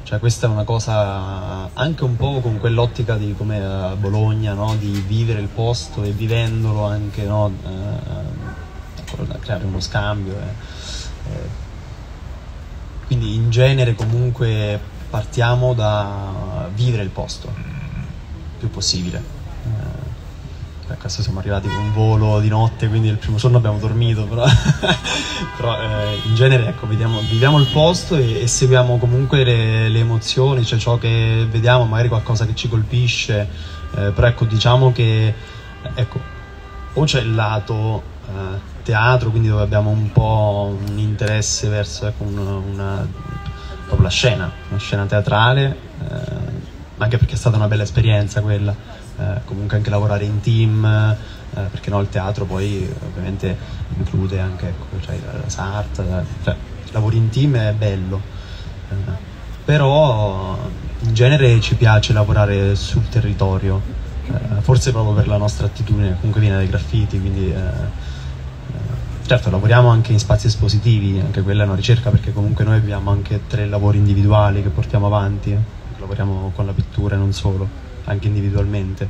Cioè 0.03 0.19
questa 0.19 0.45
è 0.45 0.49
una 0.49 0.63
cosa 0.63 1.71
anche 1.73 2.03
un 2.03 2.15
po' 2.15 2.39
con 2.39 2.59
quell'ottica 2.59 3.15
di 3.15 3.33
come 3.35 3.63
a 3.63 3.95
Bologna, 3.95 4.53
no? 4.53 4.75
di 4.75 5.03
vivere 5.07 5.39
il 5.39 5.47
posto 5.47 6.03
e 6.03 6.11
vivendolo 6.11 6.85
anche 6.85 7.23
no? 7.23 7.51
eh, 7.65 9.39
creare 9.39 9.65
uno 9.65 9.79
scambio. 9.79 10.33
eh. 10.33 11.33
Eh, 11.33 11.63
quindi 13.07 13.35
in 13.35 13.49
genere 13.49 13.95
comunque 13.95 14.79
partiamo 15.09 15.73
da 15.73 16.69
vivere 16.73 17.03
il 17.03 17.09
posto 17.09 17.47
il 17.55 18.59
più 18.59 18.69
possibile. 18.69 19.21
Eh, 19.65 20.93
a 20.93 20.95
questo 20.97 21.23
siamo 21.23 21.39
arrivati 21.39 21.67
con 21.67 21.77
un 21.77 21.93
volo 21.93 22.39
di 22.39 22.47
notte, 22.47 22.87
quindi 22.87 23.07
il 23.07 23.17
primo 23.17 23.37
giorno 23.37 23.57
abbiamo 23.57 23.79
dormito, 23.79 24.25
però, 24.25 24.45
però, 25.57 25.81
eh, 25.81 26.19
in 26.25 26.35
genere 26.35 26.67
ecco, 26.67 26.85
vediamo- 26.87 27.19
viviamo 27.21 27.57
il 27.59 27.67
posto 27.67 28.15
e, 28.15 28.41
e 28.41 28.47
seguiamo 28.47 28.97
comunque 28.97 29.43
le, 29.43 29.89
le 29.89 29.99
emozioni, 29.99 30.63
cioè 30.63 30.77
ciò 30.77 30.97
che 30.97 31.47
vediamo, 31.49 31.85
magari 31.85 32.07
qualcosa 32.07 32.45
che 32.45 32.53
ci 32.53 32.69
colpisce, 32.69 33.47
eh, 33.95 34.11
però 34.11 34.27
ecco 34.27 34.45
diciamo 34.45 34.91
che 34.91 35.33
ecco, 35.95 36.19
o 36.93 37.03
c'è 37.03 37.21
il 37.21 37.33
lato 37.33 38.03
eh, 38.27 38.73
teatro, 38.83 39.31
quindi 39.31 39.47
dove 39.47 39.63
abbiamo 39.63 39.89
un 39.89 40.11
po' 40.11 40.75
un 40.87 40.99
interesse 40.99 41.67
verso 41.67 42.05
ecco, 42.05 42.23
un- 42.23 42.61
una, 42.73 43.07
proprio 43.21 43.24
la 44.05 44.09
scena, 44.11 44.51
una 44.69 44.79
scena 44.79 45.05
teatrale, 45.05 45.75
eh, 45.99 46.63
anche 46.97 47.17
perché 47.17 47.33
è 47.33 47.37
stata 47.37 47.55
una 47.57 47.67
bella 47.67 47.83
esperienza 47.83 48.41
quella, 48.41 48.73
eh, 49.17 49.41
comunque 49.45 49.77
anche 49.77 49.89
lavorare 49.89 50.25
in 50.25 50.41
team, 50.41 50.85
eh, 50.85 51.61
perché 51.71 51.89
no, 51.89 51.99
il 52.01 52.09
teatro 52.09 52.45
poi 52.45 52.87
ovviamente 53.03 53.57
include 53.97 54.39
anche 54.39 54.67
ecco, 54.67 55.01
cioè, 55.03 55.19
la 55.41 55.49
SART, 55.49 56.03
cioè 56.43 56.55
lavori 56.91 57.17
in 57.17 57.29
team 57.29 57.55
è 57.57 57.73
bello, 57.73 58.21
eh, 58.89 58.93
però 59.65 60.57
in 60.99 61.13
genere 61.13 61.59
ci 61.59 61.75
piace 61.75 62.13
lavorare 62.13 62.75
sul 62.75 63.09
territorio, 63.09 63.81
eh, 64.27 64.61
forse 64.61 64.91
proprio 64.91 65.15
per 65.15 65.27
la 65.27 65.37
nostra 65.37 65.65
attitudine, 65.65 66.15
comunque 66.17 66.41
viene 66.41 66.57
dai 66.57 66.67
graffiti, 66.67 67.19
quindi... 67.19 67.53
Certo, 69.27 69.49
lavoriamo 69.49 69.89
anche 69.89 70.11
in 70.11 70.19
spazi 70.19 70.45
espositivi, 70.45 71.19
anche 71.19 71.41
quella 71.41 71.63
è 71.63 71.65
una 71.65 71.73
ricerca 71.73 72.11
perché 72.11 72.31
comunque 72.31 72.63
noi 72.63 72.77
abbiamo 72.77 73.09
anche 73.09 73.41
tre 73.47 73.65
lavori 73.65 73.97
individuali 73.97 74.61
che 74.61 74.69
portiamo 74.69 75.07
avanti, 75.07 75.51
eh. 75.51 75.57
lavoriamo 75.97 76.51
con 76.53 76.67
la 76.67 76.73
pittura 76.73 77.15
e 77.15 77.17
non 77.17 77.33
solo, 77.33 77.67
anche 78.03 78.27
individualmente, 78.27 79.09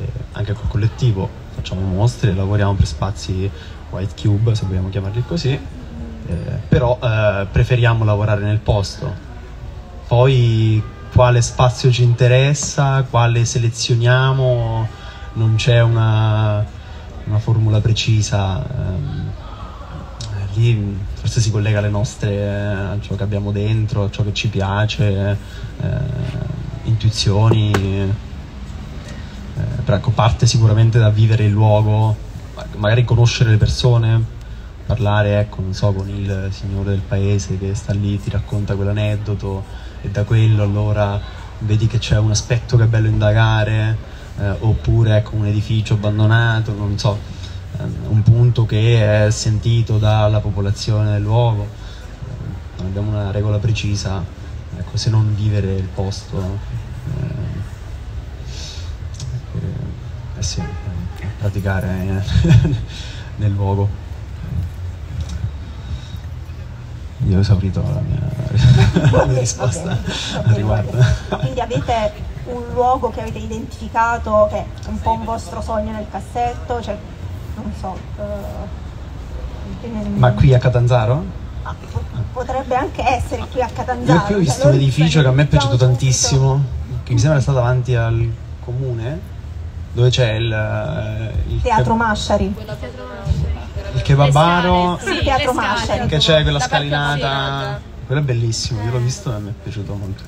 eh, 0.00 0.08
anche 0.32 0.52
col 0.54 0.66
collettivo, 0.66 1.28
facciamo 1.54 1.82
mostre, 1.82 2.34
lavoriamo 2.34 2.74
per 2.74 2.86
spazi 2.86 3.48
white 3.90 4.20
cube, 4.20 4.52
se 4.56 4.66
vogliamo 4.66 4.88
chiamarli 4.88 5.22
così, 5.28 5.50
eh, 5.50 6.34
però 6.68 6.98
eh, 7.00 7.46
preferiamo 7.48 8.02
lavorare 8.04 8.42
nel 8.42 8.58
posto. 8.58 9.14
Poi 10.08 10.82
quale 11.14 11.40
spazio 11.40 11.92
ci 11.92 12.02
interessa, 12.02 13.06
quale 13.08 13.44
selezioniamo, 13.44 14.88
non 15.34 15.54
c'è 15.54 15.80
una, 15.80 16.66
una 17.26 17.38
formula 17.38 17.80
precisa. 17.80 18.66
ehm, 18.68 19.18
eh, 19.18 19.21
lì 20.54 20.98
forse 21.14 21.40
si 21.40 21.50
collega 21.50 21.78
alle 21.78 21.88
nostre, 21.88 22.30
eh, 22.30 22.46
a 22.46 22.98
ciò 23.00 23.14
che 23.14 23.22
abbiamo 23.22 23.52
dentro, 23.52 24.04
a 24.04 24.10
ciò 24.10 24.22
che 24.22 24.32
ci 24.32 24.48
piace, 24.48 25.36
eh, 25.80 25.88
intuizioni. 26.84 27.72
eh, 27.72 28.30
però 29.84 29.96
ecco, 29.96 30.10
parte 30.10 30.46
sicuramente 30.46 30.98
da 30.98 31.10
vivere 31.10 31.44
il 31.44 31.52
luogo, 31.52 32.16
ma- 32.54 32.66
magari 32.76 33.04
conoscere 33.04 33.50
le 33.50 33.56
persone, 33.56 34.24
parlare 34.86 35.38
ecco, 35.38 35.60
non 35.60 35.74
so, 35.74 35.92
con 35.92 36.08
il 36.08 36.48
signore 36.50 36.90
del 36.90 37.02
paese 37.06 37.58
che 37.58 37.74
sta 37.74 37.92
lì, 37.92 38.20
ti 38.20 38.30
racconta 38.30 38.74
quell'aneddoto 38.74 39.64
e 40.02 40.08
da 40.08 40.24
quello 40.24 40.62
allora 40.62 41.20
vedi 41.60 41.86
che 41.86 41.98
c'è 41.98 42.18
un 42.18 42.30
aspetto 42.30 42.76
che 42.76 42.84
è 42.84 42.86
bello 42.86 43.08
indagare, 43.08 43.96
eh, 44.38 44.50
oppure 44.60 45.16
ecco, 45.18 45.36
un 45.36 45.46
edificio 45.46 45.94
abbandonato, 45.94 46.72
non 46.74 46.98
so, 46.98 47.18
un 48.08 48.22
punto 48.22 48.66
che 48.66 49.26
è 49.26 49.30
sentito 49.30 49.98
dalla 49.98 50.40
popolazione 50.40 51.12
del 51.12 51.22
luogo. 51.22 51.66
Non 52.78 52.86
abbiamo 52.86 53.10
una 53.10 53.30
regola 53.30 53.58
precisa, 53.58 54.24
ecco, 54.76 54.96
se 54.96 55.10
non 55.10 55.34
vivere 55.34 55.74
il 55.74 55.88
posto. 55.88 56.58
eh, 57.20 57.50
eh, 60.38 60.42
sì, 60.42 60.62
praticare 61.38 62.22
eh, 62.22 62.76
nel 63.36 63.52
luogo. 63.52 64.00
Io 67.28 67.36
ho 67.36 67.40
esaurito 67.40 67.80
la 67.82 68.00
mia, 68.00 69.10
la 69.10 69.24
mia 69.26 69.38
risposta 69.38 69.84
va 69.84 70.48
al 70.48 70.54
riguardo. 70.54 70.98
Quindi 71.38 71.60
avete 71.60 72.12
un 72.46 72.62
luogo 72.72 73.10
che 73.10 73.20
avete 73.20 73.38
identificato 73.38 74.48
che 74.50 74.56
è 74.56 74.66
un 74.88 75.00
po' 75.00 75.12
un 75.12 75.24
vostro 75.24 75.60
sogno 75.60 75.92
nel 75.92 76.06
cassetto, 76.10 76.82
cioè 76.82 76.98
non 77.62 77.72
so. 77.78 77.96
eh, 79.82 79.88
Ma 80.16 80.32
qui 80.32 80.54
a 80.54 80.58
Catanzaro? 80.58 81.24
ah, 81.64 81.74
po- 81.92 82.02
potrebbe 82.32 82.74
anche 82.74 83.02
essere 83.06 83.46
qui 83.50 83.60
a 83.62 83.68
Catanzaro. 83.72 84.18
Io 84.18 84.24
qui 84.24 84.34
ho 84.34 84.36
cioè, 84.36 84.44
visto 84.44 84.68
un 84.68 84.74
edificio 84.74 85.20
che 85.22 85.26
a 85.28 85.32
me 85.32 85.42
è 85.42 85.46
piaciuto 85.46 85.76
tantissimo, 85.76 86.64
che 87.04 87.12
mi 87.12 87.18
sembra 87.18 87.40
sta 87.40 87.52
davanti 87.52 87.94
al 87.94 88.30
comune, 88.60 89.20
dove 89.92 90.08
c'è 90.10 90.32
il, 90.34 90.52
eh, 90.52 91.52
il. 91.52 91.60
Teatro 91.62 91.94
Masciari. 91.94 92.54
il 93.94 94.02
kebabaro, 94.02 94.98
Sì, 95.02 95.18
Teatro 95.22 95.52
Masciari. 95.52 96.06
che 96.08 96.16
c'è 96.18 96.42
quella 96.42 96.58
La 96.58 96.64
scalinata. 96.64 97.80
Quello 98.06 98.20
è 98.20 98.24
bellissimo, 98.24 98.82
io 98.82 98.90
l'ho 98.90 98.98
visto 98.98 99.34
e 99.34 99.38
mi 99.38 99.50
è 99.50 99.52
piaciuto 99.62 99.94
molto. 99.94 100.22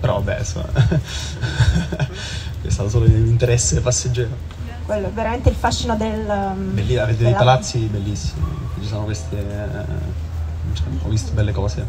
Però 0.00 0.14
vabbè, 0.14 0.38
insomma, 0.38 0.66
è 2.62 2.68
stato 2.68 2.88
solo 2.88 3.04
un 3.06 3.26
interesse 3.26 3.80
passeggero. 3.80 4.58
Quello 4.90 5.06
è 5.06 5.10
veramente 5.12 5.50
il 5.50 5.54
fascino 5.54 5.94
del... 5.96 6.26
um, 6.28 6.74
Belli- 6.74 6.96
avete 6.96 7.18
dei 7.18 7.26
della- 7.26 7.38
palazzi 7.38 7.78
bellissimi, 7.86 8.44
ci 8.80 8.88
sono 8.88 9.04
queste... 9.04 9.36
eh, 9.38 9.84
cioè, 10.74 10.86
ho 11.04 11.08
visto 11.08 11.30
belle 11.30 11.52
cose. 11.52 11.86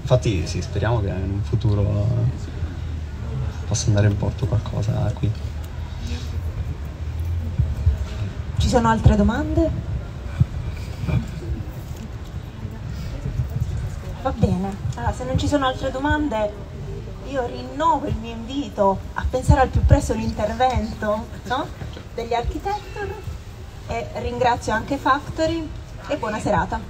Infatti 0.00 0.44
sì, 0.44 0.60
speriamo 0.60 1.00
che 1.00 1.10
in 1.10 1.30
un 1.30 1.42
futuro 1.44 2.08
possa 3.68 3.86
andare 3.86 4.08
in 4.08 4.16
porto 4.16 4.46
qualcosa 4.46 5.12
qui. 5.14 5.30
Ci 8.58 8.68
sono 8.68 8.88
altre 8.88 9.14
domande? 9.14 9.70
Va 14.22 14.32
bene, 14.32 14.76
allora 14.96 15.12
se 15.12 15.22
non 15.22 15.38
ci 15.38 15.46
sono 15.46 15.66
altre 15.66 15.92
domande 15.92 16.52
io 17.28 17.46
rinnovo 17.46 18.06
il 18.08 18.16
mio 18.20 18.32
invito 18.32 18.98
a 19.14 19.24
pensare 19.30 19.60
al 19.60 19.68
più 19.68 19.84
presto 19.84 20.14
l'intervento 20.14 21.26
no? 21.44 21.66
Degli 22.14 22.34
architetti 22.34 22.98
e 23.88 24.08
ringrazio 24.16 24.72
anche 24.72 24.96
Factory 24.96 25.68
e 26.08 26.16
buona 26.16 26.38
serata. 26.38 26.80